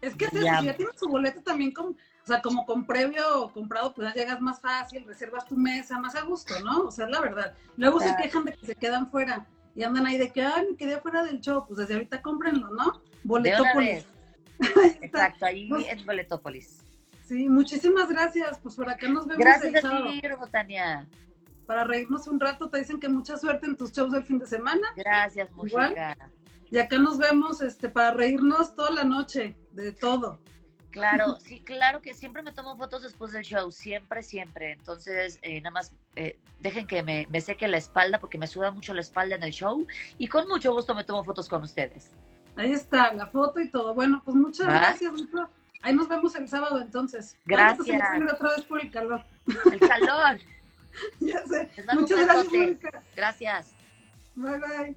es 0.00 0.14
que 0.14 0.28
si 0.28 0.42
ya 0.42 0.60
tienes 0.76 0.96
tu 0.96 1.08
boleto 1.08 1.42
también 1.42 1.72
con, 1.72 1.96
o 2.22 2.26
sea, 2.26 2.42
como 2.42 2.66
con 2.66 2.84
previo 2.84 3.50
comprado, 3.52 3.92
pues 3.94 4.08
ya 4.08 4.14
llegas 4.14 4.40
más 4.40 4.60
fácil, 4.60 5.04
reservas 5.06 5.46
tu 5.46 5.56
mesa, 5.56 5.98
más 5.98 6.14
a 6.14 6.22
gusto, 6.22 6.54
¿no? 6.60 6.82
O 6.82 6.90
sea, 6.90 7.06
es 7.06 7.10
la 7.10 7.20
verdad. 7.20 7.54
Luego 7.76 8.00
se 8.00 8.14
quejan 8.16 8.44
de 8.44 8.52
que 8.52 8.66
se 8.66 8.74
quedan 8.74 9.10
fuera 9.10 9.46
y 9.74 9.82
andan 9.82 10.06
ahí 10.06 10.18
de 10.18 10.30
que, 10.30 10.42
ay, 10.42 10.66
me 10.70 10.76
quedé 10.76 11.00
fuera 11.00 11.22
del 11.24 11.40
show. 11.40 11.64
Pues 11.66 11.78
desde 11.78 11.94
ahorita 11.94 12.22
cómprenlo, 12.22 12.68
¿no? 12.70 13.00
Boletópolis. 13.24 14.04
Exacto, 15.00 15.46
ahí 15.46 15.68
pues 15.68 15.86
es 15.88 16.04
Boletópolis. 16.04 16.78
Sí, 17.24 17.48
muchísimas 17.48 18.08
gracias. 18.08 18.58
Pues 18.58 18.74
por 18.74 18.90
acá 18.90 19.08
nos 19.08 19.26
vemos. 19.26 19.42
Gracias 19.42 19.84
a 19.84 20.02
ti, 20.02 20.22
Tania. 20.50 21.06
Para 21.66 21.84
reírnos 21.84 22.26
un 22.26 22.40
rato, 22.40 22.68
te 22.68 22.78
dicen 22.78 22.98
que 22.98 23.08
mucha 23.08 23.36
suerte 23.36 23.66
en 23.66 23.76
tus 23.76 23.92
shows 23.92 24.12
del 24.12 24.24
fin 24.24 24.38
de 24.38 24.46
semana. 24.46 24.88
Gracias, 24.96 25.48
Igual. 25.64 25.94
Y 26.70 26.78
acá 26.78 26.98
nos 26.98 27.18
vemos 27.18 27.62
este, 27.62 27.88
para 27.88 28.12
reírnos 28.12 28.74
toda 28.74 28.90
la 28.90 29.04
noche 29.04 29.56
de 29.72 29.92
todo. 29.92 30.40
Claro, 30.90 31.36
sí, 31.44 31.60
claro 31.60 32.00
que 32.00 32.14
siempre 32.14 32.42
me 32.42 32.52
tomo 32.52 32.76
fotos 32.76 33.02
después 33.02 33.32
del 33.32 33.44
show, 33.44 33.70
siempre, 33.70 34.22
siempre. 34.22 34.72
Entonces, 34.72 35.38
eh, 35.42 35.60
nada 35.60 35.72
más 35.72 35.92
eh, 36.16 36.38
dejen 36.60 36.86
que 36.86 37.02
me, 37.02 37.40
seque 37.40 37.68
la 37.68 37.76
espalda 37.76 38.18
porque 38.18 38.38
me 38.38 38.46
suda 38.46 38.70
mucho 38.70 38.94
la 38.94 39.00
espalda 39.00 39.36
en 39.36 39.42
el 39.42 39.52
show 39.52 39.86
y 40.18 40.28
con 40.28 40.48
mucho 40.48 40.72
gusto 40.72 40.94
me 40.94 41.04
tomo 41.04 41.24
fotos 41.24 41.48
con 41.48 41.62
ustedes. 41.62 42.10
Ahí 42.56 42.72
está, 42.72 43.12
la 43.14 43.26
foto 43.26 43.60
y 43.60 43.68
todo. 43.70 43.94
Bueno, 43.94 44.22
pues 44.24 44.36
muchas 44.36 44.66
gracias, 44.66 45.12
Ahí 45.82 45.94
nos 45.94 46.08
vemos 46.08 46.34
el 46.34 46.46
sábado 46.46 46.78
entonces. 46.78 47.38
Gracias. 47.46 48.02
otra 48.32 48.50
vez 48.50 48.64
por 48.66 48.82
el 48.82 48.90
calor. 48.90 49.24
El 49.72 49.80
calor. 49.80 50.38
ya 51.20 51.42
sé. 51.46 51.70
Muchas 51.94 52.26
gracias, 52.26 52.94
Gracias. 53.16 53.74
Bye, 54.34 54.58
bye. 54.58 54.96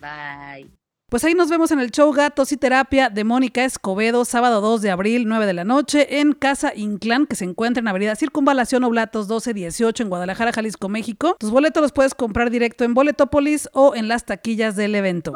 Bye. 0.00 0.85
Pues 1.08 1.22
ahí 1.22 1.34
nos 1.34 1.50
vemos 1.50 1.70
en 1.70 1.78
el 1.78 1.92
show 1.92 2.12
Gatos 2.12 2.50
y 2.50 2.56
Terapia 2.56 3.10
de 3.10 3.22
Mónica 3.22 3.64
Escobedo, 3.64 4.24
sábado 4.24 4.60
2 4.60 4.82
de 4.82 4.90
abril, 4.90 5.28
9 5.28 5.46
de 5.46 5.52
la 5.52 5.62
noche, 5.62 6.18
en 6.18 6.32
Casa 6.32 6.72
Inclán, 6.74 7.26
que 7.26 7.36
se 7.36 7.44
encuentra 7.44 7.80
en 7.80 7.86
Avenida 7.86 8.16
Circunvalación 8.16 8.82
Oblatos 8.82 9.26
1218 9.26 10.02
en 10.02 10.08
Guadalajara, 10.08 10.50
Jalisco, 10.52 10.88
México. 10.88 11.36
Tus 11.38 11.52
boletos 11.52 11.80
los 11.80 11.92
puedes 11.92 12.16
comprar 12.16 12.50
directo 12.50 12.82
en 12.82 12.94
Boletópolis 12.94 13.68
o 13.72 13.94
en 13.94 14.08
las 14.08 14.24
taquillas 14.24 14.74
del 14.74 14.96
evento. 14.96 15.32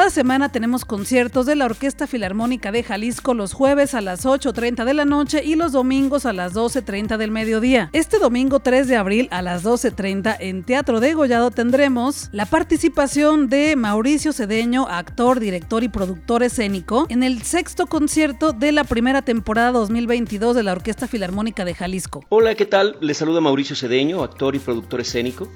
Cada 0.00 0.08
semana 0.08 0.50
tenemos 0.50 0.86
conciertos 0.86 1.44
de 1.44 1.56
la 1.56 1.66
Orquesta 1.66 2.06
Filarmónica 2.06 2.72
de 2.72 2.82
Jalisco 2.82 3.34
los 3.34 3.52
jueves 3.52 3.92
a 3.92 4.00
las 4.00 4.24
8.30 4.24 4.86
de 4.86 4.94
la 4.94 5.04
noche 5.04 5.44
y 5.44 5.56
los 5.56 5.72
domingos 5.72 6.24
a 6.24 6.32
las 6.32 6.54
12.30 6.54 7.18
del 7.18 7.30
mediodía. 7.30 7.90
Este 7.92 8.18
domingo 8.18 8.60
3 8.60 8.88
de 8.88 8.96
abril 8.96 9.28
a 9.30 9.42
las 9.42 9.62
12.30 9.62 10.38
en 10.40 10.62
Teatro 10.64 11.00
de 11.00 11.12
Gollado 11.12 11.50
tendremos 11.50 12.30
la 12.32 12.46
participación 12.46 13.50
de 13.50 13.76
Mauricio 13.76 14.32
Cedeño, 14.32 14.88
actor, 14.88 15.38
director 15.38 15.84
y 15.84 15.90
productor 15.90 16.44
escénico, 16.44 17.04
en 17.10 17.22
el 17.22 17.42
sexto 17.42 17.86
concierto 17.86 18.54
de 18.54 18.72
la 18.72 18.84
primera 18.84 19.20
temporada 19.20 19.70
2022 19.72 20.56
de 20.56 20.62
la 20.62 20.72
Orquesta 20.72 21.08
Filarmónica 21.08 21.66
de 21.66 21.74
Jalisco. 21.74 22.24
Hola, 22.30 22.54
¿qué 22.54 22.64
tal? 22.64 22.96
Les 23.02 23.18
saluda 23.18 23.42
Mauricio 23.42 23.76
Cedeño, 23.76 24.22
actor 24.22 24.56
y 24.56 24.60
productor 24.60 25.02
escénico. 25.02 25.50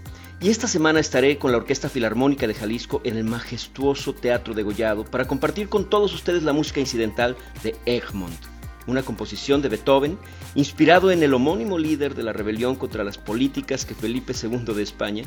Y 0.45 0.51
esta 0.51 0.68
semana 0.68 1.01
estaré 1.01 1.38
con 1.38 1.53
la 1.53 1.57
Orquesta 1.57 1.88
Filarmónica 1.88 2.47
de 2.47 2.53
Jalisco 2.53 3.01
en 3.03 3.16
el 3.16 3.24
majestuoso 3.24 4.12
Teatro 4.12 4.53
de 4.53 4.62
Gollado 4.62 5.07
para 5.07 5.26
compartir 5.26 5.70
con 5.70 5.88
todos 5.88 6.12
ustedes 6.12 6.42
la 6.42 6.53
música 6.53 6.80
incidental 6.80 7.34
de 7.62 7.74
Egmont, 7.86 8.38
una 8.86 9.03
composición 9.03 9.62
de 9.62 9.70
Beethoven 9.70 10.18
inspirado 10.55 11.11
en 11.11 11.22
el 11.22 11.32
homónimo 11.32 11.78
líder 11.78 12.14
de 12.14 12.24
la 12.24 12.34
rebelión 12.34 12.76
contra 12.76 13.05
las 13.05 13.16
políticas 13.16 13.86
que 13.86 13.95
Felipe 13.95 14.34
II 14.34 14.74
de 14.74 14.82
España 14.82 15.24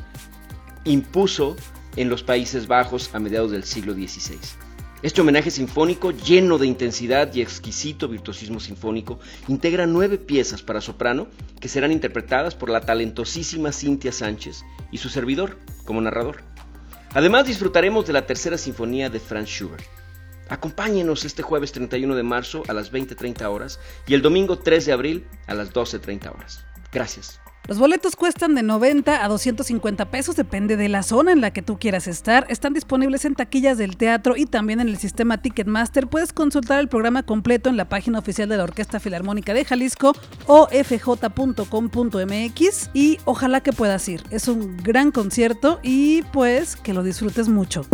impuso 0.84 1.56
en 1.96 2.10
los 2.10 2.22
Países 2.22 2.68
Bajos 2.68 3.10
a 3.16 3.18
mediados 3.18 3.50
del 3.50 3.64
siglo 3.64 3.96
XVI. 3.96 4.67
Este 5.04 5.22
homenaje 5.22 5.52
sinfónico, 5.52 6.10
lleno 6.10 6.58
de 6.58 6.66
intensidad 6.66 7.32
y 7.32 7.42
exquisito 7.42 8.08
virtuosismo 8.08 8.60
sinfónico, 8.60 9.20
integra 9.48 9.86
nueve 9.86 10.18
piezas 10.18 10.64
para 10.64 10.82
soprano 10.82 11.28
que 11.60 11.68
serán 11.68 11.92
interpretadas 11.92 12.56
por 12.56 12.72
la 12.72 12.82
talentosísima 12.82 13.72
Cintia 13.72 14.12
Sánchez 14.12 14.64
y 14.92 14.98
su 14.98 15.10
servidor 15.10 15.60
como 15.86 16.02
narrador. 16.02 16.42
Además 17.14 17.46
disfrutaremos 17.46 18.08
de 18.08 18.14
la 18.14 18.26
tercera 18.26 18.58
sinfonía 18.58 19.12
de 19.12 19.20
Franz 19.20 19.50
Schubert. 19.50 19.86
Acompáñenos 20.50 21.26
este 21.26 21.44
jueves 21.44 21.74
31 21.74 22.16
de 22.16 22.24
marzo 22.24 22.64
a 22.68 22.74
las 22.74 22.92
20.30 22.92 23.46
horas 23.52 23.80
y 24.08 24.16
el 24.16 24.24
domingo 24.24 24.58
3 24.58 24.84
de 24.84 24.94
abril 24.94 25.28
a 25.46 25.54
las 25.54 25.74
12.30 25.74 26.34
horas. 26.34 26.66
Gracias. 26.92 27.40
Los 27.68 27.80
boletos 27.80 28.16
cuestan 28.16 28.56
de 28.56 28.64
90 28.64 29.26
a 29.26 29.28
250 29.28 30.10
pesos, 30.10 30.38
depende 30.38 30.78
de 30.78 30.88
la 30.88 31.04
zona 31.04 31.34
en 31.34 31.42
la 31.42 31.52
que 31.52 31.62
tú 31.62 31.78
quieras 31.78 32.08
estar. 32.08 32.46
Están 32.48 32.74
disponibles 32.74 33.26
en 33.26 33.36
taquillas 33.36 33.78
del 33.78 33.98
teatro 33.98 34.38
y 34.38 34.46
también 34.46 34.80
en 34.80 34.88
el 34.88 34.98
sistema 34.98 35.42
Ticketmaster. 35.42 36.08
Puedes 36.08 36.32
consultar 36.32 36.80
el 36.80 36.88
programa 36.88 37.24
completo 37.24 37.70
en 37.70 37.76
la 37.76 37.90
página 37.90 38.20
oficial 38.20 38.48
de 38.48 38.56
la 38.56 38.64
Orquesta 38.64 39.02
Filarmónica 39.02 39.54
de 39.54 39.66
Jalisco 39.66 40.14
o 40.46 40.70
fj.com.mx 40.70 41.60
y 42.94 43.18
ojalá 43.26 43.60
que 43.62 43.74
puedas 43.74 44.08
ir. 44.08 44.24
Es 44.30 44.48
un 44.48 44.78
gran 44.78 45.12
concierto 45.12 45.82
y 45.84 46.22
pues 46.32 46.78
que 46.78 46.94
lo 46.94 47.04
disfrutes 47.04 47.50
mucho. 47.50 47.86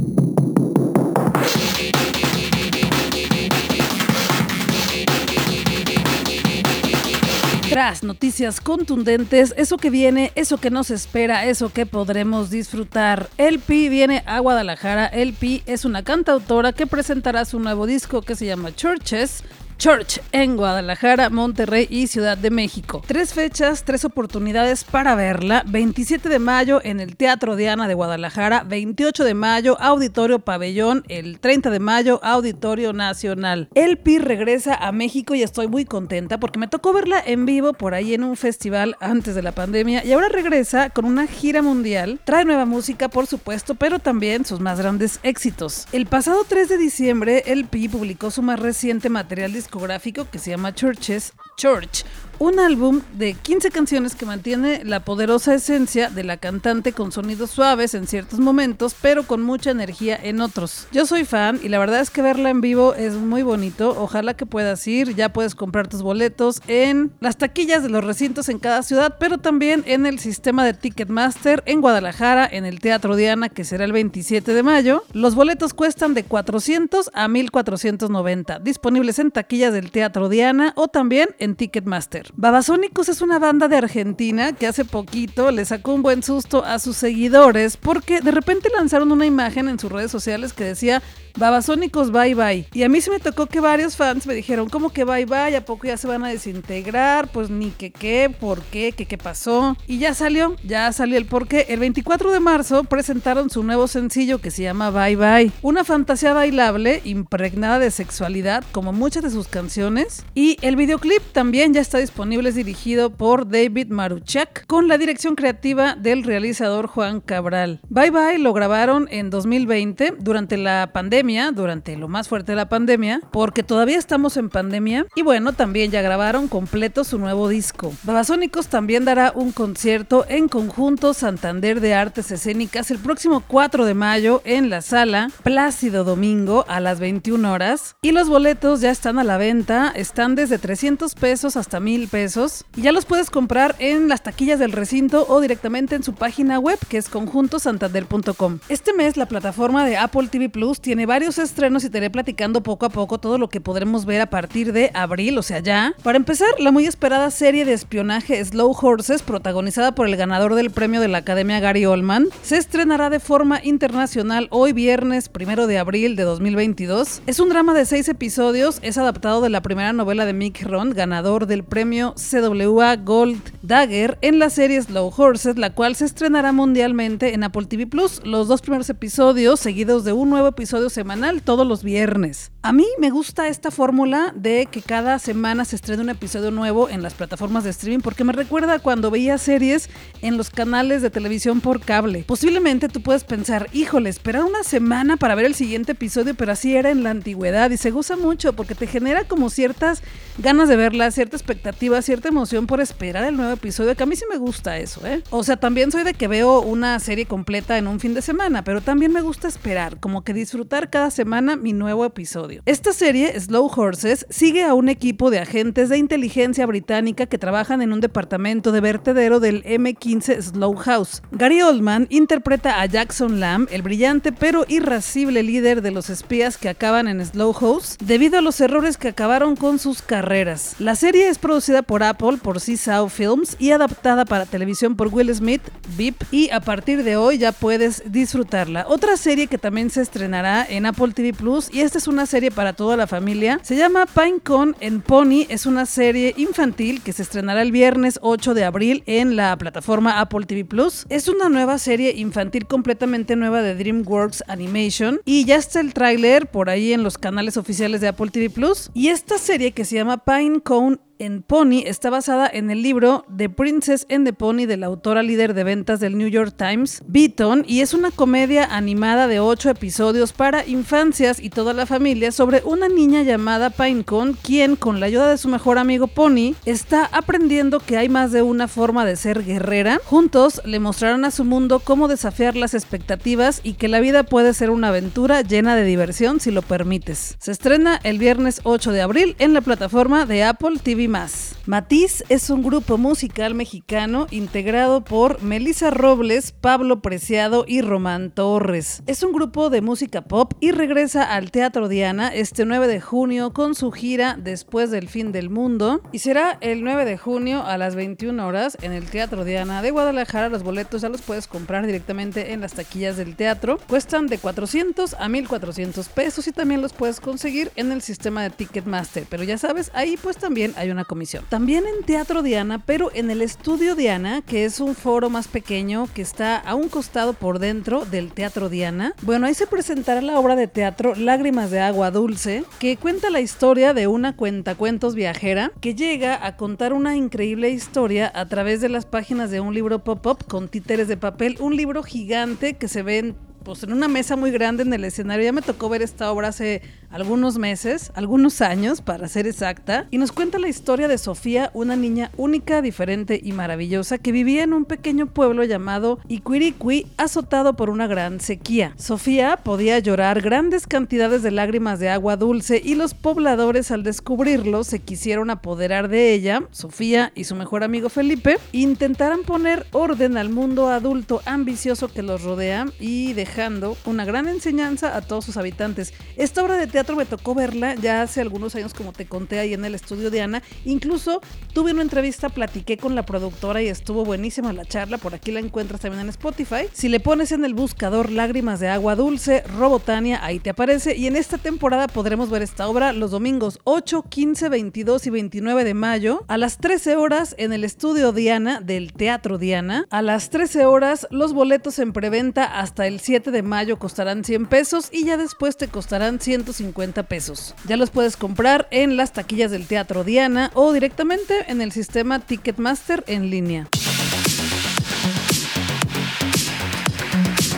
Tendrás 7.74 8.04
noticias 8.04 8.62
contundentes, 8.62 9.52
eso 9.58 9.78
que 9.78 9.90
viene, 9.90 10.32
eso 10.36 10.60
que 10.60 10.70
nos 10.70 10.92
espera, 10.92 11.46
eso 11.46 11.74
que 11.74 11.88
podremos 11.88 12.52
disfrutar. 12.52 13.32
El 13.40 13.58
Pi 13.58 13.90
viene 13.90 14.22
a 14.28 14.40
Guadalajara. 14.40 15.08
El 15.08 15.34
Pi 15.34 15.64
es 15.66 15.84
una 15.84 16.04
cantautora 16.04 16.74
que 16.74 16.86
presentará 16.86 17.46
su 17.46 17.60
nuevo 17.60 17.88
disco 17.88 18.22
que 18.22 18.36
se 18.36 18.46
llama 18.46 18.76
Churches 18.76 19.44
Church 19.78 20.22
en 20.32 20.56
Guadalajara, 20.58 21.30
Monterrey 21.30 21.88
y 21.90 22.08
Ciudad 22.08 22.38
de 22.38 22.52
México. 22.52 23.02
Tres 23.06 23.34
fechas, 23.34 23.84
tres 23.84 24.06
oportunidades 24.06 24.84
para 24.84 25.16
verla. 25.16 25.64
27 25.68 26.30
de 26.30 26.40
mayo 26.40 26.82
en 26.84 27.00
el 27.00 27.16
Teatro 27.16 27.56
Diana 27.56 27.88
de 27.88 27.94
Guadalajara, 27.94 28.64
28 28.64 29.24
de 29.24 29.34
mayo 29.34 29.78
Auditorio 29.82 30.40
Pabellón, 30.40 31.04
el 31.08 31.40
30 31.40 31.70
de 31.70 31.80
mayo 31.80 32.20
Auditorio 32.24 32.94
Nacional. 32.94 33.70
El 33.74 33.98
PI 33.98 34.20
regresa 34.20 34.76
a 34.76 34.92
México 34.92 35.36
y 35.36 35.44
estoy 35.44 35.68
muy 35.68 35.86
contenta 35.86 36.40
porque 36.40 36.60
me 36.60 36.68
tocó 36.68 36.94
verla 36.94 37.22
en 37.26 37.46
vivo 37.46 37.74
por 37.74 37.94
ahí 37.94 38.14
en 38.14 38.24
un 38.24 38.36
festival 38.36 38.96
antes 39.00 39.36
de 39.36 39.42
la 39.42 39.52
pandemia 39.52 40.04
y 40.06 40.12
ahora 40.12 40.30
regresa 40.30 40.90
con 40.90 41.06
una 41.06 41.28
gira 41.28 41.62
mundial. 41.62 42.20
Trae 42.24 42.46
nueva 42.46 42.66
música, 42.66 43.10
por 43.10 43.28
supuesto, 43.28 43.76
pero 43.76 44.00
también 44.00 44.46
sus 44.46 44.60
más 44.60 44.80
grandes 44.80 45.20
éxitos. 45.24 45.88
El 45.92 46.06
pasado 46.06 46.44
3 46.48 46.70
de 46.70 46.78
diciembre, 46.78 47.44
el 47.48 47.66
PI 47.66 47.90
publicó 47.90 48.32
su 48.32 48.42
más 48.42 48.60
reciente 48.60 49.10
material 49.10 49.54
discográfico 49.64 50.28
que 50.30 50.40
se 50.40 50.50
llama 50.52 50.74
Churches, 50.74 51.32
Church, 51.56 52.04
un 52.44 52.60
álbum 52.60 53.00
de 53.14 53.36
15 53.36 53.72
canciones 53.72 54.16
que 54.16 54.26
mantiene 54.26 54.84
la 54.84 55.00
poderosa 55.00 55.56
esencia 55.56 56.10
de 56.10 56.26
la 56.26 56.36
cantante 56.36 56.92
con 56.92 57.14
sonidos 57.14 57.52
suaves 57.52 57.94
en 57.94 58.06
ciertos 58.06 58.42
momentos, 58.42 58.98
pero 59.02 59.24
con 59.24 59.42
mucha 59.42 59.72
energía 59.72 60.20
en 60.22 60.42
otros. 60.42 60.88
Yo 60.92 61.06
soy 61.06 61.24
fan 61.24 61.58
y 61.64 61.70
la 61.70 61.80
verdad 61.80 62.02
es 62.02 62.10
que 62.10 62.22
verla 62.22 62.50
en 62.50 62.60
vivo 62.60 62.96
es 62.96 63.14
muy 63.14 63.44
bonito. 63.44 63.96
Ojalá 63.98 64.34
que 64.34 64.46
puedas 64.46 64.86
ir, 64.88 65.16
ya 65.16 65.32
puedes 65.32 65.56
comprar 65.56 65.88
tus 65.88 66.02
boletos 66.02 66.62
en 66.68 67.14
las 67.22 67.38
taquillas 67.38 67.82
de 67.82 67.88
los 67.88 68.04
recintos 68.04 68.50
en 68.50 68.60
cada 68.60 68.84
ciudad, 68.84 69.16
pero 69.22 69.38
también 69.38 69.82
en 69.86 70.06
el 70.06 70.20
sistema 70.20 70.66
de 70.66 70.74
Ticketmaster 70.74 71.64
en 71.66 71.80
Guadalajara, 71.80 72.46
en 72.52 72.66
el 72.66 72.82
Teatro 72.82 73.16
Diana, 73.16 73.48
que 73.48 73.64
será 73.64 73.86
el 73.86 73.94
27 73.94 74.54
de 74.54 74.64
mayo. 74.64 75.06
Los 75.14 75.36
boletos 75.36 75.74
cuestan 75.74 76.14
de 76.14 76.26
400 76.26 77.10
a 77.14 77.30
1490, 77.30 78.60
disponibles 78.60 79.18
en 79.20 79.32
taquillas 79.32 79.72
del 79.72 79.92
Teatro 79.92 80.28
Diana 80.28 80.74
o 80.76 80.90
también 80.90 81.30
en 81.40 81.56
Ticketmaster. 81.56 82.33
Babasónicos 82.36 83.10
es 83.10 83.22
una 83.22 83.38
banda 83.38 83.68
de 83.68 83.78
Argentina 83.78 84.54
que 84.54 84.66
hace 84.66 84.86
poquito 84.86 85.52
le 85.52 85.66
sacó 85.66 85.94
un 85.94 86.02
buen 86.02 86.24
susto 86.24 86.66
a 86.66 86.80
sus 86.80 86.98
seguidores 86.98 87.78
porque 87.78 88.22
de 88.22 88.32
repente 88.32 88.70
lanzaron 88.76 89.12
una 89.12 89.28
imagen 89.28 89.70
en 89.70 89.78
sus 89.78 89.92
redes 89.92 90.10
sociales 90.10 90.52
que 90.52 90.64
decía 90.64 91.04
Babasónicos 91.36 92.12
bye 92.12 92.36
bye. 92.36 92.68
Y 92.74 92.84
a 92.84 92.90
mí 92.90 93.02
se 93.02 93.10
me 93.10 93.20
tocó 93.20 93.48
que 93.48 93.60
varios 93.60 93.96
fans 93.96 94.28
me 94.28 94.36
dijeron, 94.36 94.70
¿cómo 94.70 94.92
que 94.92 95.04
bye 95.04 95.26
bye? 95.26 95.56
¿A 95.56 95.66
poco 95.66 95.88
ya 95.88 95.98
se 95.98 96.08
van 96.08 96.24
a 96.24 96.30
desintegrar? 96.30 97.32
Pues 97.32 97.50
ni 97.50 97.72
que 97.72 97.92
qué, 97.92 98.34
por 98.40 98.62
qué, 98.62 98.92
que 98.92 99.08
qué 99.08 99.18
pasó. 99.18 99.76
Y 99.88 99.98
ya 99.98 100.14
salió, 100.14 100.56
ya 100.64 100.92
salió 100.92 101.18
el 101.18 101.26
por 101.26 101.48
qué. 101.48 101.66
El 101.70 101.80
24 101.80 102.32
de 102.32 102.40
marzo 102.40 102.84
presentaron 102.84 103.50
su 103.50 103.64
nuevo 103.64 103.88
sencillo 103.88 104.40
que 104.40 104.52
se 104.52 104.62
llama 104.62 104.92
Bye 104.92 105.16
Bye. 105.16 105.52
Una 105.64 105.84
fantasía 105.84 106.34
bailable 106.34 107.02
impregnada 107.04 107.80
de 107.80 107.90
sexualidad 107.90 108.64
como 108.72 108.94
muchas 108.94 109.24
de 109.24 109.32
sus 109.32 109.48
canciones. 109.48 110.24
Y 110.36 110.58
el 110.62 110.76
videoclip 110.76 111.24
también 111.32 111.74
ya 111.74 111.82
está 111.82 111.98
disponible, 111.98 112.50
es 112.50 112.56
dirigido 112.56 113.10
por 113.10 113.50
David 113.50 113.88
Maruchak 113.88 114.68
con 114.68 114.88
la 114.88 115.00
dirección 115.00 115.34
creativa 115.34 115.96
del 115.96 116.24
realizador 116.24 116.86
Juan 116.86 117.22
Cabral. 117.22 117.80
Bye 117.90 118.12
Bye 118.12 118.38
lo 118.38 118.54
grabaron 118.54 119.08
en 119.10 119.32
2020 119.32 120.14
durante 120.20 120.58
la 120.58 120.92
pandemia 120.94 121.23
durante 121.24 121.96
lo 121.96 122.10
más 122.10 122.28
fuerte 122.28 122.52
de 122.52 122.58
la 122.58 122.68
pandemia, 122.68 123.22
porque 123.32 123.64
todavía 123.64 123.98
estamos 123.98 124.36
en 124.36 124.50
pandemia. 124.50 125.06
Y 125.16 125.22
bueno, 125.22 125.54
también 125.54 125.90
ya 125.90 126.02
grabaron 126.02 126.50
completo 126.50 127.06
su 127.06 127.18
nuevo 127.18 127.48
disco. 127.48 127.94
Babasónicos 128.04 128.68
también 128.68 129.06
dará 129.06 129.32
un 129.34 129.54
concierto 129.54 130.26
en 130.28 130.50
conjunto 130.50 131.14
Santander 131.14 131.80
de 131.80 131.94
Artes 131.94 132.30
Escénicas 132.32 132.92
el 132.92 133.00
próximo 133.00 133.42
4 133.48 133.86
de 133.86 133.94
mayo 133.94 134.42
en 134.44 134.70
la 134.70 134.82
sala 134.82 135.30
Plácido 135.44 136.04
Domingo 136.04 136.66
a 136.68 136.82
las 136.82 137.00
21 137.00 137.50
horas. 137.50 137.96
Y 138.02 138.12
los 138.12 138.28
boletos 138.28 138.82
ya 138.82 138.92
están 138.92 139.18
a 139.18 139.24
la 139.24 139.38
venta, 139.38 139.94
están 139.96 140.36
desde 140.36 140.58
300 140.58 141.16
pesos 141.16 141.56
hasta 141.56 141.80
1000 141.80 142.10
pesos. 142.10 142.66
Y 142.76 142.82
ya 142.82 142.92
los 142.92 143.06
puedes 143.06 143.30
comprar 143.30 143.76
en 143.80 144.10
las 144.10 144.24
taquillas 144.24 144.60
del 144.60 144.74
recinto 144.74 145.26
o 145.30 145.40
directamente 145.40 145.96
en 145.96 146.04
su 146.04 146.16
página 146.16 146.60
web 146.60 146.80
que 146.90 146.98
es 146.98 147.08
conjuntosantander.com. 147.08 148.60
Este 148.68 148.92
mes 148.92 149.16
la 149.16 149.26
plataforma 149.26 149.86
de 149.86 149.96
Apple 149.96 150.28
TV 150.28 150.50
Plus 150.50 150.82
tiene 150.82 151.06
varios 151.14 151.38
estrenos 151.38 151.84
y 151.84 151.92
te 151.92 152.00
iré 152.00 152.10
platicando 152.10 152.64
poco 152.64 152.88
a 152.88 152.90
poco 152.90 153.20
todo 153.20 153.38
lo 153.38 153.48
que 153.48 153.62
podremos 153.62 154.08
ver 154.08 154.20
a 154.20 154.32
partir 154.32 154.74
de 154.74 154.90
abril, 154.96 155.38
o 155.38 155.44
sea, 155.44 155.60
ya. 155.60 155.94
Para 156.02 156.18
empezar, 156.18 156.48
la 156.58 156.72
muy 156.72 156.88
esperada 156.88 157.30
serie 157.30 157.66
de 157.66 157.74
espionaje 157.74 158.44
Slow 158.44 158.76
Horses, 158.82 159.22
protagonizada 159.22 159.94
por 159.94 160.08
el 160.08 160.16
ganador 160.16 160.56
del 160.56 160.72
premio 160.72 161.02
de 161.02 161.10
la 161.10 161.20
Academia 161.20 161.60
Gary 161.60 161.86
Oldman, 161.86 162.30
se 162.42 162.58
estrenará 162.58 163.12
de 163.12 163.20
forma 163.20 163.60
internacional 163.64 164.48
hoy 164.50 164.74
viernes 164.74 165.30
primero 165.30 165.68
de 165.68 165.78
abril 165.78 166.16
de 166.16 166.24
2022. 166.24 167.22
Es 167.28 167.40
un 167.40 167.50
drama 167.50 167.76
de 167.76 167.86
seis 167.86 168.10
episodios, 168.10 168.80
es 168.82 168.98
adaptado 168.98 169.42
de 169.42 169.52
la 169.52 169.62
primera 169.62 169.94
novela 169.94 170.26
de 170.26 170.34
Mick 170.34 170.64
Ron, 170.64 170.96
ganador 170.96 171.46
del 171.46 171.64
premio 171.64 172.16
CWA 172.16 172.96
Gold 172.96 173.40
Dagger 173.62 174.18
en 174.22 174.40
la 174.40 174.50
serie 174.50 174.82
Slow 174.82 175.14
Horses, 175.16 175.60
la 175.60 175.76
cual 175.76 175.96
se 175.96 176.06
estrenará 176.06 176.54
mundialmente 176.54 177.36
en 177.36 177.44
Apple 177.44 177.68
TV 177.68 177.86
Plus. 177.86 178.20
Los 178.26 178.48
dos 178.48 178.62
primeros 178.62 178.90
episodios, 178.90 179.60
seguidos 179.60 180.06
de 180.06 180.14
un 180.14 180.32
nuevo 180.32 180.48
episodio 180.48 180.90
semanal 181.04 181.42
todos 181.42 181.68
los 181.68 181.84
viernes. 181.84 182.53
A 182.66 182.72
mí 182.72 182.88
me 182.98 183.10
gusta 183.10 183.50
esta 183.50 183.72
fórmula 183.72 184.32
de 184.38 184.68
que 184.72 184.82
cada 184.82 185.20
semana 185.20 185.66
se 185.66 185.76
estrene 185.76 186.02
un 186.02 186.10
episodio 186.10 186.50
nuevo 186.50 186.88
en 186.88 187.02
las 187.02 187.14
plataformas 187.14 187.66
de 187.66 187.72
streaming 187.72 188.00
porque 188.00 188.24
me 188.24 188.32
recuerda 188.32 188.80
cuando 188.80 189.12
veía 189.12 189.38
series 189.38 189.90
en 190.22 190.38
los 190.38 190.50
canales 190.50 191.02
de 191.02 191.10
televisión 191.10 191.60
por 191.60 191.82
cable. 191.82 192.24
Posiblemente 192.26 192.88
tú 192.88 193.02
puedes 193.02 193.26
pensar, 193.26 193.68
híjole, 193.74 194.10
esperar 194.10 194.46
una 194.46 194.64
semana 194.64 195.18
para 195.18 195.36
ver 195.36 195.44
el 195.44 195.56
siguiente 195.56 195.92
episodio, 195.92 196.36
pero 196.36 196.54
así 196.54 196.74
era 196.74 196.90
en 196.90 197.04
la 197.04 197.10
antigüedad 197.10 197.70
y 197.70 197.76
se 197.76 197.92
goza 197.92 198.16
mucho 198.16 198.54
porque 198.54 198.76
te 198.76 198.88
genera 198.88 199.26
como 199.26 199.50
ciertas 199.50 200.02
ganas 200.38 200.70
de 200.70 200.78
verla, 200.78 201.12
cierta 201.12 201.36
expectativa, 201.36 202.02
cierta 202.02 202.30
emoción 202.30 202.66
por 202.66 202.80
esperar 202.80 203.26
el 203.26 203.36
nuevo 203.36 203.52
episodio, 203.52 203.94
que 203.98 204.04
a 204.04 204.06
mí 204.06 204.16
sí 204.16 204.24
me 204.32 204.38
gusta 204.38 204.78
eso, 204.78 205.06
¿eh? 205.06 205.22
O 205.32 205.44
sea, 205.44 205.58
también 205.58 205.92
soy 205.92 206.04
de 206.04 206.14
que 206.14 206.30
veo 206.30 206.62
una 206.62 206.98
serie 207.02 207.26
completa 207.26 207.78
en 207.78 207.88
un 207.88 208.00
fin 208.00 208.14
de 208.14 208.22
semana, 208.22 208.64
pero 208.64 208.80
también 208.80 209.12
me 209.12 209.20
gusta 209.20 209.50
esperar, 209.50 210.00
como 210.00 210.24
que 210.24 210.34
disfrutar 210.34 210.90
cada 210.90 211.12
semana 211.12 211.58
mi 211.58 211.74
nuevo 211.74 212.06
episodio. 212.06 212.53
Esta 212.66 212.94
serie, 212.94 213.40
Slow 213.40 213.72
Horses, 213.76 214.26
sigue 214.30 214.64
a 214.64 214.74
un 214.74 214.90
equipo 214.90 215.30
de 215.30 215.40
agentes 215.40 215.90
de 215.90 215.98
inteligencia 215.98 216.66
británica 216.66 217.26
que 217.26 217.38
trabajan 217.38 217.82
en 217.82 217.94
un 217.94 218.02
departamento 218.02 218.72
de 218.72 218.82
vertedero 218.82 219.40
del 219.40 219.64
M15 219.64 220.42
Slow 220.42 220.76
House. 220.76 221.22
Gary 221.32 221.62
Oldman 221.62 222.08
interpreta 222.10 222.82
a 222.82 222.86
Jackson 222.86 223.40
Lamb, 223.40 223.68
el 223.72 223.82
brillante 223.82 224.32
pero 224.32 224.66
irascible 224.68 225.44
líder 225.44 225.82
de 225.82 225.92
los 225.92 226.10
espías 226.10 226.58
que 226.58 226.70
acaban 226.70 227.08
en 227.08 227.26
Slow 227.26 227.54
House, 227.54 227.98
debido 228.04 228.40
a 228.40 228.42
los 228.42 228.60
errores 228.62 228.98
que 228.98 229.10
acabaron 229.10 229.56
con 229.56 229.80
sus 229.80 230.02
carreras. 230.02 230.76
La 230.80 230.96
serie 230.96 231.30
es 231.30 231.40
producida 231.40 231.82
por 231.82 232.04
Apple, 232.04 232.38
por 232.42 232.60
Seesaw 232.60 233.10
Films 233.10 233.56
y 233.60 233.72
adaptada 233.72 234.26
para 234.26 234.46
televisión 234.46 234.96
por 234.96 235.08
Will 235.08 235.34
Smith, 235.34 235.62
VIP, 235.98 236.22
y 236.32 236.50
a 236.50 236.60
partir 236.60 237.04
de 237.04 237.16
hoy 237.16 237.38
ya 237.38 237.52
puedes 237.52 238.04
disfrutarla. 238.06 238.86
Otra 238.88 239.18
serie 239.18 239.48
que 239.48 239.58
también 239.58 239.90
se 239.90 240.02
estrenará 240.02 240.66
en 240.68 240.86
Apple 240.86 241.14
TV 241.14 241.34
Plus 241.34 241.74
y 241.74 241.82
esta 241.82 241.98
es 241.98 242.08
una 242.08 242.26
serie 242.26 242.43
para 242.52 242.74
toda 242.74 242.98
la 242.98 243.08
familia. 243.08 243.60
Se 243.64 243.76
llama 243.76 244.06
Pinecone 244.06 244.74
en 244.80 245.02
Pony. 245.02 245.46
Es 245.50 245.66
una 245.66 245.86
serie 245.86 246.34
infantil 246.38 247.02
que 247.02 247.14
se 247.14 247.22
estrenará 247.22 247.62
el 247.62 247.72
viernes 247.72 248.20
8 248.22 248.54
de 248.54 248.66
abril 248.66 249.04
en 249.06 249.36
la 249.36 249.58
plataforma 249.58 250.20
Apple 250.20 250.46
TV 250.46 250.66
Plus. 250.66 251.06
Es 251.10 251.28
una 251.28 251.50
nueva 251.50 251.78
serie 251.78 252.14
infantil 252.16 252.66
completamente 252.66 253.36
nueva 253.36 253.62
de 253.62 253.76
DreamWorks 253.76 254.44
Animation 254.48 255.22
y 255.26 255.46
ya 255.46 255.56
está 255.56 255.80
el 255.80 255.94
tráiler 255.94 256.48
por 256.48 256.70
ahí 256.70 256.94
en 256.94 257.04
los 257.04 257.18
canales 257.18 257.58
oficiales 257.58 258.02
de 258.02 258.08
Apple 258.08 258.32
TV 258.32 258.50
Plus. 258.50 258.92
Y 258.94 259.10
esta 259.10 259.38
serie 259.38 259.72
que 259.72 259.86
se 259.86 259.96
llama 259.96 260.24
Pinecone 260.24 260.98
en 261.24 261.42
Pony 261.42 261.84
está 261.86 262.10
basada 262.10 262.50
en 262.52 262.70
el 262.70 262.82
libro 262.82 263.26
The 263.36 263.48
Princess 263.48 264.06
and 264.10 264.26
the 264.26 264.34
Pony 264.34 264.66
de 264.66 264.76
la 264.76 264.88
autora 264.88 265.24
líder 265.24 265.54
de 265.54 265.64
ventas 265.64 266.02
del 266.02 266.18
New 266.18 266.28
York 266.28 266.54
Times, 266.58 267.02
Beaton, 267.08 267.64
y 267.66 267.80
es 267.80 267.94
una 267.94 268.12
comedia 268.12 268.66
animada 268.66 269.28
de 269.28 269.40
8 269.40 269.70
episodios 269.70 270.34
para 270.34 270.68
infancias 270.68 271.40
y 271.40 271.50
toda 271.50 271.74
la 271.74 271.86
familia 271.86 272.32
sobre 272.34 272.62
una 272.66 272.90
niña 272.90 273.24
llamada 273.24 273.70
Pinecone, 273.70 274.36
quien 274.42 274.76
con 274.76 275.00
la 275.00 275.06
ayuda 275.06 275.30
de 275.30 275.38
su 275.38 275.48
mejor 275.48 275.78
amigo 275.78 276.08
Pony 276.08 276.56
está 276.66 277.06
aprendiendo 277.06 277.80
que 277.80 277.98
hay 277.98 278.10
más 278.10 278.34
de 278.34 278.42
una 278.42 278.68
forma 278.68 279.06
de 279.06 279.16
ser 279.16 279.46
guerrera. 279.46 280.02
Juntos 280.04 280.62
le 280.66 280.80
mostrarán 280.80 281.24
a 281.24 281.32
su 281.32 281.46
mundo 281.46 281.80
cómo 281.80 282.10
desafiar 282.10 282.58
las 282.58 282.74
expectativas 282.74 283.62
y 283.64 283.74
que 283.74 283.88
la 283.88 284.02
vida 284.02 284.24
puede 284.24 284.54
ser 284.54 284.70
una 284.70 284.90
aventura 284.90 285.42
llena 285.42 285.76
de 285.76 285.86
diversión 285.86 286.42
si 286.42 286.52
lo 286.52 286.62
permites. 286.62 287.38
Se 287.40 287.52
estrena 287.52 288.00
el 288.04 288.20
viernes 288.20 288.60
8 288.64 288.92
de 288.92 289.02
abril 289.02 289.36
en 289.40 289.54
la 289.54 289.62
plataforma 289.62 290.26
de 290.26 290.44
Apple 290.44 290.80
TV 290.84 291.13
más. 291.14 291.56
Matiz 291.68 292.24
es 292.28 292.50
un 292.50 292.64
grupo 292.64 292.98
musical 292.98 293.54
mexicano 293.54 294.26
integrado 294.32 295.04
por 295.04 295.44
Melissa 295.44 295.92
Robles, 295.92 296.52
Pablo 296.52 297.04
Preciado 297.04 297.66
y 297.68 297.82
Román 297.82 298.32
Torres. 298.32 299.04
Es 299.06 299.22
un 299.22 299.32
grupo 299.32 299.70
de 299.70 299.82
música 299.82 300.24
pop 300.24 300.54
y 300.60 300.72
regresa 300.72 301.24
al 301.24 301.52
Teatro 301.52 301.88
Diana 301.88 302.34
este 302.34 302.66
9 302.66 302.88
de 302.88 303.00
junio 303.00 303.54
con 303.54 303.76
su 303.76 303.92
gira 303.92 304.36
Después 304.40 304.90
del 304.90 305.08
Fin 305.08 305.32
del 305.32 305.52
Mundo 305.52 306.02
y 306.12 306.20
será 306.20 306.58
el 306.62 306.84
9 306.84 307.06
de 307.06 307.20
junio 307.20 307.64
a 307.64 307.78
las 307.78 307.96
21 307.96 308.46
horas 308.46 308.76
en 308.82 308.92
el 308.92 309.06
Teatro 309.06 309.46
Diana 309.46 309.84
de 309.84 309.92
Guadalajara. 309.92 310.50
Los 310.50 310.64
boletos 310.64 311.04
ya 311.04 311.10
los 311.10 311.22
puedes 311.22 311.46
comprar 311.46 311.86
directamente 311.86 312.54
en 312.54 312.62
las 312.62 312.74
taquillas 312.74 313.18
del 313.18 313.36
teatro. 313.36 313.78
Cuestan 313.88 314.26
de 314.26 314.40
400 314.40 315.14
a 315.20 315.30
1400 315.30 316.10
pesos 316.10 316.48
y 316.48 316.52
también 316.52 316.82
los 316.82 316.94
puedes 316.94 317.20
conseguir 317.20 317.72
en 317.76 317.92
el 317.92 318.02
sistema 318.02 318.42
de 318.42 318.50
Ticketmaster. 318.50 319.26
Pero 319.30 319.44
ya 319.44 319.60
sabes, 319.60 319.92
ahí 319.94 320.18
pues 320.18 320.38
también 320.38 320.74
hay 320.76 320.90
una 320.94 321.06
comisión. 321.06 321.44
También 321.50 321.84
en 321.86 322.06
Teatro 322.06 322.42
Diana, 322.42 322.80
pero 322.86 323.12
en 323.14 323.30
el 323.30 323.42
Estudio 323.42 323.96
Diana, 323.96 324.42
que 324.42 324.66
es 324.66 324.80
un 324.80 324.96
foro 324.96 325.30
más 325.30 325.48
pequeño 325.48 326.08
que 326.14 326.22
está 326.22 326.58
a 326.58 326.76
un 326.76 326.90
costado 326.90 327.34
por 327.34 327.60
dentro 327.60 328.06
del 328.06 328.32
Teatro 328.32 328.70
Diana. 328.70 329.14
Bueno, 329.22 329.48
ahí 329.48 329.54
se 329.54 329.68
presentará 329.68 330.22
la 330.22 330.40
obra 330.40 330.56
de 330.56 330.68
teatro 330.68 331.16
Lágrimas 331.16 331.72
de 331.72 331.80
Agua 331.80 332.12
Dulce, 332.12 332.64
que 332.80 332.98
cuenta 332.98 333.30
la 333.30 333.42
historia 333.42 333.94
de 333.94 334.08
una 334.08 334.36
cuentacuentos 334.36 335.16
viajera 335.16 335.72
que 335.82 335.96
llega 335.96 336.46
a 336.46 336.56
contar 336.56 336.94
una 336.94 337.16
increíble 337.16 337.70
historia 337.70 338.32
a 338.34 338.48
través 338.48 338.82
de 338.82 338.90
las 338.90 339.06
páginas 339.06 339.52
de 339.52 339.60
un 339.60 339.74
libro 339.74 340.04
pop-up 340.04 340.46
con 340.48 340.70
títeres 340.70 341.08
de 341.08 341.18
papel, 341.18 341.58
un 341.60 341.76
libro 341.76 342.04
gigante 342.04 342.76
que 342.76 342.88
se 342.88 343.04
ve 343.04 343.18
en 343.20 343.36
pues 343.64 343.84
en 343.84 343.94
una 343.94 344.08
mesa 344.08 344.36
muy 344.36 344.52
grande 344.52 344.84
en 344.84 344.94
el 344.94 345.06
escenario. 345.06 345.46
Ya 345.46 345.52
me 345.52 345.62
tocó 345.62 345.90
ver 345.90 346.02
esta 346.02 346.32
obra 346.32 346.50
hace 346.50 346.82
algunos 347.14 347.60
meses, 347.60 348.12
algunos 348.16 348.60
años 348.62 349.02
para 349.02 349.28
ser 349.28 349.46
exacta, 349.46 350.08
y 350.10 350.18
nos 350.18 350.32
cuenta 350.32 350.58
la 350.58 350.68
historia 350.68 351.08
de 351.08 351.20
Sofía, 351.20 351.70
una 351.76 351.96
niña 351.96 352.32
única, 352.38 352.82
diferente 352.82 353.40
y 353.42 353.52
maravillosa 353.52 354.18
que 354.18 354.32
vivía 354.32 354.64
en 354.64 354.74
un 354.74 354.86
pequeño 354.86 355.28
pueblo 355.28 355.64
llamado 355.64 356.20
Iquiriqui, 356.28 357.06
azotado 357.18 357.76
por 357.76 357.92
una 357.92 358.08
gran 358.08 358.40
sequía. 358.40 358.94
Sofía 358.98 359.58
podía 359.58 360.00
llorar 360.00 360.42
grandes 360.42 360.88
cantidades 360.88 361.44
de 361.44 361.52
lágrimas 361.52 362.00
de 362.00 362.10
agua 362.10 362.36
dulce 362.36 362.82
y 362.84 362.96
los 362.96 363.14
pobladores 363.14 363.92
al 363.92 364.02
descubrirlo 364.02 364.84
se 364.84 365.00
quisieron 365.00 365.52
apoderar 365.52 366.08
de 366.08 366.34
ella, 366.34 366.64
Sofía 366.72 367.32
y 367.36 367.44
su 367.44 367.54
mejor 367.54 367.84
amigo 367.84 368.10
Felipe, 368.10 368.58
intentaran 368.72 369.44
poner 369.44 369.86
orden 369.92 370.36
al 370.36 370.50
mundo 370.50 370.90
adulto 370.90 371.44
ambicioso 371.46 372.08
que 372.08 372.24
los 372.24 372.42
rodea 372.42 372.88
y 373.00 373.34
dejando 373.34 373.98
una 374.06 374.26
gran 374.26 374.48
enseñanza 374.48 375.16
a 375.16 375.22
todos 375.22 375.46
sus 375.46 375.58
habitantes. 375.58 376.12
Esta 376.38 376.64
obra 376.64 376.76
de 376.76 376.88
teatro 376.88 377.03
me 377.12 377.26
tocó 377.26 377.54
verla 377.54 377.96
ya 377.96 378.22
hace 378.22 378.42
algunos 378.42 378.76
años, 378.76 378.94
como 378.94 379.12
te 379.14 379.26
conté 379.26 379.60
ahí 379.60 379.74
en 379.74 379.86
el 379.86 379.94
estudio 379.94 380.32
de 380.32 380.42
Ana. 380.42 380.64
Incluso 380.86 381.42
tuve 381.74 381.92
una 381.92 382.02
entrevista, 382.02 382.50
platiqué 382.50 382.98
con 382.98 383.14
la 383.16 383.26
productora 383.26 383.82
y 383.82 383.88
estuvo 383.88 384.24
buenísima 384.24 384.72
la 384.74 384.86
charla. 384.86 385.18
Por 385.18 385.36
aquí 385.36 385.52
la 385.52 385.60
encuentras 385.60 386.02
también 386.02 386.22
en 386.22 386.30
Spotify. 386.30 386.88
Si 386.94 387.10
le 387.10 387.20
pones 387.20 387.52
en 387.52 387.66
el 387.66 387.74
buscador 387.74 388.32
Lágrimas 388.32 388.80
de 388.80 388.88
Agua 388.88 389.16
Dulce, 389.16 389.64
Robotania, 389.78 390.44
ahí 390.44 390.60
te 390.60 390.70
aparece. 390.70 391.16
Y 391.16 391.28
en 391.28 391.36
esta 391.36 391.58
temporada 391.58 392.08
podremos 392.08 392.50
ver 392.50 392.62
esta 392.62 392.88
obra 392.88 393.12
los 393.12 393.32
domingos 393.32 393.80
8, 393.84 394.26
15, 394.30 394.70
22 394.70 395.28
y 395.28 395.30
29 395.30 395.84
de 395.84 395.94
mayo 395.94 396.46
a 396.48 396.58
las 396.58 396.78
13 396.78 397.16
horas 397.18 397.56
en 397.58 397.74
el 397.74 397.84
estudio 397.84 398.32
Diana 398.32 398.80
del 398.80 399.14
Teatro 399.14 399.58
Diana. 399.58 400.06
A 400.10 400.22
las 400.22 400.50
13 400.50 400.86
horas 400.86 401.28
los 401.32 401.54
boletos 401.54 402.00
en 402.00 402.14
preventa 402.14 402.64
hasta 402.80 403.08
el 403.08 403.20
7 403.20 403.52
de 403.52 403.64
mayo 403.64 404.00
costarán 404.00 404.44
100 404.44 404.68
pesos 404.68 405.10
y 405.12 405.26
ya 405.26 405.38
después 405.38 405.76
te 405.76 405.88
costarán 405.88 406.40
150 406.40 406.93
pesos. 407.24 407.76
Ya 407.88 407.98
los 407.98 408.10
puedes 408.10 408.38
comprar 408.38 408.88
en 408.92 409.18
las 409.18 409.34
taquillas 409.34 409.72
del 409.72 409.88
Teatro 409.88 410.24
Diana 410.24 410.72
o 410.74 410.94
directamente 410.94 411.66
en 411.68 411.82
el 411.82 411.92
sistema 411.92 412.40
Ticketmaster 412.40 413.24
en 413.28 413.50
línea. 413.50 413.88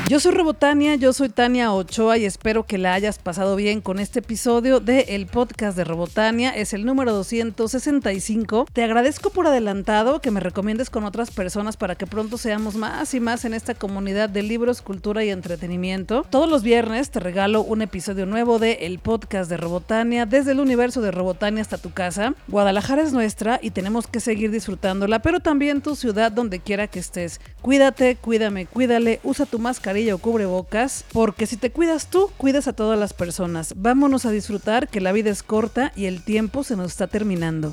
Yo 0.08 0.20
soy 0.20 0.34
Robotania, 0.34 0.94
yo 0.94 1.14
soy 1.14 1.30
Tania 1.30 1.74
Ochoa 1.74 2.20
y 2.20 2.26
espero 2.26 2.68
que 2.68 2.78
la 2.78 2.94
hayas 2.94 3.18
pasado 3.18 3.56
bien 3.56 3.82
con 3.82 3.98
este 3.98 4.20
episodio 4.20 4.80
de 4.80 5.00
el 5.10 5.26
podcast 5.26 5.76
de 5.76 5.84
Robotania. 5.84 6.52
Es 6.52 6.74
el 6.74 6.86
número 6.86 7.12
265. 7.12 8.68
Te 8.72 8.84
agradezco 8.84 9.32
por 9.32 9.48
adelantado 9.48 10.22
que 10.22 10.30
me 10.30 10.42
recomiendes 10.42 10.92
con 10.92 11.06
otras 11.06 11.32
personas 11.32 11.76
para 11.76 11.96
que 11.96 12.06
pronto 12.06 12.38
seamos 12.38 12.76
más 12.76 13.16
y 13.16 13.20
más 13.20 13.46
en 13.46 13.56
esta 13.56 13.74
comunidad 13.74 14.30
de 14.30 14.44
libros, 14.44 14.84
cultura 14.84 15.24
y 15.24 15.32
entretenimiento. 15.32 16.24
Todos 16.30 16.52
los 16.52 16.62
viernes 16.62 17.10
te 17.10 17.20
regalo 17.20 17.64
un 17.64 17.82
episodio 17.82 18.28
nuevo 18.28 18.60
de 18.60 18.74
el 18.82 19.00
podcast 19.00 19.50
de 19.50 19.58
Robotania 19.58 20.28
desde 20.28 20.52
el 20.52 20.60
universo 20.60 21.02
de 21.02 21.10
Robotania 21.10 21.64
hasta 21.64 21.80
tu 21.80 21.92
casa. 21.94 22.36
Guadalajara 22.48 23.02
es 23.02 23.12
nuestra 23.12 23.60
y 23.60 23.72
tenemos 23.72 24.06
que 24.06 24.20
seguir 24.20 24.52
disfrutándola, 24.52 25.24
pero 25.24 25.40
también 25.40 25.82
tu 25.82 25.96
ciudad 25.96 26.32
donde 26.32 26.60
quiera 26.60 26.86
que 26.86 27.00
estés. 27.00 27.42
Cuídate, 27.64 28.18
cuídame, 28.18 28.68
cuídale, 28.68 29.20
usa 29.24 29.48
tu 29.48 29.58
máscara 29.58 29.95
o 29.96 30.18
cubrebocas, 30.18 31.06
porque 31.14 31.48
si 31.48 31.56
te 31.56 31.72
cuidas 31.72 32.10
tú, 32.10 32.30
cuidas 32.38 32.68
a 32.68 32.74
todas 32.74 33.00
las 33.00 33.14
personas. 33.14 33.74
Vámonos 33.78 34.26
a 34.26 34.32
disfrutar 34.32 34.90
que 34.90 35.00
la 35.00 35.14
vida 35.14 35.30
es 35.30 35.42
corta 35.42 35.94
y 35.96 36.06
el 36.06 36.22
tiempo 36.22 36.64
se 36.64 36.76
nos 36.76 36.92
está 36.92 37.08
terminando. 37.08 37.72